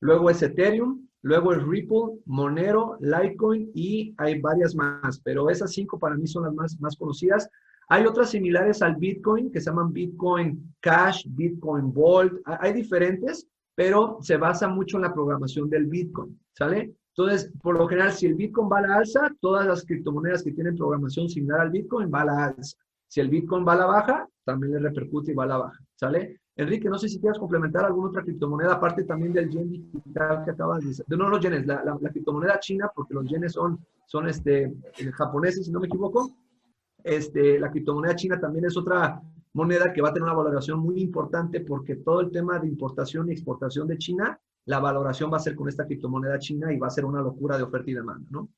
luego 0.00 0.28
es 0.28 0.42
Ethereum, 0.42 1.08
Luego 1.22 1.52
es 1.52 1.62
Ripple, 1.62 2.18
Monero, 2.26 2.96
Litecoin 3.00 3.70
y 3.74 4.14
hay 4.18 4.40
varias 4.40 4.74
más, 4.74 5.20
pero 5.20 5.48
esas 5.50 5.72
cinco 5.72 5.98
para 5.98 6.16
mí 6.16 6.26
son 6.26 6.44
las 6.44 6.54
más, 6.54 6.80
más 6.80 6.96
conocidas. 6.96 7.48
Hay 7.88 8.06
otras 8.06 8.30
similares 8.30 8.82
al 8.82 8.96
Bitcoin 8.96 9.50
que 9.52 9.60
se 9.60 9.70
llaman 9.70 9.92
Bitcoin 9.92 10.74
Cash, 10.80 11.26
Bitcoin 11.28 11.92
Vault. 11.92 12.40
Hay 12.44 12.72
diferentes, 12.72 13.46
pero 13.74 14.18
se 14.20 14.36
basa 14.36 14.66
mucho 14.66 14.96
en 14.96 15.02
la 15.02 15.14
programación 15.14 15.70
del 15.70 15.86
Bitcoin, 15.86 16.38
¿sale? 16.52 16.94
Entonces, 17.14 17.52
por 17.62 17.78
lo 17.78 17.86
general, 17.86 18.12
si 18.12 18.26
el 18.26 18.34
Bitcoin 18.34 18.68
va 18.72 18.78
a 18.78 18.86
la 18.86 18.96
alza, 18.96 19.30
todas 19.40 19.66
las 19.66 19.84
criptomonedas 19.84 20.42
que 20.42 20.52
tienen 20.52 20.76
programación 20.76 21.28
similar 21.28 21.60
al 21.60 21.70
Bitcoin 21.70 22.10
va 22.12 22.22
a 22.22 22.24
la 22.24 22.44
alza. 22.46 22.76
Si 23.06 23.20
el 23.20 23.28
Bitcoin 23.28 23.66
va 23.66 23.74
a 23.74 23.76
la 23.76 23.86
baja, 23.86 24.28
también 24.44 24.72
le 24.72 24.78
repercute 24.78 25.32
y 25.32 25.34
va 25.34 25.44
a 25.44 25.48
la 25.48 25.58
baja, 25.58 25.78
¿sale? 25.94 26.40
Enrique, 26.56 26.88
no 26.88 26.98
sé 26.98 27.08
si 27.08 27.18
quieres 27.18 27.38
complementar 27.38 27.84
alguna 27.84 28.08
otra 28.08 28.22
criptomoneda, 28.22 28.74
aparte 28.74 29.04
también 29.04 29.32
del 29.32 29.48
yen 29.48 29.70
digital 29.70 30.44
que 30.44 30.50
acabas 30.50 30.80
de 30.82 30.88
decir. 30.88 31.04
No, 31.08 31.28
los 31.28 31.40
yenes, 31.40 31.66
la, 31.66 31.82
la, 31.82 32.10
criptomoneda 32.10 32.60
china, 32.60 32.90
porque 32.94 33.14
los 33.14 33.26
yenes 33.26 33.52
son, 33.52 33.78
son 34.06 34.28
este, 34.28 34.64
eh, 34.64 35.12
japoneses, 35.12 35.64
si 35.64 35.72
no 35.72 35.80
me 35.80 35.86
equivoco. 35.86 36.36
Este, 37.02 37.58
la 37.58 37.70
criptomoneda 37.70 38.14
china 38.14 38.38
también 38.38 38.66
es 38.66 38.76
otra 38.76 39.22
moneda 39.54 39.92
que 39.92 40.02
va 40.02 40.10
a 40.10 40.12
tener 40.12 40.24
una 40.24 40.36
valoración 40.36 40.78
muy 40.80 41.00
importante 41.00 41.60
porque 41.60 41.96
todo 41.96 42.20
el 42.20 42.30
tema 42.30 42.58
de 42.58 42.68
importación 42.68 43.28
y 43.28 43.32
exportación 43.32 43.88
de 43.88 43.98
China, 43.98 44.38
la 44.66 44.78
valoración 44.78 45.32
va 45.32 45.38
a 45.38 45.40
ser 45.40 45.54
con 45.54 45.68
esta 45.68 45.86
criptomoneda 45.86 46.38
china 46.38 46.72
y 46.72 46.78
va 46.78 46.86
a 46.86 46.90
ser 46.90 47.04
una 47.04 47.20
locura 47.20 47.56
de 47.56 47.64
oferta 47.64 47.90
y 47.90 47.94
demanda, 47.94 48.26
¿no? 48.30 48.48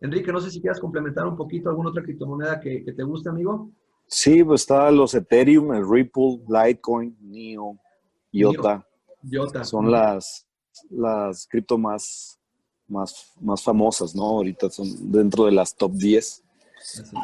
Enrique, 0.00 0.32
no 0.32 0.40
sé 0.40 0.50
si 0.50 0.60
quieres 0.60 0.80
complementar 0.80 1.26
un 1.26 1.36
poquito 1.36 1.68
alguna 1.68 1.90
otra 1.90 2.02
criptomoneda 2.02 2.60
que, 2.60 2.84
que 2.84 2.92
te 2.92 3.02
guste, 3.02 3.28
amigo. 3.28 3.70
Sí, 4.10 4.42
pues 4.42 4.62
está 4.62 4.90
los 4.90 5.14
Ethereum, 5.14 5.72
el 5.72 5.88
Ripple, 5.88 6.40
Litecoin, 6.48 7.16
NEO, 7.20 7.78
IOTA. 8.32 8.84
IOTA. 9.22 9.64
Son 9.64 9.88
las, 9.88 10.44
las 10.90 11.46
cripto 11.46 11.78
más, 11.78 12.40
más, 12.88 13.32
más 13.40 13.62
famosas, 13.62 14.12
¿no? 14.16 14.24
Ahorita 14.24 14.68
son 14.68 15.12
dentro 15.12 15.44
de 15.44 15.52
las 15.52 15.76
top 15.76 15.92
10. 15.92 16.42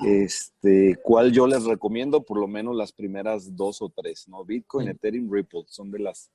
Este, 0.07 0.97
¿Cuál 1.03 1.33
yo 1.33 1.49
les 1.49 1.65
recomiendo? 1.65 2.23
Por 2.23 2.39
lo 2.39 2.47
menos 2.47 2.77
las 2.77 2.93
primeras 2.93 3.57
dos 3.57 3.83
o 3.83 3.89
tres, 3.89 4.29
¿no? 4.29 4.45
Bitcoin, 4.45 4.89
Ethereum, 4.89 5.29
Ripple, 5.29 5.65
son 5.67 5.91
de 5.91 5.99
las, 5.99 6.31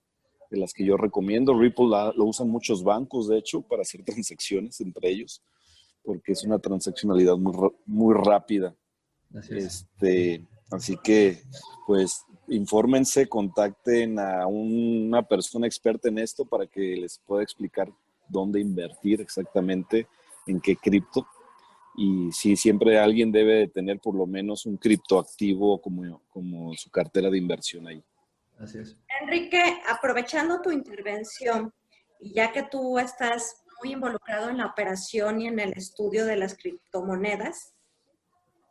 de 0.50 0.58
las 0.58 0.74
que 0.74 0.84
yo 0.84 0.98
recomiendo. 0.98 1.58
Ripple 1.58 1.86
lo 1.88 2.26
usan 2.26 2.50
muchos 2.50 2.84
bancos, 2.84 3.30
de 3.30 3.38
hecho, 3.38 3.62
para 3.62 3.84
hacer 3.84 4.04
transacciones 4.06 4.82
entre 4.82 5.12
ellos, 5.12 5.42
porque 6.04 6.34
es 6.34 6.44
una 6.44 6.60
transaccionalidad 6.60 7.38
muy, 7.38 7.72
muy 7.86 8.16
rápida. 8.16 8.76
Así, 9.38 9.58
este, 9.58 10.48
así 10.72 10.98
que, 11.04 11.44
pues, 11.88 12.26
infórmense, 12.48 13.28
contacten 13.28 14.20
a 14.20 14.46
una 14.48 15.24
persona 15.24 15.68
experta 15.68 16.10
en 16.10 16.20
esto 16.20 16.46
para 16.46 16.68
que 16.68 16.96
les 16.98 17.20
pueda 17.20 17.44
explicar 17.44 17.92
dónde 18.28 18.60
invertir 18.60 19.22
exactamente 19.22 20.08
en 20.48 20.60
qué 20.60 20.76
cripto. 20.76 21.28
Y 21.96 22.32
sí, 22.32 22.56
siempre 22.56 23.00
alguien 23.00 23.32
debe 23.32 23.68
tener 23.68 24.00
por 24.00 24.16
lo 24.16 24.26
menos 24.26 24.66
un 24.66 24.78
criptoactivo 24.78 25.82
como, 25.82 26.22
como 26.30 26.74
su 26.76 26.90
cartera 26.90 27.30
de 27.30 27.38
inversión 27.38 27.88
ahí. 27.88 28.04
Así 28.58 28.78
es. 28.78 28.96
Enrique, 29.22 29.62
aprovechando 29.90 30.62
tu 30.62 30.72
intervención, 30.72 31.74
y 32.20 32.34
ya 32.34 32.52
que 32.52 32.64
tú 32.64 33.00
estás 33.00 33.64
muy 33.82 33.94
involucrado 33.94 34.50
en 34.50 34.58
la 34.58 34.68
operación 34.68 35.42
y 35.42 35.48
en 35.48 35.60
el 35.60 35.74
estudio 35.74 36.26
de 36.26 36.38
las 36.38 36.56
criptomonedas, 36.56 37.74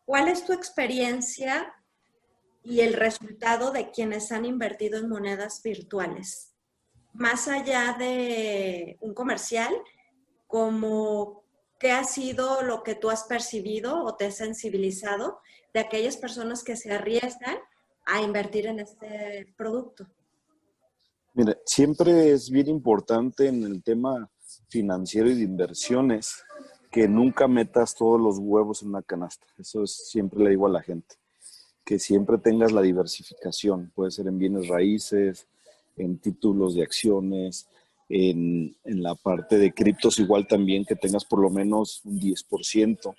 ¿cuál 0.04 0.28
es 0.28 0.44
tu 0.44 0.52
experiencia 0.52 1.74
y 2.62 2.80
el 2.80 2.94
resultado 2.94 3.70
de 3.70 3.90
quienes 3.90 4.32
han 4.32 4.44
invertido 4.44 4.98
en 4.98 5.08
monedas 5.08 5.62
virtuales? 5.62 6.54
Más 7.12 7.48
allá 7.48 7.96
de 7.98 8.98
un 9.00 9.14
comercial, 9.14 9.74
como 10.46 11.44
qué 11.78 11.92
ha 11.92 12.04
sido 12.04 12.62
lo 12.62 12.82
que 12.82 12.94
tú 12.94 13.10
has 13.10 13.24
percibido 13.24 14.04
o 14.04 14.14
te 14.14 14.26
has 14.26 14.36
sensibilizado 14.36 15.40
de 15.72 15.80
aquellas 15.80 16.16
personas 16.16 16.62
que 16.62 16.76
se 16.76 16.92
arriesgan 16.92 17.56
a 18.06 18.20
invertir 18.22 18.66
en 18.66 18.80
este 18.80 19.52
producto? 19.56 20.06
Mira, 21.34 21.56
siempre 21.64 22.32
es 22.32 22.50
bien 22.50 22.68
importante 22.68 23.46
en 23.46 23.62
el 23.62 23.82
tema 23.82 24.28
financiero 24.68 25.30
y 25.30 25.36
de 25.36 25.42
inversiones 25.42 26.42
que 26.90 27.08
nunca 27.08 27.46
metas 27.48 27.94
todos 27.94 28.20
los 28.20 28.38
huevos 28.38 28.82
en 28.82 28.88
una 28.88 29.02
canasta. 29.02 29.46
Eso 29.58 29.82
es, 29.84 30.08
siempre 30.08 30.42
le 30.42 30.50
digo 30.50 30.66
a 30.66 30.70
la 30.70 30.82
gente, 30.82 31.16
que 31.84 31.98
siempre 31.98 32.38
tengas 32.38 32.72
la 32.72 32.82
diversificación. 32.82 33.92
Puede 33.94 34.10
ser 34.10 34.26
en 34.26 34.38
bienes 34.38 34.68
raíces, 34.68 35.46
en 35.96 36.18
títulos 36.18 36.74
de 36.74 36.82
acciones, 36.82 37.68
en, 38.08 38.76
en 38.84 39.02
la 39.02 39.14
parte 39.14 39.56
de 39.58 39.72
criptos 39.72 40.18
igual 40.18 40.46
también 40.46 40.84
que 40.84 40.96
tengas 40.96 41.24
por 41.24 41.40
lo 41.40 41.50
menos 41.50 42.00
un 42.04 42.18
10%. 42.18 43.14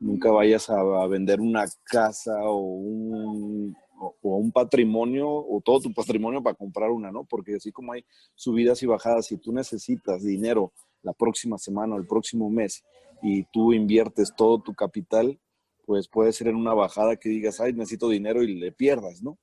Nunca 0.00 0.30
vayas 0.30 0.70
a 0.70 1.06
vender 1.06 1.40
una 1.40 1.64
casa 1.84 2.34
o 2.44 2.58
un 2.58 3.76
o, 3.98 4.16
un 4.22 4.52
patrimonio 4.52 5.28
o 5.28 5.60
todo 5.64 5.80
tu 5.80 5.92
patrimonio 5.92 6.42
para 6.42 6.54
comprar 6.54 6.90
una, 6.90 7.10
¿no? 7.10 7.24
Porque 7.24 7.56
así 7.56 7.72
como 7.72 7.92
hay 7.92 8.04
subidas 8.34 8.82
y 8.82 8.86
bajadas, 8.86 9.26
si 9.26 9.36
tú 9.36 9.52
necesitas 9.52 10.22
dinero 10.22 10.72
la 11.02 11.12
próxima 11.12 11.58
semana 11.58 11.94
o 11.94 11.98
el 11.98 12.06
próximo 12.06 12.50
mes 12.50 12.84
y 13.22 13.44
tú 13.44 13.72
inviertes 13.72 14.34
todo 14.36 14.60
tu 14.60 14.74
capital, 14.74 15.38
pues 15.86 16.08
puede 16.08 16.32
ser 16.32 16.48
en 16.48 16.56
una 16.56 16.74
bajada 16.74 17.16
que 17.16 17.28
digas, 17.28 17.60
ay, 17.60 17.72
necesito 17.72 18.08
dinero 18.08 18.42
y 18.42 18.54
le 18.54 18.72
pierdas, 18.72 19.22
¿no? 19.22 19.38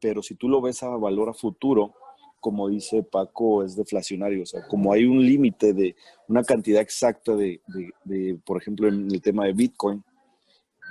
Pero 0.00 0.22
si 0.22 0.34
tú 0.34 0.48
lo 0.48 0.60
ves 0.60 0.82
a 0.82 0.88
valor 0.88 1.28
a 1.28 1.34
futuro, 1.34 1.94
como 2.40 2.68
dice 2.68 3.02
Paco, 3.02 3.62
es 3.64 3.76
deflacionario. 3.76 4.42
O 4.42 4.46
sea, 4.46 4.66
como 4.68 4.92
hay 4.92 5.04
un 5.04 5.20
límite 5.20 5.72
de 5.72 5.96
una 6.28 6.44
cantidad 6.44 6.80
exacta 6.80 7.34
de, 7.34 7.60
de, 8.04 8.38
por 8.44 8.60
ejemplo, 8.60 8.88
en 8.88 9.10
el 9.10 9.20
tema 9.20 9.46
de 9.46 9.52
Bitcoin, 9.52 10.04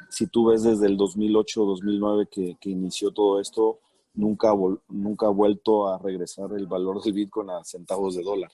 si 0.09 0.27
tú 0.27 0.47
ves 0.47 0.63
desde 0.63 0.87
el 0.87 0.97
2008 0.97 1.63
o 1.63 1.65
2009 1.65 2.27
que, 2.29 2.57
que, 2.59 2.69
inició 2.69 3.11
todo 3.11 3.39
esto, 3.39 3.79
nunca, 4.13 4.53
nunca 4.89 5.27
ha 5.27 5.29
vuelto 5.29 5.87
a 5.87 5.97
regresar 5.97 6.51
el 6.53 6.67
valor 6.67 7.01
del 7.01 7.13
Bitcoin 7.13 7.49
a 7.49 7.63
centavos 7.63 8.15
de 8.15 8.23
dólar. 8.23 8.51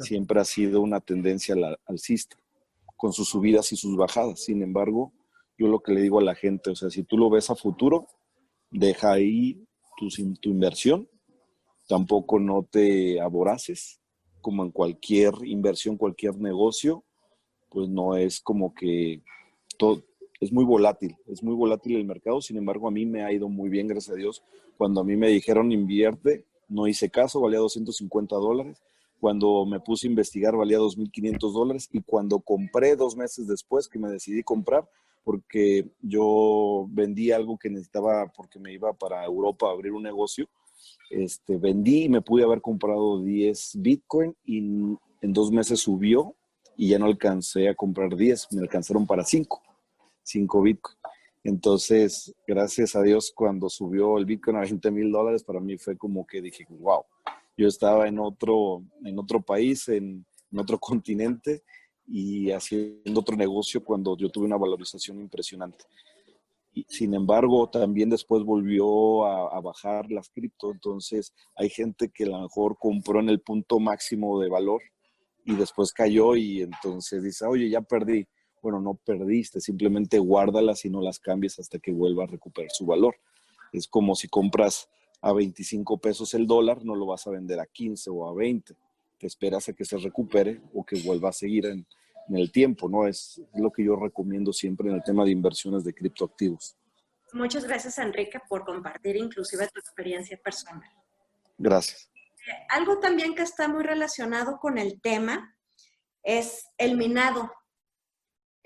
Siempre 0.00 0.40
ha 0.40 0.44
sido 0.44 0.80
una 0.80 1.00
tendencia 1.00 1.54
al, 1.54 1.78
alcista, 1.86 2.36
con 2.96 3.12
sus 3.12 3.28
subidas 3.28 3.72
y 3.72 3.76
sus 3.76 3.96
bajadas. 3.96 4.40
Sin 4.40 4.62
embargo, 4.62 5.12
yo 5.58 5.68
lo 5.68 5.80
que 5.80 5.92
le 5.92 6.02
digo 6.02 6.18
a 6.18 6.24
la 6.24 6.34
gente, 6.34 6.70
o 6.70 6.76
sea, 6.76 6.90
si 6.90 7.02
tú 7.04 7.16
lo 7.16 7.30
ves 7.30 7.50
a 7.50 7.54
futuro, 7.54 8.06
deja 8.70 9.12
ahí 9.12 9.64
tu, 9.96 10.08
tu 10.40 10.50
inversión, 10.50 11.08
tampoco 11.88 12.38
no 12.38 12.66
te 12.70 13.20
aboraces, 13.20 14.00
como 14.40 14.64
en 14.64 14.70
cualquier 14.70 15.32
inversión, 15.44 15.96
cualquier 15.96 16.36
negocio, 16.36 17.04
pues 17.70 17.88
no 17.88 18.16
es 18.16 18.40
como 18.40 18.74
que 18.74 19.22
todo, 19.78 20.04
es 20.40 20.52
muy 20.52 20.64
volátil, 20.64 21.16
es 21.26 21.42
muy 21.42 21.54
volátil 21.54 21.96
el 21.96 22.04
mercado, 22.04 22.40
sin 22.40 22.56
embargo 22.56 22.88
a 22.88 22.90
mí 22.90 23.06
me 23.06 23.22
ha 23.22 23.32
ido 23.32 23.48
muy 23.48 23.68
bien, 23.68 23.88
gracias 23.88 24.14
a 24.14 24.18
Dios. 24.18 24.42
Cuando 24.76 25.00
a 25.00 25.04
mí 25.04 25.16
me 25.16 25.28
dijeron 25.28 25.72
invierte, 25.72 26.44
no 26.68 26.86
hice 26.86 27.10
caso, 27.10 27.40
valía 27.40 27.58
250 27.58 28.36
dólares. 28.36 28.82
Cuando 29.24 29.64
me 29.64 29.80
puse 29.80 30.06
a 30.06 30.10
investigar 30.10 30.54
valía 30.54 30.76
2.500 30.76 31.50
dólares 31.50 31.88
y 31.90 32.02
cuando 32.02 32.40
compré 32.40 32.94
dos 32.94 33.16
meses 33.16 33.46
después 33.46 33.88
que 33.88 33.98
me 33.98 34.10
decidí 34.10 34.42
comprar, 34.42 34.86
porque 35.24 35.88
yo 36.02 36.86
vendí 36.90 37.32
algo 37.32 37.56
que 37.56 37.70
necesitaba 37.70 38.30
porque 38.36 38.58
me 38.58 38.74
iba 38.74 38.92
para 38.92 39.24
Europa 39.24 39.66
a 39.66 39.70
abrir 39.70 39.92
un 39.92 40.02
negocio, 40.02 40.46
este, 41.08 41.56
vendí 41.56 42.02
y 42.02 42.08
me 42.10 42.20
pude 42.20 42.44
haber 42.44 42.60
comprado 42.60 43.22
10 43.22 43.76
Bitcoin 43.76 44.36
y 44.44 44.58
en 44.58 45.32
dos 45.32 45.50
meses 45.50 45.80
subió 45.80 46.34
y 46.76 46.90
ya 46.90 46.98
no 46.98 47.06
alcancé 47.06 47.70
a 47.70 47.74
comprar 47.74 48.14
10, 48.14 48.48
me 48.52 48.60
alcanzaron 48.60 49.06
para 49.06 49.24
5. 49.24 49.62
5 50.22 50.60
Bitcoin. 50.60 50.98
Entonces, 51.44 52.34
gracias 52.46 52.94
a 52.94 53.00
Dios, 53.00 53.32
cuando 53.34 53.70
subió 53.70 54.18
el 54.18 54.26
Bitcoin 54.26 54.58
a 54.58 54.60
20 54.60 54.90
mil 54.90 55.10
dólares, 55.10 55.42
para 55.42 55.60
mí 55.60 55.78
fue 55.78 55.96
como 55.96 56.26
que 56.26 56.42
dije, 56.42 56.66
wow, 56.68 57.04
yo 57.56 57.68
estaba 57.68 58.08
en 58.08 58.18
otro, 58.18 58.84
en 59.04 59.18
otro 59.18 59.40
país, 59.40 59.88
en, 59.88 60.26
otro 60.56 60.78
continente 60.78 61.64
y 62.06 62.52
haciendo 62.52 63.18
otro 63.18 63.36
negocio 63.36 63.82
cuando 63.82 64.16
yo 64.16 64.28
tuve 64.28 64.44
una 64.44 64.56
valorización 64.56 65.20
impresionante. 65.20 65.84
Y, 66.72 66.86
sin 66.88 67.12
embargo, 67.12 67.68
también 67.68 68.08
después 68.08 68.44
volvió 68.44 69.24
a, 69.24 69.48
a, 69.48 69.60
bajar 69.60 70.12
las 70.12 70.28
cripto, 70.30 70.70
entonces 70.70 71.34
hay 71.56 71.70
gente 71.70 72.08
que 72.08 72.22
a 72.22 72.28
lo 72.28 72.40
mejor 72.42 72.76
compró 72.78 73.18
en 73.18 73.30
el 73.30 73.40
punto 73.40 73.80
máximo 73.80 74.40
de 74.40 74.48
valor 74.48 74.80
y 75.44 75.56
después 75.56 75.92
cayó 75.92 76.36
y 76.36 76.62
entonces 76.62 77.24
dice, 77.24 77.44
oye, 77.46 77.68
ya 77.68 77.80
perdí 77.80 78.28
bueno, 78.64 78.80
no 78.80 78.94
perdiste, 78.94 79.60
simplemente 79.60 80.18
guárdalas 80.18 80.86
y 80.86 80.90
no 80.90 81.02
las 81.02 81.18
cambies 81.18 81.58
hasta 81.58 81.78
que 81.78 81.92
vuelva 81.92 82.24
a 82.24 82.26
recuperar 82.26 82.70
su 82.70 82.86
valor. 82.86 83.14
Es 83.72 83.86
como 83.86 84.14
si 84.14 84.26
compras 84.26 84.88
a 85.24 85.32
25 85.32 85.96
pesos 85.96 86.34
el 86.34 86.46
dólar, 86.46 86.84
no 86.84 86.94
lo 86.94 87.06
vas 87.06 87.26
a 87.26 87.30
vender 87.30 87.58
a 87.58 87.64
15 87.64 88.10
o 88.10 88.28
a 88.28 88.34
20. 88.34 88.76
Te 89.18 89.26
esperas 89.26 89.66
a 89.70 89.72
que 89.72 89.86
se 89.86 89.96
recupere 89.96 90.60
o 90.74 90.84
que 90.84 91.00
vuelva 91.00 91.30
a 91.30 91.32
seguir 91.32 91.64
en, 91.64 91.86
el 92.28 92.52
tiempo, 92.52 92.88
¿no? 92.88 93.06
Es 93.06 93.40
lo 93.54 93.70
que 93.70 93.84
yo 93.84 93.96
recomiendo 93.96 94.52
siempre 94.52 94.88
en 94.88 94.96
el 94.96 95.02
tema 95.02 95.24
de 95.24 95.30
inversiones 95.30 95.82
de 95.82 95.94
criptoactivos. 95.94 96.76
Muchas 97.32 97.64
gracias, 97.64 97.98
Enrique, 97.98 98.38
por 98.48 98.64
compartir 98.64 99.16
inclusive 99.16 99.66
tu 99.68 99.80
experiencia 99.80 100.38
personal. 100.38 100.90
Gracias. 101.58 102.10
Eh, 102.46 102.66
algo 102.68 102.98
también 102.98 103.34
que 103.34 103.42
está 103.42 103.66
muy 103.66 103.82
relacionado 103.82 104.58
con 104.58 104.78
el 104.78 105.00
tema 105.00 105.54
es 106.22 106.66
el 106.78 106.96
minado 106.96 107.50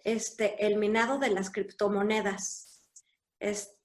este, 0.04 0.66
el 0.66 0.76
minado 0.76 1.18
de 1.18 1.30
las 1.30 1.50
criptomonedas. 1.50 2.82
Este, 3.38 3.77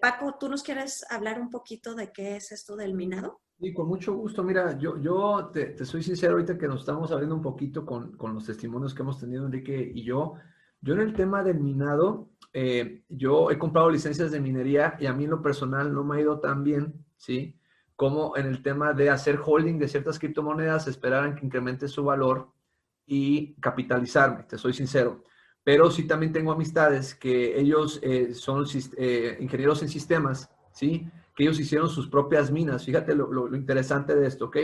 Paco, 0.00 0.36
¿tú 0.38 0.48
nos 0.48 0.62
quieres 0.62 1.04
hablar 1.08 1.40
un 1.40 1.50
poquito 1.50 1.94
de 1.94 2.10
qué 2.12 2.36
es 2.36 2.50
esto 2.52 2.74
del 2.76 2.94
minado? 2.94 3.40
Sí, 3.58 3.72
con 3.72 3.88
mucho 3.88 4.14
gusto. 4.14 4.42
Mira, 4.42 4.76
yo, 4.76 5.00
yo 5.00 5.50
te, 5.52 5.84
soy 5.84 6.02
sincero 6.02 6.32
ahorita 6.32 6.58
que 6.58 6.68
nos 6.68 6.80
estamos 6.80 7.10
abriendo 7.12 7.36
un 7.36 7.42
poquito 7.42 7.86
con, 7.86 8.16
con, 8.16 8.34
los 8.34 8.44
testimonios 8.44 8.92
que 8.92 9.02
hemos 9.02 9.18
tenido 9.18 9.46
Enrique 9.46 9.92
y 9.94 10.02
yo. 10.02 10.34
Yo 10.80 10.94
en 10.94 11.00
el 11.00 11.14
tema 11.14 11.42
del 11.42 11.60
minado, 11.60 12.30
eh, 12.52 13.04
yo 13.08 13.50
he 13.50 13.58
comprado 13.58 13.90
licencias 13.90 14.30
de 14.30 14.40
minería 14.40 14.96
y 15.00 15.06
a 15.06 15.12
mí 15.12 15.24
en 15.24 15.30
lo 15.30 15.42
personal 15.42 15.92
no 15.92 16.04
me 16.04 16.16
ha 16.16 16.20
ido 16.20 16.38
tan 16.40 16.64
bien, 16.64 17.06
¿sí? 17.16 17.58
Como 17.94 18.36
en 18.36 18.46
el 18.46 18.62
tema 18.62 18.92
de 18.92 19.10
hacer 19.10 19.40
holding 19.42 19.78
de 19.78 19.88
ciertas 19.88 20.18
criptomonedas, 20.18 20.86
esperar 20.86 21.34
que 21.34 21.46
incremente 21.46 21.88
su 21.88 22.04
valor 22.04 22.52
y 23.06 23.54
capitalizarme, 23.60 24.42
te 24.42 24.58
soy 24.58 24.74
sincero 24.74 25.22
pero 25.66 25.90
sí 25.90 26.04
también 26.04 26.32
tengo 26.32 26.52
amistades 26.52 27.12
que 27.12 27.58
ellos 27.58 27.98
eh, 28.00 28.34
son 28.34 28.64
eh, 28.98 29.36
ingenieros 29.40 29.82
en 29.82 29.88
sistemas, 29.88 30.48
¿sí? 30.70 31.10
Que 31.34 31.42
ellos 31.42 31.58
hicieron 31.58 31.88
sus 31.88 32.06
propias 32.06 32.52
minas. 32.52 32.84
Fíjate 32.84 33.16
lo, 33.16 33.52
interesante 33.52 34.14
de 34.14 34.28
esto, 34.28 34.44
¿ok? 34.44 34.58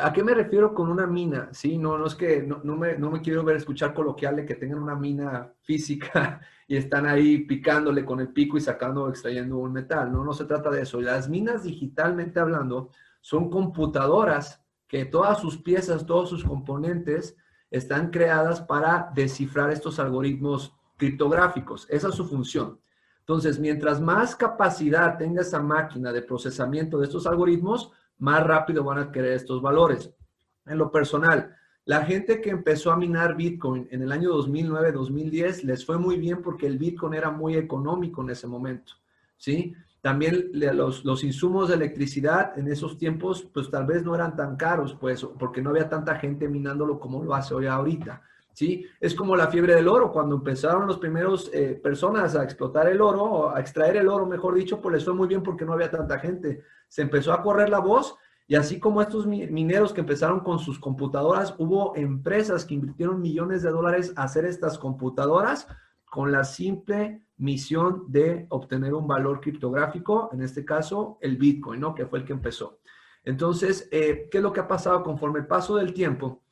¿A 0.00 0.12
qué 0.12 0.22
me 0.22 0.32
refiero 0.32 0.74
con 0.74 0.92
una 0.92 1.08
mina? 1.08 1.48
Sí, 1.50 1.76
no, 1.76 1.98
no 1.98 2.06
es 2.06 2.14
que 2.14 2.40
no, 2.40 2.60
no, 2.62 2.76
me, 2.76 2.96
no 2.96 3.10
me 3.10 3.20
quiero 3.20 3.42
ver 3.42 3.56
escuchar 3.56 3.92
coloquial 3.94 4.36
de 4.36 4.46
que 4.46 4.54
tengan 4.54 4.78
una 4.78 4.94
mina 4.94 5.52
física 5.62 6.40
y 6.68 6.76
están 6.76 7.04
ahí 7.06 7.38
picándole 7.38 8.04
con 8.04 8.20
el 8.20 8.28
pico 8.28 8.56
y 8.56 8.60
sacando 8.60 9.02
o 9.02 9.08
extrayendo 9.08 9.56
un 9.56 9.72
metal. 9.72 10.12
No, 10.12 10.22
no 10.22 10.32
se 10.32 10.44
trata 10.44 10.70
de 10.70 10.82
eso. 10.82 11.00
Las 11.00 11.28
minas 11.28 11.64
digitalmente 11.64 12.38
hablando 12.38 12.90
son 13.20 13.50
computadoras 13.50 14.62
que 14.86 15.04
todas 15.04 15.40
sus 15.40 15.58
piezas, 15.58 16.06
todos 16.06 16.30
sus 16.30 16.44
componentes 16.44 17.36
están 17.72 18.10
creadas 18.10 18.60
para 18.60 19.10
descifrar 19.14 19.70
estos 19.70 19.98
algoritmos 19.98 20.72
criptográficos. 20.96 21.86
Esa 21.90 22.08
es 22.08 22.14
su 22.14 22.26
función. 22.26 22.78
Entonces, 23.20 23.58
mientras 23.58 24.00
más 24.00 24.36
capacidad 24.36 25.16
tenga 25.16 25.40
esa 25.40 25.60
máquina 25.60 26.12
de 26.12 26.22
procesamiento 26.22 26.98
de 26.98 27.06
estos 27.06 27.26
algoritmos, 27.26 27.90
más 28.18 28.46
rápido 28.46 28.84
van 28.84 28.98
a 28.98 29.02
adquirir 29.02 29.32
estos 29.32 29.62
valores. 29.62 30.12
En 30.66 30.76
lo 30.78 30.90
personal, 30.90 31.56
la 31.86 32.04
gente 32.04 32.40
que 32.40 32.50
empezó 32.50 32.92
a 32.92 32.96
minar 32.96 33.36
Bitcoin 33.36 33.88
en 33.90 34.02
el 34.02 34.12
año 34.12 34.30
2009-2010 34.36 35.62
les 35.62 35.84
fue 35.84 35.98
muy 35.98 36.18
bien 36.18 36.42
porque 36.42 36.66
el 36.66 36.78
Bitcoin 36.78 37.14
era 37.14 37.30
muy 37.30 37.56
económico 37.56 38.22
en 38.22 38.30
ese 38.30 38.46
momento, 38.46 38.92
¿sí? 39.36 39.74
También 40.02 40.50
los, 40.52 41.04
los, 41.04 41.22
insumos 41.22 41.68
de 41.68 41.76
electricidad 41.76 42.58
en 42.58 42.66
esos 42.66 42.98
tiempos, 42.98 43.48
pues 43.54 43.70
tal 43.70 43.86
vez 43.86 44.04
no 44.04 44.14
eran 44.16 44.34
tan 44.34 44.56
caros, 44.56 44.96
pues, 45.00 45.24
porque 45.38 45.62
no 45.62 45.70
había 45.70 45.88
tanta 45.88 46.16
gente 46.16 46.48
minándolo 46.48 46.98
como 46.98 47.22
lo 47.22 47.34
hace 47.34 47.54
hoy 47.54 47.66
ahorita. 47.66 48.20
¿sí? 48.52 48.84
Es 49.00 49.14
como 49.14 49.36
la 49.36 49.46
fiebre 49.46 49.76
del 49.76 49.86
oro, 49.86 50.10
cuando 50.10 50.34
empezaron 50.34 50.88
los 50.88 50.98
primeros 50.98 51.48
eh, 51.54 51.78
personas 51.80 52.34
a 52.34 52.42
explotar 52.42 52.88
el 52.88 53.00
oro, 53.00 53.22
o 53.22 53.54
a 53.54 53.60
extraer 53.60 53.96
el 53.96 54.08
oro, 54.08 54.26
mejor 54.26 54.54
dicho, 54.54 54.80
pues 54.80 54.94
les 54.94 55.04
fue 55.04 55.14
muy 55.14 55.28
bien 55.28 55.42
porque 55.42 55.64
no 55.64 55.72
había 55.72 55.90
tanta 55.90 56.18
gente. 56.18 56.64
Se 56.88 57.02
empezó 57.02 57.32
a 57.32 57.40
correr 57.40 57.68
la 57.68 57.78
voz 57.78 58.16
y 58.48 58.56
así 58.56 58.80
como 58.80 59.00
estos 59.00 59.26
mineros 59.26 59.92
que 59.92 60.00
empezaron 60.00 60.40
con 60.40 60.58
sus 60.58 60.78
computadoras, 60.78 61.54
hubo 61.58 61.94
empresas 61.96 62.64
que 62.64 62.74
invirtieron 62.74 63.20
millones 63.20 63.62
de 63.62 63.70
dólares 63.70 64.12
a 64.16 64.24
hacer 64.24 64.44
estas 64.44 64.78
computadoras 64.78 65.68
con 66.12 66.30
la 66.30 66.44
simple 66.44 67.22
misión 67.38 68.04
de 68.06 68.44
obtener 68.50 68.92
un 68.92 69.06
valor 69.06 69.40
criptográfico, 69.40 70.28
en 70.34 70.42
este 70.42 70.62
caso 70.62 71.16
el 71.22 71.38
Bitcoin, 71.38 71.80
¿no? 71.80 71.94
Que 71.94 72.04
fue 72.04 72.18
el 72.18 72.26
que 72.26 72.34
empezó. 72.34 72.80
Entonces, 73.24 73.88
eh, 73.90 74.28
¿qué 74.30 74.36
es 74.36 74.42
lo 74.44 74.52
que 74.52 74.60
ha 74.60 74.68
pasado 74.68 75.02
conforme 75.02 75.38
el 75.38 75.46
paso 75.46 75.76
del 75.76 75.94
tiempo? 75.94 76.42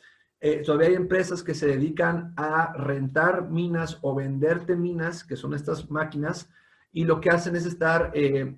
Eh, 0.41 0.63
todavía 0.65 0.89
hay 0.89 0.95
empresas 0.95 1.43
que 1.43 1.53
se 1.53 1.67
dedican 1.67 2.33
a 2.39 2.73
rentar 2.73 3.51
minas 3.51 3.99
o 4.01 4.15
venderte 4.15 4.77
minas, 4.77 5.25
que 5.25 5.37
son 5.37 5.53
estas 5.53 5.91
máquinas, 5.91 6.49
y 6.91 7.05
lo 7.05 7.21
que 7.21 7.29
hacen 7.29 7.55
es 7.55 7.67
estar 7.67 8.13
eh, 8.15 8.57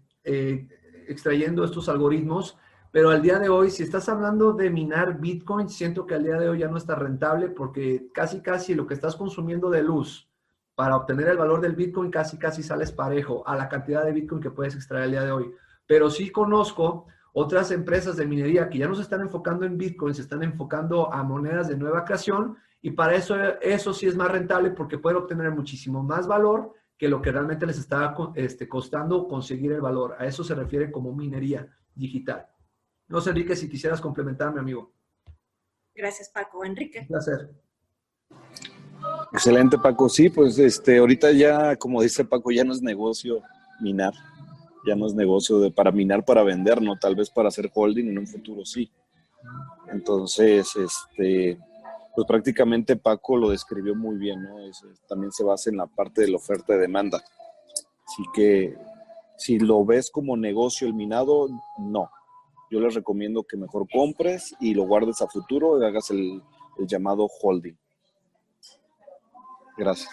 extrayendo 1.09 1.65
estos 1.65 1.89
algoritmos, 1.89 2.57
pero 2.93 3.11
al 3.11 3.23
día 3.23 3.41
de 3.41 3.49
hoy, 3.49 3.73
si 3.73 3.83
estás 3.83 4.09
hablando 4.09 4.53
de 4.53 4.71
minar 4.71 5.19
Bitcoin, 5.19 5.69
siento 5.69 6.07
que 6.07 6.15
al 6.15 6.23
día 6.23 6.39
de 6.39 6.49
hoy 6.49 6.61
ya 6.61 6.69
no 6.69 6.77
está 6.77 6.95
rentable 6.95 7.49
porque 7.49 8.07
casi, 8.15 8.41
casi 8.41 8.77
lo 8.77 8.87
que 8.87 8.95
estás 8.95 9.17
consumiendo 9.17 9.69
de 9.69 9.83
luz 9.83 10.29
para 10.75 10.97
obtener 10.97 11.29
el 11.29 11.37
valor 11.37 11.61
del 11.61 11.77
Bitcoin, 11.77 12.11
casi, 12.11 12.39
casi 12.39 12.63
sales 12.63 12.93
parejo 12.93 13.47
a 13.47 13.57
la 13.57 13.69
cantidad 13.69 14.05
de 14.05 14.13
Bitcoin 14.13 14.41
que 14.41 14.51
puedes 14.51 14.75
extraer 14.75 15.05
al 15.05 15.11
día 15.11 15.25
de 15.25 15.33
hoy. 15.33 15.53
Pero 15.87 16.11
sí 16.11 16.31
conozco 16.31 17.07
otras 17.33 17.71
empresas 17.71 18.17
de 18.17 18.27
minería 18.27 18.69
que 18.69 18.79
ya 18.79 18.89
no 18.89 18.95
se 18.95 19.03
están 19.03 19.21
enfocando 19.21 19.65
en 19.65 19.79
Bitcoin, 19.79 20.15
se 20.15 20.23
están 20.23 20.43
enfocando 20.43 21.13
a 21.13 21.23
monedas 21.23 21.69
de 21.69 21.77
nueva 21.77 22.05
creación 22.05 22.57
y 22.81 22.93
para 22.93 23.15
eso 23.15 23.37
eso 23.61 23.95
sí 23.95 24.07
es 24.07 24.17
más 24.17 24.31
rentable 24.31 24.71
porque 24.71 24.99
pueden 24.99 25.19
obtener 25.19 25.51
muchísimo 25.51 26.03
más 26.03 26.27
valor 26.27 26.73
que 26.99 27.09
lo 27.09 27.21
que 27.21 27.33
realmente 27.33 27.67
les 27.67 27.79
está 27.79 28.15
este, 28.35 28.69
costando 28.69 29.27
conseguir 29.27 29.73
el 29.73 29.81
valor. 29.81 30.15
A 30.19 30.27
eso 30.27 30.45
se 30.45 30.55
refiere 30.55 30.93
como 30.93 31.15
minería 31.15 31.69
digital. 31.95 32.47
No 33.09 33.21
sé, 33.21 33.31
Enrique, 33.31 33.57
si 33.57 33.69
quisieras 33.69 34.01
complementarme, 34.01 34.61
amigo. 34.61 34.95
Gracias, 35.95 36.31
Paco. 36.31 36.65
Enrique. 36.65 37.01
Un 37.01 37.09
placer. 37.09 37.51
Excelente, 39.33 39.79
Paco. 39.79 40.09
Sí, 40.09 40.29
pues 40.29 40.59
este, 40.59 40.99
ahorita 40.99 41.33
ya, 41.33 41.77
como 41.77 42.03
dice 42.03 42.25
Paco, 42.25 42.51
ya 42.51 42.65
no 42.65 42.73
es 42.73 42.83
negocio 42.83 43.43
minar 43.81 44.13
ya 44.85 44.97
no 44.97 45.07
es 45.07 45.15
negocio 45.15 45.61
de 45.61 45.71
para 45.71 45.93
minar 45.93 46.25
para 46.25 46.43
vender, 46.43 46.83
¿no? 46.83 46.97
Tal 46.97 47.15
vez 47.15 47.31
para 47.31 47.49
hacer 47.49 47.71
holding 47.73 48.09
en 48.09 48.19
un 48.19 48.27
futuro 48.27 48.65
sí. 48.65 48.91
Entonces, 49.93 50.75
este, 50.77 51.59
pues 52.15 52.27
prácticamente 52.27 52.97
Paco 52.97 53.37
lo 53.37 53.51
describió 53.51 53.95
muy 53.95 54.17
bien, 54.17 54.43
¿no? 54.43 54.57
también 55.09 55.33
se 55.33 55.45
basa 55.45 55.71
en 55.71 55.77
la 55.77 55.87
parte 55.87 56.23
de 56.23 56.31
la 56.31 56.37
oferta 56.37 56.75
y 56.75 56.79
demanda. 56.79 57.23
Así 58.07 58.23
que 58.35 58.75
si 59.37 59.59
lo 59.59 59.85
ves 59.85 60.11
como 60.11 60.37
negocio 60.37 60.87
el 60.87 60.95
minado, 60.95 61.49
no. 61.79 62.11
Yo 62.71 62.81
les 62.81 62.95
recomiendo 62.95 63.45
que 63.45 63.57
mejor 63.57 63.87
compres 63.93 64.55
y 64.61 64.75
lo 64.75 64.85
guardes 64.85 65.21
a 65.21 65.29
futuro 65.29 65.81
y 65.81 65.85
hagas 65.85 66.11
el, 66.11 66.43
llamado 66.89 67.29
holding. 67.43 67.77
Gracias. 69.77 70.11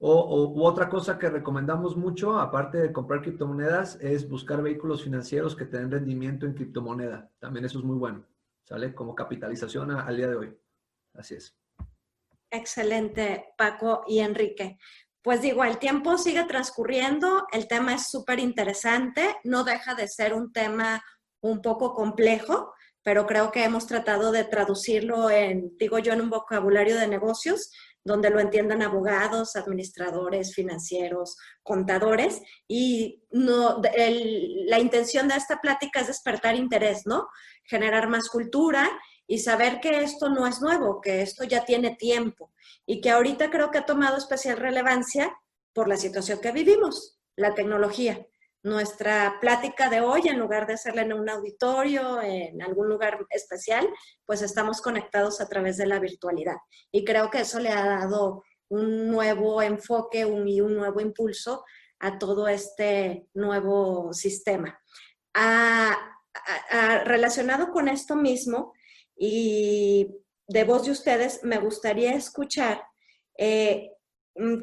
O, 0.00 0.64
otra 0.64 0.88
cosa 0.88 1.18
que 1.18 1.28
recomendamos 1.28 1.96
mucho, 1.96 2.38
aparte 2.38 2.78
de 2.78 2.92
comprar 2.92 3.20
criptomonedas, 3.20 3.96
es 4.00 4.28
buscar 4.28 4.62
vehículos 4.62 5.02
financieros 5.02 5.56
que 5.56 5.64
te 5.64 5.78
den 5.78 5.90
rendimiento 5.90 6.46
en 6.46 6.54
criptomoneda. 6.54 7.30
También 7.40 7.64
eso 7.64 7.78
es 7.78 7.84
muy 7.84 7.96
bueno, 7.96 8.24
¿sale? 8.64 8.94
Como 8.94 9.14
capitalización 9.14 9.90
al 9.90 10.16
día 10.16 10.28
de 10.28 10.36
hoy. 10.36 10.56
Así 11.14 11.34
es. 11.34 11.56
Excelente, 12.50 13.52
Paco 13.56 14.04
y 14.06 14.20
Enrique. 14.20 14.78
Pues 15.20 15.42
digo, 15.42 15.64
el 15.64 15.78
tiempo 15.78 16.16
sigue 16.16 16.44
transcurriendo, 16.44 17.46
el 17.52 17.66
tema 17.66 17.94
es 17.94 18.08
súper 18.08 18.38
interesante, 18.38 19.36
no 19.42 19.64
deja 19.64 19.94
de 19.94 20.06
ser 20.06 20.32
un 20.32 20.52
tema 20.52 21.02
un 21.40 21.60
poco 21.60 21.92
complejo, 21.92 22.72
pero 23.02 23.26
creo 23.26 23.50
que 23.50 23.64
hemos 23.64 23.86
tratado 23.86 24.32
de 24.32 24.44
traducirlo 24.44 25.28
en, 25.28 25.76
digo 25.76 25.98
yo, 25.98 26.12
en 26.12 26.20
un 26.20 26.30
vocabulario 26.30 26.96
de 26.96 27.08
negocios 27.08 27.70
donde 28.08 28.30
lo 28.30 28.40
entiendan 28.40 28.82
abogados, 28.82 29.54
administradores, 29.54 30.54
financieros, 30.54 31.36
contadores. 31.62 32.40
Y 32.66 33.22
no, 33.30 33.82
la 34.66 34.80
intención 34.80 35.28
de 35.28 35.36
esta 35.36 35.60
plática 35.60 36.00
es 36.00 36.06
despertar 36.06 36.56
interés, 36.56 37.06
¿no? 37.06 37.28
Generar 37.64 38.08
más 38.08 38.30
cultura 38.30 38.88
y 39.26 39.38
saber 39.38 39.78
que 39.80 40.02
esto 40.02 40.30
no 40.30 40.46
es 40.46 40.62
nuevo, 40.62 41.02
que 41.02 41.20
esto 41.20 41.44
ya 41.44 41.66
tiene 41.66 41.94
tiempo 41.96 42.50
y 42.86 43.02
que 43.02 43.10
ahorita 43.10 43.50
creo 43.50 43.70
que 43.70 43.78
ha 43.78 43.86
tomado 43.86 44.16
especial 44.16 44.56
relevancia 44.56 45.38
por 45.74 45.86
la 45.86 45.98
situación 45.98 46.40
que 46.40 46.50
vivimos, 46.50 47.20
la 47.36 47.54
tecnología 47.54 48.26
nuestra 48.62 49.38
plática 49.40 49.88
de 49.88 50.00
hoy, 50.00 50.22
en 50.26 50.38
lugar 50.38 50.66
de 50.66 50.74
hacerla 50.74 51.02
en 51.02 51.12
un 51.12 51.28
auditorio, 51.28 52.20
en 52.20 52.60
algún 52.62 52.88
lugar 52.88 53.18
especial, 53.30 53.88
pues 54.26 54.42
estamos 54.42 54.80
conectados 54.80 55.40
a 55.40 55.48
través 55.48 55.76
de 55.76 55.86
la 55.86 55.98
virtualidad. 55.98 56.56
Y 56.90 57.04
creo 57.04 57.30
que 57.30 57.40
eso 57.40 57.60
le 57.60 57.70
ha 57.70 57.84
dado 57.84 58.42
un 58.68 59.08
nuevo 59.08 59.62
enfoque 59.62 60.20
y 60.20 60.60
un 60.60 60.76
nuevo 60.76 61.00
impulso 61.00 61.64
a 62.00 62.18
todo 62.18 62.48
este 62.48 63.26
nuevo 63.34 64.12
sistema. 64.12 64.78
relacionado 67.04 67.70
con 67.70 67.88
esto 67.88 68.16
mismo 68.16 68.72
y 69.16 70.08
de 70.46 70.64
voz 70.64 70.84
de 70.84 70.92
ustedes, 70.92 71.42
me 71.42 71.58
gustaría 71.58 72.14
escuchar 72.14 72.82
eh, 73.36 73.92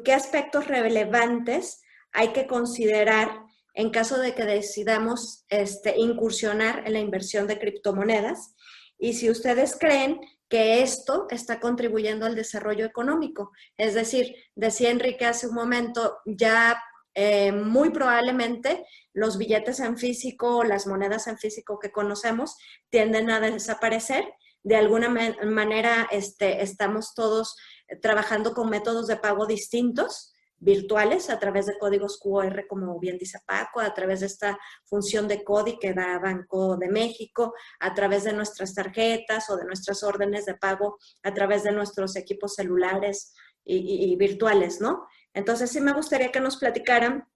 qué 0.04 0.12
aspectos 0.12 0.66
relevantes 0.66 1.80
hay 2.12 2.32
que 2.32 2.46
considerar 2.46 3.45
en 3.76 3.90
caso 3.90 4.18
de 4.18 4.34
que 4.34 4.44
decidamos 4.44 5.44
este, 5.50 5.94
incursionar 5.98 6.82
en 6.86 6.94
la 6.94 6.98
inversión 6.98 7.46
de 7.46 7.58
criptomonedas 7.58 8.54
y 8.98 9.12
si 9.12 9.30
ustedes 9.30 9.76
creen 9.78 10.18
que 10.48 10.82
esto 10.82 11.26
está 11.28 11.60
contribuyendo 11.60 12.24
al 12.24 12.34
desarrollo 12.34 12.86
económico. 12.86 13.52
Es 13.76 13.92
decir, 13.92 14.34
decía 14.54 14.90
Enrique 14.90 15.26
hace 15.26 15.48
un 15.48 15.54
momento, 15.54 16.18
ya 16.24 16.82
eh, 17.14 17.52
muy 17.52 17.90
probablemente 17.90 18.86
los 19.12 19.36
billetes 19.36 19.80
en 19.80 19.98
físico, 19.98 20.64
las 20.64 20.86
monedas 20.86 21.26
en 21.26 21.36
físico 21.36 21.78
que 21.78 21.92
conocemos 21.92 22.56
tienden 22.88 23.28
a 23.30 23.40
desaparecer. 23.40 24.24
De 24.62 24.76
alguna 24.76 25.10
manera 25.44 26.08
este, 26.10 26.62
estamos 26.62 27.14
todos 27.14 27.56
trabajando 28.00 28.54
con 28.54 28.70
métodos 28.70 29.06
de 29.06 29.16
pago 29.16 29.46
distintos 29.46 30.32
virtuales 30.58 31.28
a 31.30 31.38
través 31.38 31.66
de 31.66 31.78
códigos 31.78 32.18
QR, 32.18 32.66
como 32.66 32.98
bien 32.98 33.18
dice 33.18 33.38
Paco, 33.46 33.80
a 33.80 33.92
través 33.92 34.20
de 34.20 34.26
esta 34.26 34.58
función 34.84 35.28
de 35.28 35.44
CODI 35.44 35.78
que 35.78 35.92
da 35.92 36.18
Banco 36.18 36.76
de 36.76 36.88
México, 36.88 37.54
a 37.80 37.94
través 37.94 38.24
de 38.24 38.32
nuestras 38.32 38.74
tarjetas 38.74 39.50
o 39.50 39.56
de 39.56 39.64
nuestras 39.64 40.02
órdenes 40.02 40.46
de 40.46 40.54
pago, 40.54 40.98
a 41.22 41.34
través 41.34 41.62
de 41.62 41.72
nuestros 41.72 42.16
equipos 42.16 42.54
celulares 42.54 43.34
y, 43.64 44.14
virtuales, 44.16 44.80
¿no? 44.80 45.06
Entonces 45.34 45.70
sí 45.70 45.80
me 45.80 45.92
gustaría 45.92 46.30
que 46.30 46.40
nos 46.40 46.56
platicaran 46.56 47.28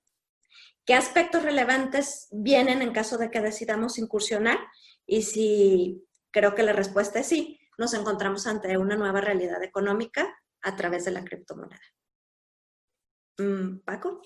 qué 0.86 0.94
aspectos 0.94 1.42
relevantes 1.42 2.28
vienen 2.30 2.82
en 2.82 2.92
caso 2.92 3.18
de 3.18 3.30
que 3.30 3.40
decidamos 3.40 3.98
incursionar 3.98 4.58
y 5.06 5.22
si 5.22 6.06
creo 6.30 6.54
que 6.54 6.62
la 6.62 6.72
respuesta 6.72 7.18
es 7.18 7.26
sí, 7.26 7.58
nos 7.76 7.94
encontramos 7.94 8.46
ante 8.46 8.78
una 8.78 8.96
nueva 8.96 9.20
realidad 9.20 9.62
económica 9.62 10.32
a 10.62 10.76
través 10.76 11.04
de 11.04 11.10
la 11.10 11.24
criptomoneda. 11.24 11.80
Mm, 13.40 13.78
Paco. 13.86 14.20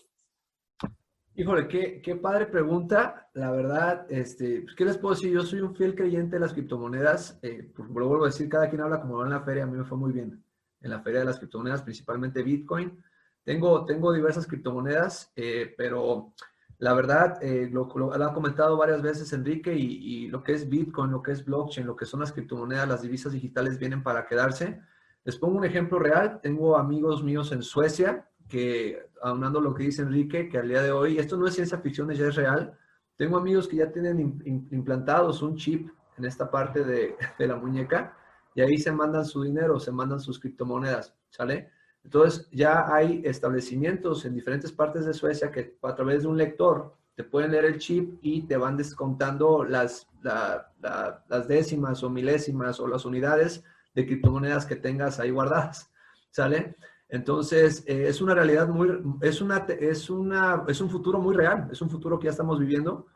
Híjole, 1.37 1.69
qué, 1.69 2.01
qué, 2.03 2.17
padre 2.17 2.47
pregunta. 2.47 3.29
La 3.35 3.53
verdad, 3.53 4.07
este, 4.09 4.63
pues, 4.63 4.75
¿qué 4.75 4.85
les 4.85 4.99
puedo 4.99 5.15
decir? 5.15 5.33
Yo 5.33 5.43
soy 5.43 5.61
un 5.61 5.75
fiel 5.75 5.95
creyente 5.95 6.37
de 6.37 6.41
las 6.41 6.53
criptomonedas. 6.53 7.39
Eh, 7.43 7.71
pues, 7.75 7.89
lo 7.89 8.09
vuelvo 8.09 8.25
a 8.25 8.29
decir, 8.29 8.49
cada 8.49 8.69
quien 8.69 8.83
habla 8.83 9.01
como 9.01 9.19
va 9.19 9.25
en 9.25 9.31
la 9.31 9.43
feria. 9.43 9.65
A 9.65 9.67
mí 9.67 9.77
me 9.79 9.85
fue 9.85 9.99
muy 9.99 10.13
bien 10.13 10.43
en 10.81 10.91
la 10.91 11.01
feria 11.01 11.21
de 11.21 11.27
las 11.27 11.39
criptomonedas, 11.39 11.83
principalmente 11.83 12.43
Bitcoin. 12.43 13.03
Tengo, 13.45 13.85
tengo 13.85 14.13
diversas 14.13 14.47
criptomonedas, 14.47 15.33
eh, 15.37 15.75
pero 15.77 16.35
la 16.79 16.95
verdad, 16.95 17.39
eh, 17.43 17.69
lo, 17.71 17.89
lo, 17.95 18.13
ha 18.13 18.35
comentado 18.35 18.77
varias 18.77 19.01
veces 19.01 19.33
Enrique, 19.33 19.75
y, 19.75 20.25
y, 20.25 20.29
lo 20.29 20.43
que 20.43 20.55
es 20.55 20.69
Bitcoin, 20.69 21.13
lo 21.13 21.23
que 21.23 21.33
es 21.33 21.45
blockchain, 21.45 21.87
lo 21.87 21.95
que 21.95 22.07
son 22.07 22.21
las 22.21 22.33
criptomonedas, 22.33 22.89
las 22.89 23.03
divisas 23.03 23.33
digitales 23.33 23.79
vienen 23.79 24.03
para 24.03 24.27
quedarse. 24.27 24.81
Les 25.25 25.37
pongo 25.37 25.59
un 25.59 25.65
ejemplo 25.65 25.99
real. 25.99 26.41
Tengo 26.43 26.77
amigos 26.77 27.23
míos 27.23 27.53
en 27.53 27.63
Suecia 27.63 28.29
que, 28.49 29.07
aunando 29.23 29.61
lo 29.61 29.75
que 29.75 29.85
dice 29.85 30.03
Enrique, 30.03 30.49
que 30.49 30.59
al 30.59 30.69
día 30.69 30.83
de 30.83 30.93
hoy, 30.93 31.19
esto 31.19 31.37
no 31.37 31.47
es 31.47 31.55
ciencia 31.55 31.79
ficción, 31.79 32.11
ya 32.11 32.29
es 32.29 32.37
real. 32.37 32.77
Tengo 33.17 33.37
amigos 33.37 33.69
que 33.69 33.77
ya 33.77 33.91
tienen 33.91 34.41
implantados 34.71 35.43
un 35.43 35.57
chip 35.57 35.89
en 36.19 36.25
esta 36.25 36.51
parte 36.51 36.85
de, 36.85 37.17
de, 37.39 37.47
la 37.47 37.57
muñeca 37.57 38.17
y 38.55 38.61
ahí 38.61 38.77
se 38.77 38.93
mandan 38.93 39.25
su 39.25 39.43
dinero, 39.43 39.81
se 39.81 39.93
mandan 39.93 40.21
sus 40.21 40.39
criptomonedas, 40.39 41.15
¿sale? 41.31 41.71
Entonces 42.05 42.49
ya 42.53 42.95
hay 42.95 43.23
establecimientos 43.25 44.25
en 44.25 44.35
diferentes 44.35 44.71
partes 44.73 45.07
de 45.07 45.15
Suecia 45.15 45.51
que 45.51 45.79
a 45.83 45.95
través 45.95 46.23
de 46.23 46.29
un 46.29 46.37
lector 46.37 46.95
te 47.17 47.25
pueden 47.25 47.53
leer 47.53 47.65
el 47.65 47.79
chip 47.79 48.19
y 48.23 48.43
te 48.43 48.57
van 48.57 48.77
descontando 48.77 49.65
las, 49.65 50.09
las 50.23 51.49
décimas 51.49 52.03
o 52.03 52.11
milésimas 52.11 52.81
o 52.81 52.89
las 52.89 53.05
unidades 53.05 53.65
de 53.95 54.07
criptomonedas 54.07 54.67
que 54.67 54.77
tengas 54.77 55.21
ahí 55.21 55.31
guardadas, 55.31 55.91
¿sale? 56.31 56.77
Entonces, 57.09 57.85
eh, 57.87 58.09
es 58.09 58.21
una 58.21 58.35
realidad 58.35 58.69
muy, 58.69 59.03
es, 59.21 59.41
una, 59.41 59.67
es, 59.69 60.11
una, 60.11 60.65
es 60.67 60.81
un 60.81 60.91
futuro 60.91 61.19
muy 61.21 61.35
real, 61.35 61.69
es 61.71 61.81
un 61.83 61.91
futuro 61.91 62.19
que 62.19 62.25
ya 62.25 62.31
estamos 62.31 62.59
viviendo. 62.59 63.07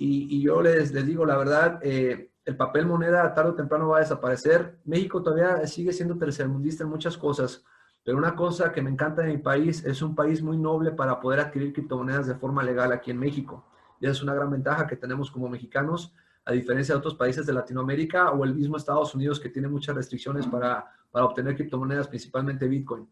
Y, 0.00 0.42
yo 0.42 0.62
les, 0.62 0.92
les 0.92 1.06
digo, 1.06 1.26
la 1.26 1.36
verdad, 1.36 1.80
eh, 1.82 2.30
el 2.44 2.56
papel 2.56 2.86
moneda 2.86 3.34
tarde 3.34 3.50
o 3.50 3.54
temprano 3.54 3.88
va 3.88 3.98
a 3.98 4.00
desaparecer. 4.00 4.78
México 4.84 5.22
todavía 5.22 5.66
sigue 5.66 5.92
siendo 5.92 6.16
tercermundista 6.16 6.84
en 6.84 6.90
muchas 6.90 7.18
cosas, 7.18 7.64
pero 8.04 8.16
una 8.16 8.34
cosa 8.36 8.72
que 8.72 8.80
me 8.80 8.90
encanta 8.90 9.22
de 9.22 9.28
mi 9.28 9.38
país 9.38 9.84
es 9.84 10.00
un 10.00 10.14
país 10.14 10.40
muy 10.40 10.56
noble 10.56 10.92
para 10.92 11.20
poder 11.20 11.40
adquirir 11.40 11.72
criptomonedas 11.72 12.26
de 12.26 12.36
forma 12.36 12.62
legal 12.62 12.92
aquí 12.92 13.10
en 13.10 13.18
México. 13.18 13.66
Y 14.00 14.06
esa 14.06 14.12
es 14.12 14.22
una 14.22 14.34
gran 14.34 14.50
ventaja 14.50 14.86
que 14.86 14.96
tenemos 14.96 15.30
como 15.30 15.48
mexicanos, 15.48 16.14
a 16.48 16.52
diferencia 16.52 16.94
de 16.94 16.98
otros 16.98 17.14
países 17.14 17.44
de 17.44 17.52
Latinoamérica 17.52 18.30
o 18.30 18.42
el 18.42 18.54
mismo 18.54 18.78
Estados 18.78 19.14
Unidos 19.14 19.38
que 19.38 19.50
tiene 19.50 19.68
muchas 19.68 19.94
restricciones 19.94 20.46
para, 20.46 20.90
para 21.10 21.26
obtener 21.26 21.54
criptomonedas, 21.54 22.08
principalmente 22.08 22.66
Bitcoin. 22.66 23.06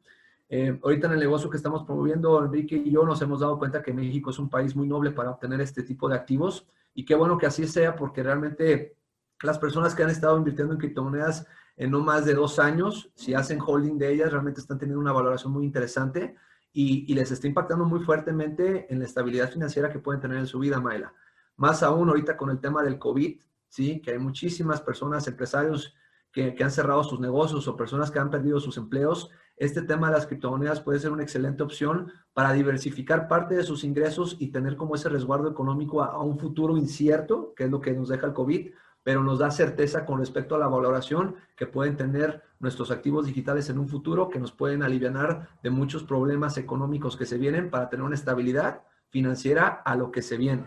Eh, 0.49 0.81
ahorita 0.83 1.09
en 1.09 1.13
el 1.13 1.19
negocio 1.19 1.51
que 1.51 1.59
estamos 1.59 1.85
promoviendo, 1.85 2.43
Enrique 2.43 2.77
y 2.83 2.91
yo 2.91 3.05
nos 3.05 3.21
hemos 3.21 3.41
dado 3.41 3.59
cuenta 3.59 3.83
que 3.83 3.93
México 3.93 4.31
es 4.31 4.39
un 4.39 4.49
país 4.49 4.75
muy 4.75 4.89
noble 4.89 5.11
para 5.11 5.33
obtener 5.33 5.61
este 5.61 5.83
tipo 5.83 6.09
de 6.09 6.15
activos 6.15 6.67
y 6.95 7.05
qué 7.05 7.15
bueno 7.15 7.37
que 7.37 7.45
así 7.45 7.67
sea 7.67 7.95
porque 7.95 8.23
realmente 8.23 8.97
las 9.43 9.59
personas 9.59 9.95
que 9.95 10.03
han 10.03 10.09
estado 10.09 10.39
invirtiendo 10.39 10.73
en 10.73 10.79
criptomonedas 10.79 11.47
en 11.77 11.91
no 11.91 12.01
más 12.01 12.25
de 12.25 12.33
dos 12.33 12.59
años, 12.59 13.11
si 13.17 13.35
hacen 13.35 13.59
holding 13.61 13.99
de 13.99 14.15
ellas, 14.15 14.33
realmente 14.33 14.63
están 14.63 14.79
teniendo 14.79 14.99
una 14.99 15.13
valoración 15.13 15.53
muy 15.53 15.67
interesante 15.67 16.37
y, 16.73 17.13
les 17.15 17.31
está 17.31 17.47
impactando 17.47 17.85
muy 17.85 18.01
fuertemente 18.01 18.87
en 18.91 18.99
la 18.99 19.05
estabilidad 19.05 19.51
financiera 19.51 19.91
que 19.91 19.99
pueden 19.99 20.23
tener 20.23 20.39
en 20.39 20.47
su 20.47 20.59
vida, 20.59 20.81
Maela. 20.81 21.13
Más 21.57 21.83
aún 21.83 22.09
ahorita 22.09 22.37
con 22.37 22.51
el 22.51 22.61
tema 22.61 22.83
del 22.83 22.99
COVID, 22.99 23.41
¿sí? 23.69 24.01
que 24.01 24.13
hay 24.13 24.19
muchísimas 24.19 24.81
personas, 24.81 25.27
empresarios 25.27 25.95
que, 26.33 26.55
han 26.63 26.71
cerrado 26.71 27.03
sus 27.03 27.19
negocios 27.19 27.67
o 27.67 27.77
personas 27.77 28.11
que 28.11 28.19
han 28.19 28.31
perdido 28.31 28.61
sus 28.61 28.77
empleos. 28.77 29.31
Este 29.57 29.81
tema 29.81 30.09
de 30.09 30.15
las 30.15 30.27
criptomonedas 30.27 30.81
puede 30.81 30.99
ser 30.99 31.11
una 31.11 31.23
excelente 31.23 31.63
opción 31.63 32.13
para 32.35 32.53
diversificar 32.53 33.27
parte 33.27 33.55
de 33.55 33.63
sus 33.63 33.85
ingresos 33.85 34.37
y 34.39 34.49
tener 34.49 34.77
como 34.77 34.95
ese 34.95 35.09
resguardo 35.09 35.51
económico 35.51 36.03
a 36.03 36.23
un 36.23 36.39
futuro 36.39 36.77
incierto, 36.77 37.55
que 37.57 37.65
es 37.65 37.71
lo 37.71 37.81
que 37.81 37.95
nos 37.95 38.11
deja 38.11 38.27
el 38.27 38.35
COVID, 38.35 38.71
pero 39.03 39.23
nos 39.23 39.39
da 39.39 39.51
certeza 39.51 40.05
con 40.05 40.19
respecto 40.19 40.57
a 40.57 40.59
la 40.59 40.69
valoración 40.69 41.37
que 41.57 41.67
pueden 41.67 41.97
tener 41.97 42.43
nuestros 42.59 42.91
activos 42.91 43.25
digitales 43.25 43.71
en 43.71 43.79
un 43.79 43.89
futuro, 43.89 44.29
que 44.29 44.41
nos 44.41 44.53
pueden 44.53 44.83
aliviar 44.83 45.49
de 45.63 45.71
muchos 45.71 46.05
problemas 46.05 46.59
económicos 46.59 47.17
que 47.17 47.25
se 47.25 47.39
vienen 47.39 47.71
para 47.71 47.89
tener 47.89 48.05
una 48.05 48.15
estabilidad 48.15 48.83
financiera 49.09 49.69
a 49.69 49.97
lo 49.97 50.11
que 50.11 50.21
se 50.21 50.37
viene. 50.37 50.65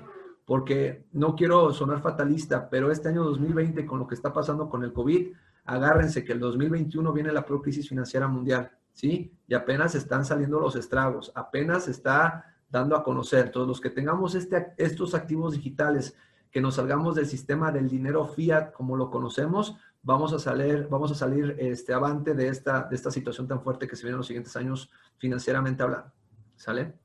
Porque 0.49 1.05
no 1.11 1.35
quiero 1.35 1.71
sonar 1.73 2.01
fatalista, 2.01 2.71
pero 2.71 2.91
este 2.91 3.07
año 3.07 3.23
2020, 3.23 3.85
con 3.85 3.99
lo 3.99 4.07
que 4.07 4.15
está 4.15 4.33
pasando 4.33 4.67
con 4.67 4.83
el 4.83 4.91
COVID, 4.91 5.31
agárrense 5.65 6.25
que 6.25 6.31
el 6.31 6.39
2021 6.39 7.13
viene 7.13 7.31
la 7.31 7.45
peor 7.45 7.61
crisis 7.61 7.87
financiera 7.87 8.27
mundial, 8.27 8.71
¿sí? 8.91 9.31
Y 9.47 9.53
apenas 9.53 9.93
están 9.93 10.25
saliendo 10.25 10.59
los 10.59 10.75
estragos, 10.75 11.31
apenas 11.35 11.87
está 11.87 12.55
dando 12.67 12.95
a 12.95 13.03
conocer. 13.03 13.51
Todos 13.51 13.67
los 13.67 13.79
que 13.79 13.91
tengamos 13.91 14.33
este, 14.33 14.73
estos 14.77 15.13
activos 15.13 15.53
digitales 15.53 16.15
que 16.49 16.61
nos 16.61 16.77
salgamos 16.77 17.13
del 17.13 17.27
sistema 17.27 17.71
del 17.71 17.87
dinero 17.87 18.25
fiat 18.25 18.71
como 18.71 18.97
lo 18.97 19.11
conocemos, 19.11 19.77
vamos 20.01 20.33
a 20.33 20.39
salir, 20.39 20.87
vamos 20.89 21.11
a 21.11 21.13
salir 21.13 21.57
este, 21.59 21.93
avante 21.93 22.33
de 22.33 22.47
esta, 22.47 22.87
de 22.89 22.95
esta 22.95 23.11
situación 23.11 23.47
tan 23.47 23.61
fuerte 23.61 23.87
que 23.87 23.95
se 23.95 24.01
viene 24.01 24.15
en 24.15 24.21
los 24.21 24.25
siguientes 24.25 24.55
años 24.55 24.89
financieramente 25.19 25.83
hablando. 25.83 26.11
¿Sale? 26.55 26.95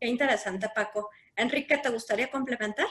Qué 0.00 0.08
interesante, 0.08 0.66
Paco. 0.74 1.10
Enrique, 1.36 1.78
¿te 1.78 1.90
gustaría 1.90 2.30
complementar? 2.30 2.86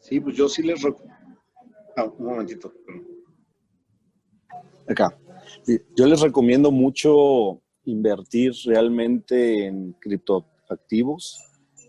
Sí, 0.00 0.18
pues 0.20 0.36
yo 0.36 0.48
sí 0.48 0.62
les 0.62 0.82
recomiendo. 0.82 1.20
Ah, 1.96 2.04
un 2.04 2.26
momentito. 2.26 2.72
Acá. 4.88 5.16
Yo 5.96 6.06
les 6.06 6.20
recomiendo 6.20 6.70
mucho 6.70 7.60
invertir 7.84 8.52
realmente 8.64 9.66
en 9.66 9.92
criptoactivos 9.94 11.44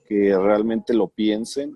que 0.07 0.37
realmente 0.37 0.93
lo 0.93 1.07
piensen 1.07 1.75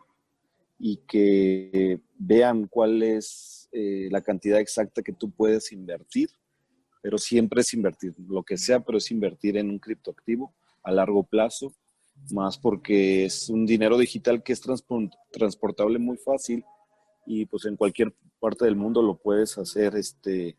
y 0.78 0.98
que 1.08 2.02
vean 2.18 2.68
cuál 2.68 3.02
es 3.02 3.70
eh, 3.72 4.10
la 4.12 4.22
cantidad 4.22 4.60
exacta 4.60 5.02
que 5.02 5.14
tú 5.14 5.32
puedes 5.32 5.72
invertir, 5.72 6.30
pero 7.02 7.18
siempre 7.18 7.62
es 7.62 7.74
invertir, 7.74 8.14
lo 8.28 8.44
que 8.44 8.58
sea, 8.58 8.82
pero 8.82 8.98
es 8.98 9.10
invertir 9.10 9.58
en 9.58 9.70
un 9.70 9.80
criptoactivo 9.80 10.54
a 10.86 10.92
largo 10.92 11.24
plazo, 11.24 11.74
más 12.32 12.58
porque 12.58 13.26
es 13.26 13.50
un 13.50 13.66
dinero 13.66 13.98
digital 13.98 14.42
que 14.44 14.54
es 14.54 14.62
transportable 15.32 16.00
muy 16.00 16.18
fácil 16.18 16.64
y 17.26 17.46
pues 17.46 17.66
en 17.66 17.76
cualquier 17.76 18.14
parte 18.40 18.66
del 18.66 18.76
mundo 18.76 19.02
lo 19.02 19.18
puedes 19.18 19.58
hacer 19.58 19.96
este 19.96 20.58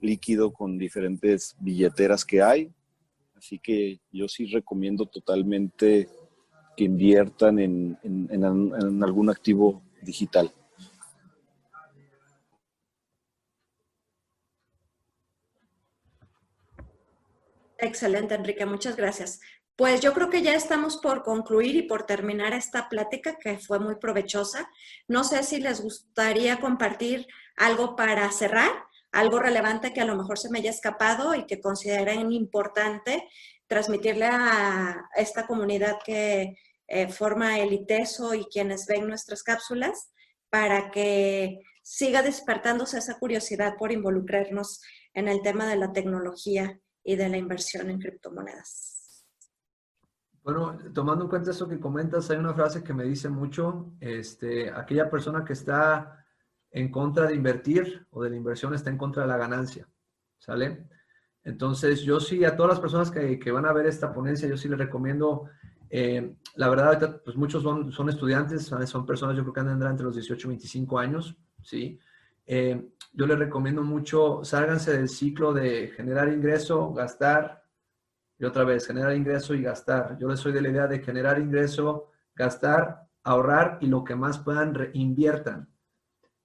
líquido 0.00 0.52
con 0.52 0.78
diferentes 0.78 1.56
billeteras 1.58 2.24
que 2.24 2.42
hay. 2.42 2.72
Así 3.36 3.58
que 3.58 4.00
yo 4.12 4.28
sí 4.28 4.46
recomiendo 4.46 5.06
totalmente 5.06 6.08
que 6.76 6.84
inviertan 6.84 7.58
en, 7.58 7.98
en, 8.02 9.02
algún 9.02 9.30
activo 9.30 9.82
digital. 10.02 10.50
Excelente, 17.78 18.34
Enrique, 18.34 18.64
muchas 18.66 18.96
gracias. 18.96 19.40
Pues 19.76 20.00
yo 20.00 20.12
creo 20.12 20.30
que 20.30 20.42
ya 20.42 20.54
estamos 20.54 20.98
por 20.98 21.24
concluir 21.24 21.74
y 21.74 21.82
por 21.82 22.06
terminar 22.06 22.52
esta 22.52 22.88
plática 22.88 23.36
que 23.36 23.58
fue 23.58 23.80
muy 23.80 23.96
provechosa. 23.96 24.70
No 25.08 25.24
sé 25.24 25.42
si 25.42 25.58
les 25.60 25.80
gustaría 25.80 26.60
compartir 26.60 27.26
algo 27.56 27.96
para 27.96 28.30
cerrar, 28.30 28.70
algo 29.10 29.40
relevante 29.40 29.92
que 29.92 30.00
a 30.00 30.04
lo 30.04 30.16
mejor 30.16 30.38
se 30.38 30.48
me 30.48 30.60
haya 30.60 30.70
escapado 30.70 31.34
y 31.34 31.46
que 31.46 31.60
consideren 31.60 32.30
importante 32.30 33.28
transmitirle 33.66 34.26
a 34.26 35.08
esta 35.16 35.46
comunidad 35.46 35.98
que 36.04 36.56
eh, 36.86 37.08
forma 37.08 37.58
el 37.58 37.72
ITESO 37.72 38.34
y 38.34 38.44
quienes 38.44 38.86
ven 38.86 39.08
nuestras 39.08 39.42
cápsulas 39.42 40.12
para 40.50 40.92
que 40.92 41.58
siga 41.82 42.22
despertándose 42.22 42.98
esa 42.98 43.18
curiosidad 43.18 43.74
por 43.76 43.90
involucrarnos 43.90 44.80
en 45.14 45.26
el 45.26 45.42
tema 45.42 45.66
de 45.66 45.76
la 45.76 45.92
tecnología 45.92 46.78
y 47.02 47.16
de 47.16 47.28
la 47.28 47.38
inversión 47.38 47.90
en 47.90 47.98
criptomonedas. 47.98 48.93
Bueno, 50.44 50.76
tomando 50.92 51.24
en 51.24 51.30
cuenta 51.30 51.52
eso 51.52 51.66
que 51.66 51.80
comentas, 51.80 52.30
hay 52.30 52.36
una 52.36 52.52
frase 52.52 52.84
que 52.84 52.92
me 52.92 53.04
dice 53.04 53.30
mucho, 53.30 53.94
este, 53.98 54.70
aquella 54.70 55.08
persona 55.08 55.42
que 55.42 55.54
está 55.54 56.22
en 56.70 56.90
contra 56.90 57.26
de 57.26 57.34
invertir 57.34 58.06
o 58.10 58.22
de 58.22 58.28
la 58.28 58.36
inversión 58.36 58.74
está 58.74 58.90
en 58.90 58.98
contra 58.98 59.22
de 59.22 59.28
la 59.30 59.38
ganancia, 59.38 59.88
¿sale? 60.38 60.86
Entonces, 61.44 62.02
yo 62.02 62.20
sí, 62.20 62.44
a 62.44 62.56
todas 62.56 62.72
las 62.72 62.80
personas 62.80 63.10
que, 63.10 63.52
van 63.52 63.64
a 63.64 63.72
ver 63.72 63.86
esta 63.86 64.12
ponencia, 64.12 64.46
yo 64.46 64.58
sí 64.58 64.68
les 64.68 64.78
recomiendo 64.78 65.48
eh, 65.88 66.36
la 66.56 66.68
verdad, 66.68 67.22
pues 67.24 67.36
muchos 67.36 67.62
son, 67.62 67.90
son 67.90 68.10
estudiantes, 68.10 68.66
son 68.66 69.06
personas 69.06 69.36
yo 69.36 69.44
creo 69.44 69.54
que 69.54 69.60
andan 69.60 69.92
entre 69.92 70.04
los 70.04 70.14
18 70.14 70.46
y 70.46 70.50
25 70.50 70.98
años, 70.98 71.38
¿sí? 71.62 71.98
Eh, 72.44 72.90
yo 73.14 73.26
les 73.26 73.38
recomiendo 73.38 73.82
mucho, 73.82 74.44
sálganse 74.44 74.94
del 74.94 75.08
ciclo 75.08 75.54
de 75.54 75.88
generar 75.96 76.28
ingreso, 76.28 76.92
gastar, 76.92 77.63
y 78.38 78.44
otra 78.44 78.64
vez, 78.64 78.86
generar 78.86 79.14
ingreso 79.14 79.54
y 79.54 79.62
gastar. 79.62 80.18
Yo 80.18 80.28
les 80.28 80.40
soy 80.40 80.52
de 80.52 80.62
la 80.62 80.68
idea 80.68 80.86
de 80.86 81.00
generar 81.00 81.38
ingreso, 81.38 82.10
gastar, 82.34 83.06
ahorrar 83.22 83.78
y 83.80 83.86
lo 83.86 84.04
que 84.04 84.14
más 84.14 84.38
puedan 84.38 84.74
reinviertan. 84.74 85.68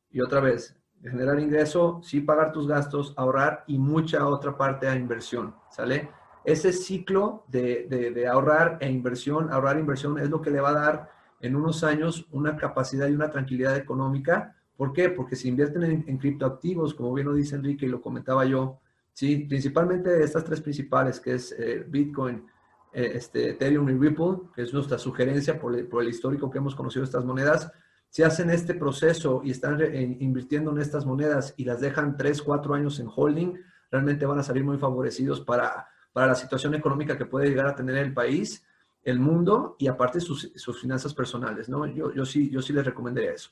Y 0.09 0.21
otra 0.21 0.39
vez, 0.39 0.75
generar 1.01 1.39
ingreso, 1.39 2.01
sí 2.03 2.21
pagar 2.21 2.51
tus 2.51 2.67
gastos, 2.67 3.13
ahorrar 3.17 3.63
y 3.67 3.77
mucha 3.77 4.27
otra 4.27 4.57
parte 4.57 4.87
a 4.87 4.95
inversión, 4.95 5.55
¿sale? 5.71 6.09
ese 6.43 6.73
ciclo 6.73 7.43
de, 7.47 8.27
ahorrar 8.31 8.77
e 8.81 8.89
inversión, 8.89 9.51
ahorrar 9.51 9.77
e 9.77 9.81
inversión 9.81 10.19
es 10.19 10.29
lo 10.29 10.41
que 10.41 10.51
le 10.51 10.61
va 10.61 10.69
a 10.69 10.73
dar 10.73 11.11
en 11.41 11.55
unos 11.55 11.83
años 11.83 12.27
una 12.31 12.57
capacidad 12.57 13.07
y 13.07 13.13
una 13.13 13.29
tranquilidad 13.29 13.77
económica. 13.77 14.55
¿Por 14.75 14.93
qué? 14.93 15.09
Porque 15.09 15.35
si 15.35 15.47
invierten 15.49 15.83
en, 15.83 16.17
criptoactivos, 16.17 16.93
como 16.93 17.13
bien 17.13 17.27
lo 17.27 17.33
dice 17.33 17.55
Enrique 17.55 17.85
y 17.85 17.89
lo 17.89 18.01
comentaba 18.01 18.45
yo, 18.45 18.79
¿sí? 19.13 19.45
principalmente 19.47 20.23
estas 20.23 20.43
tres 20.43 20.61
principales, 20.61 21.19
que 21.19 21.35
es 21.35 21.51
eh, 21.57 21.85
Bitcoin, 21.87 22.45
eh, 22.93 23.11
este, 23.15 23.51
Ethereum 23.51 23.89
y 23.89 23.93
Ripple, 23.93 24.49
que 24.55 24.63
es 24.63 24.73
nuestra 24.73 24.97
sugerencia 24.97 25.59
por 25.59 25.75
el, 25.75 26.09
histórico 26.09 26.49
que 26.49 26.57
hemos 26.57 26.75
conocido 26.75 27.03
estas 27.03 27.25
monedas, 27.25 27.71
si 28.09 28.23
hacen 28.23 28.49
este 28.49 28.73
proceso 28.73 29.41
y 29.43 29.51
están 29.51 29.79
invirtiendo 30.19 30.71
en 30.71 30.79
estas 30.79 31.05
monedas 31.05 31.53
y 31.57 31.65
las 31.65 31.79
dejan 31.79 32.17
tres, 32.17 32.41
cuatro 32.41 32.73
años 32.73 32.99
en 32.99 33.07
holding, 33.13 33.53
realmente 33.91 34.25
van 34.25 34.39
a 34.39 34.43
salir 34.43 34.63
muy 34.63 34.79
favorecidos 34.79 35.41
para 35.41 35.87
para 36.11 36.27
la 36.27 36.35
situación 36.35 36.75
económica 36.75 37.17
que 37.17 37.25
puede 37.25 37.47
llegar 37.47 37.67
a 37.67 37.75
tener 37.75 37.97
el 37.97 38.13
país, 38.13 38.65
el 39.03 39.19
mundo 39.19 39.75
y 39.79 39.87
aparte 39.87 40.19
sus, 40.19 40.51
sus 40.55 40.81
finanzas 40.81 41.13
personales, 41.13 41.69
¿no? 41.69 41.85
Yo, 41.85 42.13
yo, 42.13 42.25
sí, 42.25 42.49
yo 42.49 42.61
sí 42.61 42.73
les 42.73 42.85
recomendaría 42.85 43.33
eso. 43.33 43.51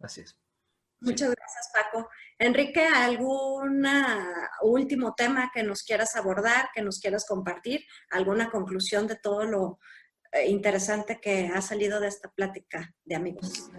Así 0.00 0.22
es. 0.22 0.36
Muchas 1.00 1.30
gracias, 1.30 1.70
Paco. 1.72 2.08
Enrique, 2.38 2.84
¿algún 2.86 3.86
último 4.62 5.14
tema 5.16 5.50
que 5.54 5.62
nos 5.62 5.82
quieras 5.82 6.16
abordar, 6.16 6.68
que 6.74 6.82
nos 6.82 7.00
quieras 7.00 7.24
compartir? 7.26 7.84
¿Alguna 8.10 8.50
conclusión 8.50 9.06
de 9.06 9.16
todo 9.16 9.44
lo 9.44 9.78
eh, 10.32 10.48
interesante 10.48 11.20
que 11.20 11.50
ha 11.54 11.60
salido 11.60 12.00
de 12.00 12.08
esta 12.08 12.30
plática 12.30 12.94
de 13.04 13.14
amigos? 13.14 13.70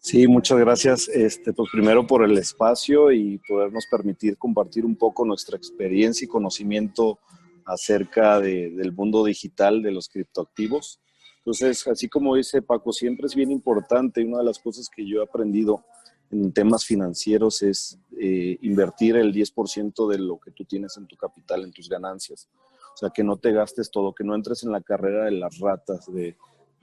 Sí, 0.00 0.26
muchas 0.26 0.58
gracias. 0.58 1.08
Este, 1.08 1.52
pues 1.52 1.70
primero 1.72 2.06
por 2.06 2.24
el 2.24 2.36
espacio 2.38 3.12
y 3.12 3.38
podernos 3.48 3.86
permitir 3.90 4.38
compartir 4.38 4.84
un 4.84 4.96
poco 4.96 5.24
nuestra 5.24 5.56
experiencia 5.56 6.24
y 6.24 6.28
conocimiento 6.28 7.18
acerca 7.64 8.40
del 8.40 8.92
mundo 8.92 9.24
digital 9.24 9.82
de 9.82 9.92
los 9.92 10.08
criptoactivos. 10.08 11.00
Entonces, 11.38 11.86
así 11.86 12.08
como 12.08 12.36
dice 12.36 12.62
Paco, 12.62 12.92
siempre 12.92 13.26
es 13.26 13.34
bien 13.34 13.50
importante 13.50 14.24
una 14.24 14.38
de 14.38 14.44
las 14.44 14.58
cosas 14.58 14.88
que 14.88 15.06
yo 15.06 15.20
he 15.20 15.24
aprendido 15.24 15.84
en 16.30 16.52
temas 16.52 16.84
financieros 16.84 17.62
es 17.62 17.98
eh, 18.18 18.58
invertir 18.62 19.16
el 19.16 19.32
10% 19.32 20.08
de 20.08 20.18
lo 20.18 20.38
que 20.38 20.50
tú 20.50 20.64
tienes 20.64 20.96
en 20.96 21.06
tu 21.06 21.16
capital, 21.16 21.64
en 21.64 21.72
tus 21.72 21.88
ganancias. 21.88 22.48
O 22.94 22.96
sea, 22.96 23.10
que 23.10 23.24
no 23.24 23.36
te 23.36 23.52
gastes 23.52 23.90
todo, 23.90 24.14
que 24.14 24.24
no 24.24 24.34
entres 24.34 24.62
en 24.64 24.72
la 24.72 24.80
carrera 24.80 25.24
de 25.24 25.30
las 25.32 25.58
ratas, 25.58 26.12
de, 26.12 26.36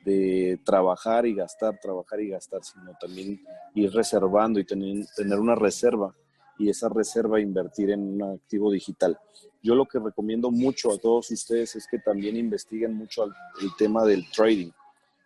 de 0.06 0.60
trabajar 0.64 1.26
y 1.26 1.36
gastar, 1.36 1.80
trabajar 1.80 2.22
y 2.22 2.30
gastar, 2.30 2.64
sino 2.64 2.94
también 3.00 3.42
ir 3.74 3.92
reservando 3.92 4.60
y 4.60 4.66
tener, 4.66 5.06
tener 5.16 5.40
una 5.40 5.56
reserva 5.56 6.16
y 6.58 6.70
esa 6.70 6.90
reserva 6.90 7.42
invertir 7.42 7.92
en 7.92 8.02
un 8.02 8.36
activo 8.36 8.72
digital. 8.72 9.20
Yo 9.62 9.76
lo 9.76 9.86
que 9.86 10.00
recomiendo 10.00 10.52
mucho 10.52 10.92
a 10.92 10.98
todos 10.98 11.30
ustedes 11.32 11.76
es 11.76 11.88
que 11.88 12.00
también 12.00 12.38
investiguen 12.38 12.94
mucho 12.94 13.26
el 13.26 13.70
tema 13.78 14.06
del 14.06 14.24
trading 14.32 14.72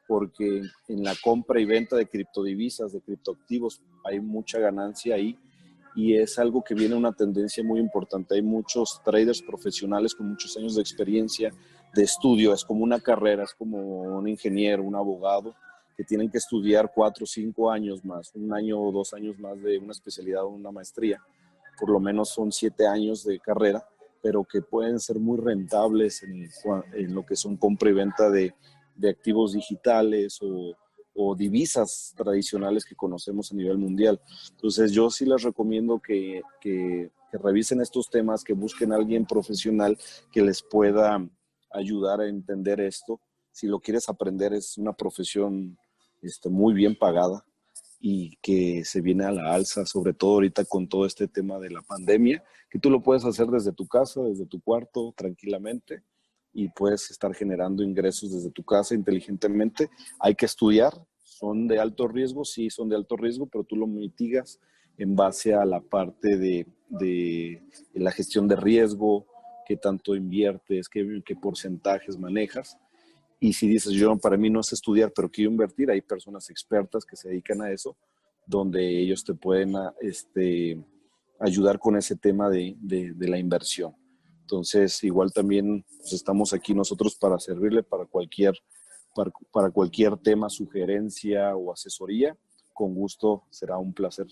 porque 0.09 0.63
en 0.87 1.03
la 1.03 1.13
compra 1.23 1.61
y 1.61 1.65
venta 1.65 1.95
de 1.95 2.07
criptodivisas, 2.07 2.93
de 2.93 2.99
criptoactivos, 2.99 3.79
hay 4.03 4.19
mucha 4.19 4.57
ganancia 4.57 5.13
ahí 5.13 5.37
y 5.95 6.15
es 6.15 6.39
algo 6.39 6.63
que 6.63 6.73
viene 6.73 6.95
una 6.95 7.11
tendencia 7.11 7.63
muy 7.63 7.79
importante. 7.79 8.33
Hay 8.33 8.41
muchos 8.41 8.99
traders 9.05 9.39
profesionales 9.39 10.15
con 10.15 10.27
muchos 10.29 10.57
años 10.57 10.73
de 10.73 10.81
experiencia, 10.81 11.53
de 11.93 12.01
estudio, 12.01 12.53
es 12.53 12.65
como 12.65 12.83
una 12.83 12.99
carrera, 12.99 13.43
es 13.43 13.53
como 13.53 13.77
un 13.77 14.27
ingeniero, 14.27 14.81
un 14.81 14.95
abogado, 14.95 15.53
que 15.95 16.03
tienen 16.03 16.31
que 16.31 16.39
estudiar 16.39 16.91
cuatro 16.91 17.25
o 17.25 17.27
cinco 17.27 17.69
años 17.69 18.03
más, 18.03 18.33
un 18.33 18.51
año 18.51 18.81
o 18.81 18.91
dos 18.91 19.13
años 19.13 19.37
más 19.37 19.61
de 19.61 19.77
una 19.77 19.91
especialidad 19.91 20.43
o 20.43 20.49
una 20.49 20.71
maestría. 20.71 21.21
Por 21.79 21.91
lo 21.91 21.99
menos 21.99 22.29
son 22.29 22.51
siete 22.51 22.87
años 22.87 23.23
de 23.23 23.39
carrera, 23.39 23.87
pero 24.23 24.43
que 24.43 24.63
pueden 24.63 24.99
ser 24.99 25.19
muy 25.19 25.37
rentables 25.37 26.23
en, 26.23 26.49
en 26.93 27.13
lo 27.13 27.23
que 27.23 27.35
son 27.35 27.57
compra 27.57 27.91
y 27.91 27.93
venta 27.93 28.31
de 28.31 28.55
de 28.99 29.09
activos 29.09 29.53
digitales 29.53 30.39
o, 30.41 30.75
divisas 31.35 32.13
tradicionales 32.15 32.85
que 32.85 32.95
conocemos 32.95 33.51
a 33.51 33.55
nivel 33.55 33.77
mundial. 33.77 34.21
Entonces 34.51 34.93
yo 34.93 35.09
sí 35.09 35.25
les 35.25 35.43
recomiendo 35.43 35.99
que, 35.99 36.41
que, 36.61 37.11
revisen 37.33 37.81
estos 37.81 38.09
temas, 38.09 38.41
que 38.41 38.53
busquen 38.53 38.93
a 38.93 38.95
alguien 38.95 39.25
profesional 39.25 39.97
que 40.31 40.41
les 40.41 40.63
pueda 40.63 41.21
ayudar 41.71 42.21
a 42.21 42.29
entender 42.29 42.79
esto. 42.79 43.19
Si 43.51 43.67
lo 43.67 43.81
quieres 43.81 44.07
aprender 44.07 44.53
es 44.53 44.77
una 44.77 44.93
profesión 44.93 45.77
este, 46.21 46.47
muy 46.49 46.73
bien 46.73 46.95
pagada 46.97 47.45
y 47.99 48.37
que 48.37 48.85
se 48.85 49.01
viene 49.01 49.25
a 49.25 49.31
la 49.33 49.53
alza, 49.53 49.85
sobre 49.85 50.13
todo 50.13 50.35
ahorita 50.35 50.63
con 50.63 50.87
todo 50.87 51.05
este 51.05 51.27
tema 51.27 51.59
de 51.59 51.69
la 51.69 51.81
pandemia, 51.81 52.41
que 52.69 52.79
tú 52.79 52.89
lo 52.89 53.03
puedes 53.03 53.25
hacer 53.25 53.47
desde 53.47 53.73
tu 53.73 53.89
casa, 53.89 54.21
desde 54.21 54.45
tu 54.45 54.61
cuarto, 54.61 55.13
tranquilamente 55.17 56.01
y 56.53 56.69
puedes 56.69 57.11
estar 57.11 57.33
generando 57.33 57.83
ingresos 57.83 58.31
desde 58.31 58.51
tu 58.51 58.63
casa 58.63 58.95
inteligentemente. 58.95 59.89
Hay 60.19 60.35
que 60.35 60.45
estudiar, 60.45 60.93
son 61.23 61.67
de 61.67 61.79
alto 61.79 62.07
riesgo, 62.07 62.43
sí, 62.45 62.69
son 62.69 62.89
de 62.89 62.95
alto 62.95 63.15
riesgo, 63.15 63.47
pero 63.47 63.63
tú 63.63 63.75
lo 63.75 63.87
mitigas 63.87 64.59
en 64.97 65.15
base 65.15 65.53
a 65.53 65.63
la 65.65 65.79
parte 65.79 66.37
de, 66.37 66.67
de 66.89 67.61
la 67.93 68.11
gestión 68.11 68.47
de 68.47 68.55
riesgo, 68.55 69.25
qué 69.69 69.77
tanto 69.77 70.15
inviertes, 70.15 70.89
qué, 70.89 71.21
porcentajes 71.39 72.17
manejas. 72.17 72.75
Y 73.39 73.53
si 73.53 73.67
dices, 73.67 73.93
yo 73.93 74.17
para 74.17 74.35
mí 74.35 74.49
no 74.49 74.61
es 74.61 74.73
estudiar, 74.73 75.13
pero 75.15 75.29
quiero 75.29 75.51
invertir, 75.51 75.91
hay 75.91 76.01
personas 76.01 76.49
expertas 76.49 77.05
que 77.05 77.15
se 77.15 77.29
dedican 77.29 77.61
a 77.61 77.71
eso, 77.71 77.95
donde 78.47 78.99
ellos 78.99 79.23
te 79.23 79.35
pueden 79.35 79.75
este, 80.01 80.83
ayudar 81.39 81.77
con 81.77 81.95
ese 81.95 82.15
tema 82.15 82.49
de, 82.49 82.75
de 82.79 83.27
la 83.27 83.37
inversión. 83.37 83.93
Entonces, 84.49 85.03
igual 85.03 85.31
también 85.31 85.85
pues, 85.99 86.13
estamos 86.13 86.53
aquí 86.53 86.73
nosotros 86.73 87.15
para 87.15 87.37
servirle 87.37 87.83
para 87.83 88.05
cualquier, 88.05 88.55
para, 89.51 89.69
cualquier 89.69 90.17
tema, 90.17 90.49
sugerencia 90.49 91.55
o 91.55 91.71
asesoría. 91.71 92.35
Con 92.73 92.95
gusto 92.95 93.43
será 93.51 93.77
un 93.77 93.93
placer 93.93 94.25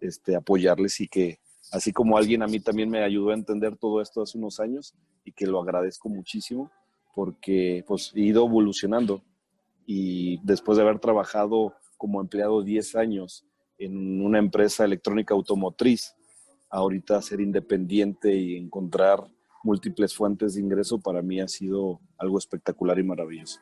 este, 0.00 0.34
apoyarles 0.34 1.00
y 1.00 1.06
que, 1.06 1.38
así 1.70 1.92
como 1.92 2.18
alguien 2.18 2.42
a 2.42 2.48
mí 2.48 2.58
también 2.58 2.90
me 2.90 3.04
ayudó 3.04 3.30
a 3.30 3.34
entender 3.34 3.76
todo 3.76 4.00
esto 4.00 4.22
hace 4.22 4.38
unos 4.38 4.58
años 4.58 4.92
y 5.24 5.30
que 5.30 5.46
lo 5.46 5.62
agradezco 5.62 6.08
muchísimo 6.08 6.72
porque 7.14 7.84
pues 7.86 8.10
he 8.16 8.22
ido 8.22 8.44
evolucionando 8.46 9.22
y 9.86 10.44
después 10.44 10.78
de 10.78 10.82
haber 10.82 10.98
trabajado 10.98 11.74
como 11.96 12.20
empleado 12.20 12.64
10 12.64 12.96
años 12.96 13.46
en 13.78 14.20
una 14.20 14.40
empresa 14.40 14.84
electrónica 14.84 15.34
automotriz, 15.34 16.16
ahorita 16.70 17.22
ser 17.22 17.40
independiente 17.40 18.34
y 18.34 18.56
encontrar 18.56 19.30
múltiples 19.62 20.14
fuentes 20.14 20.54
de 20.54 20.60
ingreso 20.60 21.00
para 21.00 21.22
mí 21.22 21.40
ha 21.40 21.48
sido 21.48 22.00
algo 22.18 22.38
espectacular 22.38 22.98
y 22.98 23.02
maravilloso. 23.02 23.60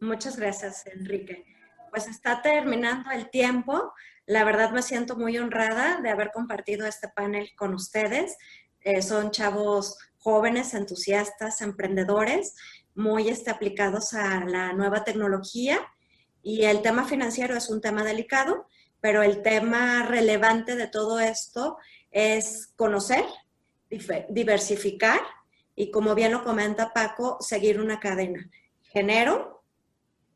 Muchas 0.00 0.36
gracias, 0.36 0.84
Enrique. 0.86 1.44
Pues 1.90 2.08
está 2.08 2.42
terminando 2.42 3.10
el 3.10 3.30
tiempo. 3.30 3.92
La 4.26 4.44
verdad 4.44 4.72
me 4.72 4.82
siento 4.82 5.16
muy 5.16 5.38
honrada 5.38 6.00
de 6.00 6.10
haber 6.10 6.30
compartido 6.32 6.86
este 6.86 7.08
panel 7.08 7.50
con 7.56 7.74
ustedes. 7.74 8.36
Eh, 8.80 9.02
son 9.02 9.30
chavos 9.30 9.96
jóvenes, 10.18 10.74
entusiastas, 10.74 11.60
emprendedores, 11.60 12.54
muy 12.94 13.28
este, 13.28 13.50
aplicados 13.50 14.14
a 14.14 14.44
la 14.44 14.72
nueva 14.72 15.04
tecnología. 15.04 15.78
Y 16.42 16.64
el 16.64 16.82
tema 16.82 17.04
financiero 17.04 17.56
es 17.56 17.68
un 17.70 17.80
tema 17.80 18.02
delicado, 18.02 18.66
pero 19.00 19.22
el 19.22 19.42
tema 19.42 20.04
relevante 20.04 20.74
de 20.74 20.88
todo 20.88 21.20
esto 21.20 21.76
es 22.10 22.72
conocer 22.76 23.24
diversificar 24.28 25.20
y 25.74 25.90
como 25.90 26.14
bien 26.14 26.32
lo 26.32 26.44
comenta 26.44 26.92
Paco, 26.92 27.38
seguir 27.40 27.80
una 27.80 28.00
cadena. 28.00 28.50
Genero, 28.82 29.64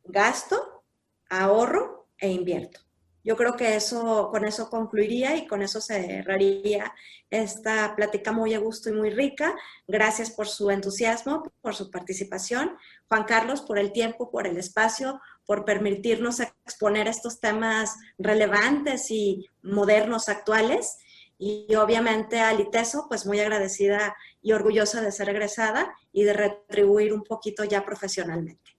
gasto, 0.05 0.85
ahorro 1.29 2.09
e 2.19 2.31
invierto. 2.31 2.81
Yo 3.27 3.37
creo 3.37 3.57
que 3.57 3.75
eso, 3.75 4.29
con 4.31 4.47
eso 4.47 4.71
concluiría 4.71 5.35
y 5.35 5.49
con 5.49 5.61
eso 5.61 5.81
cerraría 5.81 6.95
esta 7.29 7.97
plática 7.97 8.31
muy 8.31 8.55
a 8.55 8.61
gusto 8.61 8.89
y 8.89 8.93
muy 8.93 9.11
rica. 9.11 9.53
Gracias 9.89 10.31
por 10.31 10.47
su 10.47 10.71
entusiasmo, 10.71 11.43
por 11.61 11.75
su 11.75 11.91
participación. 11.91 12.77
Juan 13.09 13.25
Carlos, 13.25 13.63
por 13.63 13.81
el 13.81 13.91
tiempo, 13.91 14.31
por 14.31 14.47
el 14.47 14.57
espacio, 14.59 15.21
por 15.45 15.65
permitirnos 15.65 16.39
exponer 16.39 17.09
estos 17.09 17.41
temas 17.41 17.97
relevantes 18.17 19.11
y 19.11 19.45
modernos 19.61 20.29
actuales. 20.29 20.97
Y 21.39 21.75
obviamente 21.75 22.41
a 22.41 22.55
Liteso, 22.55 23.07
pues 23.09 23.27
muy 23.27 23.41
agradecida 23.41 24.17
y 24.41 24.53
orgullosa 24.53 25.03
de 25.03 25.13
ser 25.13 25.29
egresada 25.29 25.95
y 26.13 26.25
de 26.25 26.33
retribuir 26.33 27.13
un 27.13 27.23
poquito 27.23 27.65
ya 27.65 27.85
profesionalmente. 27.85 28.77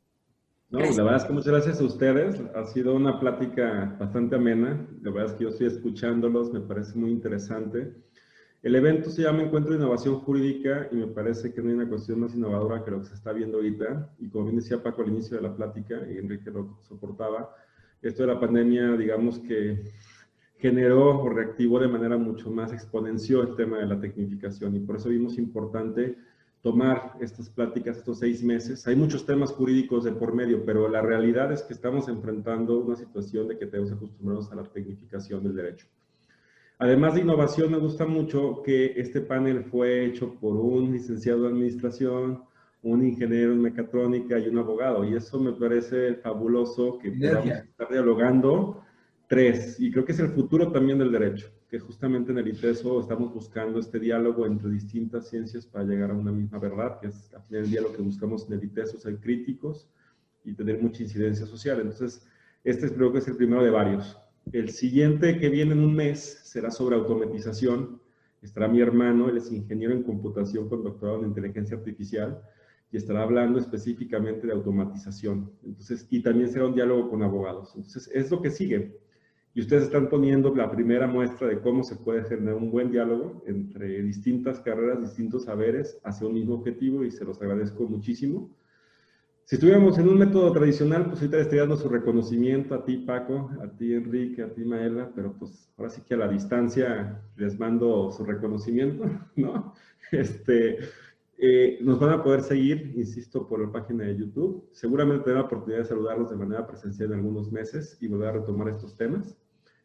No, 0.70 0.80
la 0.80 1.04
verdad 1.04 1.16
es 1.16 1.24
que 1.24 1.34
muchas 1.34 1.54
gracias 1.54 1.80
a 1.80 1.86
ustedes. 1.86 2.42
Ha 2.54 2.66
sido 2.66 2.96
una 2.96 3.20
plática 3.20 3.96
bastante 4.00 4.36
amena. 4.36 4.86
La 5.02 5.12
verdad 5.12 5.32
es 5.32 5.38
que 5.38 5.44
yo 5.46 5.50
estoy 5.50 5.68
escuchándolos, 5.68 6.52
me 6.52 6.60
parece 6.60 6.98
muy 6.98 7.12
interesante. 7.12 7.94
El 8.64 8.76
evento 8.76 9.10
se 9.10 9.22
llama 9.22 9.44
Encuentro 9.44 9.72
de 9.72 9.78
Innovación 9.78 10.20
Jurídica 10.20 10.90
y 10.92 10.96
me 10.96 11.08
parece 11.08 11.54
que 11.54 11.62
no 11.62 11.70
hay 11.70 11.76
una 11.76 11.88
cuestión 11.88 12.20
más 12.20 12.34
innovadora 12.34 12.84
que 12.84 12.92
lo 12.92 13.00
que 13.00 13.06
se 13.06 13.14
está 13.14 13.32
viendo 13.32 13.58
ahorita. 13.58 14.10
Y 14.20 14.30
como 14.30 14.46
bien 14.46 14.58
decía 14.58 14.84
Paco 14.84 15.04
al 15.04 15.10
inicio 15.10 15.38
de 15.38 15.44
la 15.44 15.56
plática, 15.56 16.02
y 16.10 16.18
Enrique 16.18 16.52
lo 16.52 16.80
soportaba, 16.82 17.56
esto 18.02 18.24
de 18.24 18.34
la 18.34 18.40
pandemia, 18.40 18.98
digamos 18.98 19.40
que 19.40 19.94
generó 20.58 21.22
o 21.22 21.30
reactivó 21.30 21.80
de 21.80 21.88
manera 21.88 22.18
mucho 22.18 22.50
más 22.50 22.74
exponencial 22.74 23.50
el 23.50 23.56
tema 23.56 23.78
de 23.78 23.86
la 23.86 24.00
tecnificación 24.00 24.76
y 24.76 24.80
por 24.80 24.96
eso 24.96 25.10
vimos 25.10 25.38
importante 25.38 26.18
tomar 26.62 27.14
estas 27.22 27.50
pláticas 27.50 27.98
estos 27.98 28.20
seis 28.20 28.44
meses. 28.44 28.88
Hay 28.88 28.96
muchos 28.96 29.26
temas 29.26 29.52
jurídicos 29.52 30.04
de 30.04 30.12
por 30.12 30.34
medio, 30.34 30.66
pero 30.66 30.90
la 30.90 31.02
realidad 31.02 31.52
es 31.52 31.62
que 31.62 31.74
estamos 31.74 32.10
enfrentando 32.10 32.80
una 32.80 32.96
situación 32.96 33.48
de 33.48 33.58
que 33.58 33.68
tenemos 33.68 33.92
acostumbrados 33.92 34.52
a 34.52 34.56
la 34.56 34.64
tecnificación 34.64 35.44
del 35.44 35.56
derecho. 35.56 35.88
Además 36.80 37.16
de 37.16 37.22
innovación, 37.22 37.72
me 37.72 37.78
gusta 37.78 38.06
mucho 38.06 38.62
que 38.64 38.94
este 38.98 39.22
panel 39.22 39.64
fue 39.64 40.06
hecho 40.06 40.36
por 40.36 40.56
un 40.58 40.92
licenciado 40.92 41.44
de 41.44 41.50
administración, 41.50 42.44
un 42.84 43.06
ingeniero 43.06 43.54
en 43.54 43.62
mecatrónica 43.62 44.38
y 44.38 44.48
un 44.48 44.58
abogado, 44.58 45.04
y 45.04 45.16
eso 45.16 45.40
me 45.40 45.54
parece 45.54 46.16
fabuloso 46.16 47.00
que 47.00 47.12
podamos 47.12 47.48
estar 47.48 47.90
dialogando 47.90 48.84
Tres, 49.28 49.78
y 49.78 49.92
creo 49.92 50.06
que 50.06 50.14
es 50.14 50.20
el 50.20 50.30
futuro 50.30 50.72
también 50.72 51.00
del 51.00 51.12
derecho, 51.12 51.52
que 51.70 51.80
justamente 51.80 52.32
en 52.32 52.38
el 52.38 52.48
ITESO 52.48 53.02
estamos 53.02 53.34
buscando 53.34 53.78
este 53.78 54.00
diálogo 54.00 54.46
entre 54.46 54.70
distintas 54.70 55.28
ciencias 55.28 55.66
para 55.66 55.84
llegar 55.84 56.12
a 56.12 56.14
una 56.14 56.32
misma 56.32 56.60
verdad, 56.60 56.98
que 57.02 57.08
es 57.08 57.34
al 57.34 57.44
final 57.44 57.64
del 57.64 57.72
día 57.72 57.82
lo 57.82 57.92
que 57.92 58.02
buscamos 58.02 58.48
en 58.48 58.54
el 58.54 58.64
ITESO, 58.64 58.98
ser 58.98 59.20
críticos 59.20 59.90
y 60.46 60.54
tener 60.54 60.82
mucha 60.82 61.04
incidencia 61.04 61.46
social. 61.46 61.82
Entonces, 61.82 62.26
este 62.64 62.90
creo 62.90 63.12
que 63.12 63.20
es 63.20 63.28
el 63.28 63.36
primero 63.36 63.62
de 63.62 63.70
varios. 63.70 64.18
El 64.54 64.70
siguiente 64.70 65.38
que 65.38 65.50
viene 65.50 65.74
en 65.74 65.80
un 65.80 65.94
mes 65.94 66.40
será 66.44 66.72
sobre 66.72 66.96
automatización. 66.96 68.02
Estará 68.42 68.70
mi 68.70 68.80
hermano, 68.80 69.28
él 69.28 69.36
es 69.36 69.52
ingeniero 69.52 69.94
en 69.94 70.04
computación 70.04 70.70
con 70.70 70.84
doctorado 70.84 71.20
en 71.20 71.28
inteligencia 71.28 71.76
artificial 71.76 72.42
y 72.94 72.96
estará 72.96 73.24
hablando 73.24 73.60
específicamente 73.60 74.48
de 74.48 74.54
automatización. 74.54 75.52
Entonces, 75.66 76.08
y 76.10 76.22
también 76.22 76.50
será 76.50 76.68
un 76.68 76.76
diálogo 76.76 77.10
con 77.10 77.24
abogados. 77.24 77.74
Entonces, 77.76 78.10
es 78.14 78.32
lo 78.32 78.42
que 78.42 78.52
sigue. 78.52 79.06
Y 79.58 79.62
ustedes 79.62 79.86
están 79.86 80.08
poniendo 80.08 80.54
la 80.54 80.70
primera 80.70 81.08
muestra 81.08 81.48
de 81.48 81.60
cómo 81.60 81.84
se 81.84 81.96
puede 81.96 82.24
generar 82.26 82.54
un 82.54 82.70
buen 82.70 82.92
diálogo 82.92 83.42
entre 83.48 84.04
distintas 84.04 84.60
carreras, 84.60 85.02
distintos 85.02 85.46
saberes 85.46 86.00
hacia 86.04 86.28
un 86.28 86.36
mismo 86.36 86.54
objetivo 86.54 87.04
y 87.04 87.10
se 87.10 87.26
los 87.26 87.42
agradezco 87.42 87.86
muchísimo. 87.86 88.52
Si 89.46 89.56
estuviéramos 89.56 89.98
en 89.98 90.10
un 90.10 90.20
método 90.20 90.52
tradicional, 90.52 91.08
pues 91.08 91.22
ahorita 91.22 91.40
estaría 91.40 91.62
dando 91.62 91.76
su 91.76 91.90
reconocimiento 91.90 92.76
a 92.76 92.86
ti, 92.86 92.98
Paco, 92.98 93.50
a 93.60 93.68
ti, 93.76 93.96
Enrique, 93.96 94.44
a 94.44 94.54
ti, 94.54 94.64
Maela, 94.64 95.12
pero 95.16 95.34
pues 95.34 95.68
ahora 95.76 95.90
sí 95.90 96.04
que 96.04 96.14
a 96.14 96.18
la 96.18 96.28
distancia 96.28 97.20
les 97.36 97.58
mando 97.58 98.12
su 98.12 98.26
reconocimiento, 98.26 99.10
¿no? 99.36 99.74
Este, 100.12 100.78
eh, 101.40 101.80
nos 101.82 102.00
van 102.00 102.12
a 102.12 102.24
poder 102.24 102.44
seguir, 102.44 102.94
insisto, 102.96 103.48
por 103.48 103.60
la 103.60 103.72
página 103.72 104.04
de 104.04 104.18
YouTube. 104.18 104.70
Seguramente 104.72 105.24
tendré 105.24 105.42
la 105.42 105.48
oportunidad 105.48 105.80
de 105.80 105.86
saludarlos 105.86 106.30
de 106.30 106.36
manera 106.36 106.68
presencial 106.68 107.12
en 107.12 107.16
algunos 107.16 107.52
meses 107.52 107.98
y 108.00 108.08
volver 108.08 108.28
a 108.28 108.34
retomar 108.34 108.70
estos 108.70 108.96
temas. 108.96 109.36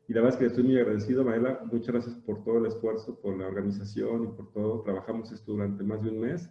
Y 0.09 0.15
la 0.15 0.21
verdad 0.21 0.35
es 0.35 0.41
que 0.41 0.47
estoy 0.47 0.65
muy 0.65 0.79
agradecido, 0.79 1.25
Maela. 1.25 1.61
Muchas 1.71 1.89
gracias 1.89 2.15
por 2.17 2.43
todo 2.43 2.59
el 2.59 2.67
esfuerzo, 2.67 3.19
por 3.21 3.37
la 3.37 3.47
organización 3.47 4.25
y 4.25 4.27
por 4.29 4.53
todo. 4.53 4.83
Trabajamos 4.83 5.31
esto 5.33 5.53
durante 5.53 5.83
más 5.85 6.03
de 6.03 6.11
un 6.11 6.21
mes 6.21 6.51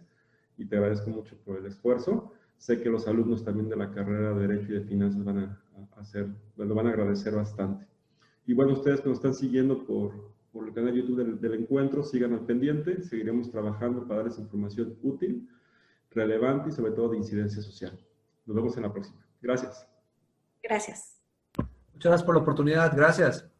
y 0.56 0.64
te 0.64 0.76
agradezco 0.76 1.10
mucho 1.10 1.36
por 1.44 1.58
el 1.58 1.66
esfuerzo. 1.66 2.32
Sé 2.56 2.80
que 2.80 2.88
los 2.88 3.06
alumnos 3.08 3.44
también 3.44 3.68
de 3.68 3.76
la 3.76 3.90
carrera 3.90 4.34
de 4.34 4.46
Derecho 4.46 4.72
y 4.72 4.74
de 4.76 4.84
Finanzas 4.84 5.24
van 5.24 5.38
a, 5.38 5.62
hacer, 5.96 6.28
lo 6.56 6.74
van 6.74 6.86
a 6.86 6.90
agradecer 6.90 7.34
bastante. 7.34 7.86
Y 8.46 8.54
bueno, 8.54 8.72
ustedes 8.72 9.00
que 9.00 9.08
nos 9.08 9.18
están 9.18 9.34
siguiendo 9.34 9.84
por, 9.84 10.32
por 10.52 10.66
el 10.66 10.74
canal 10.74 10.94
YouTube 10.94 11.16
del, 11.16 11.40
del, 11.40 11.54
encuentro, 11.54 12.02
sigan 12.02 12.32
al 12.32 12.46
pendiente, 12.46 13.02
seguiremos 13.02 13.50
trabajando 13.50 14.06
para 14.06 14.22
darles 14.22 14.38
información 14.38 14.96
útil, 15.02 15.48
relevante 16.10 16.70
y 16.70 16.72
sobre 16.72 16.92
todo 16.92 17.10
de 17.10 17.18
incidencia 17.18 17.62
social. 17.62 17.98
Nos 18.46 18.56
vemos 18.56 18.76
en 18.76 18.82
la 18.82 18.92
próxima. 18.92 19.24
Gracias. 19.40 19.86
Gracias. 20.62 21.21
Muchas 22.02 22.10
gracias 22.10 22.26
por 22.26 22.34
la 22.34 22.40
oportunidad. 22.40 22.96
Gracias. 22.96 23.51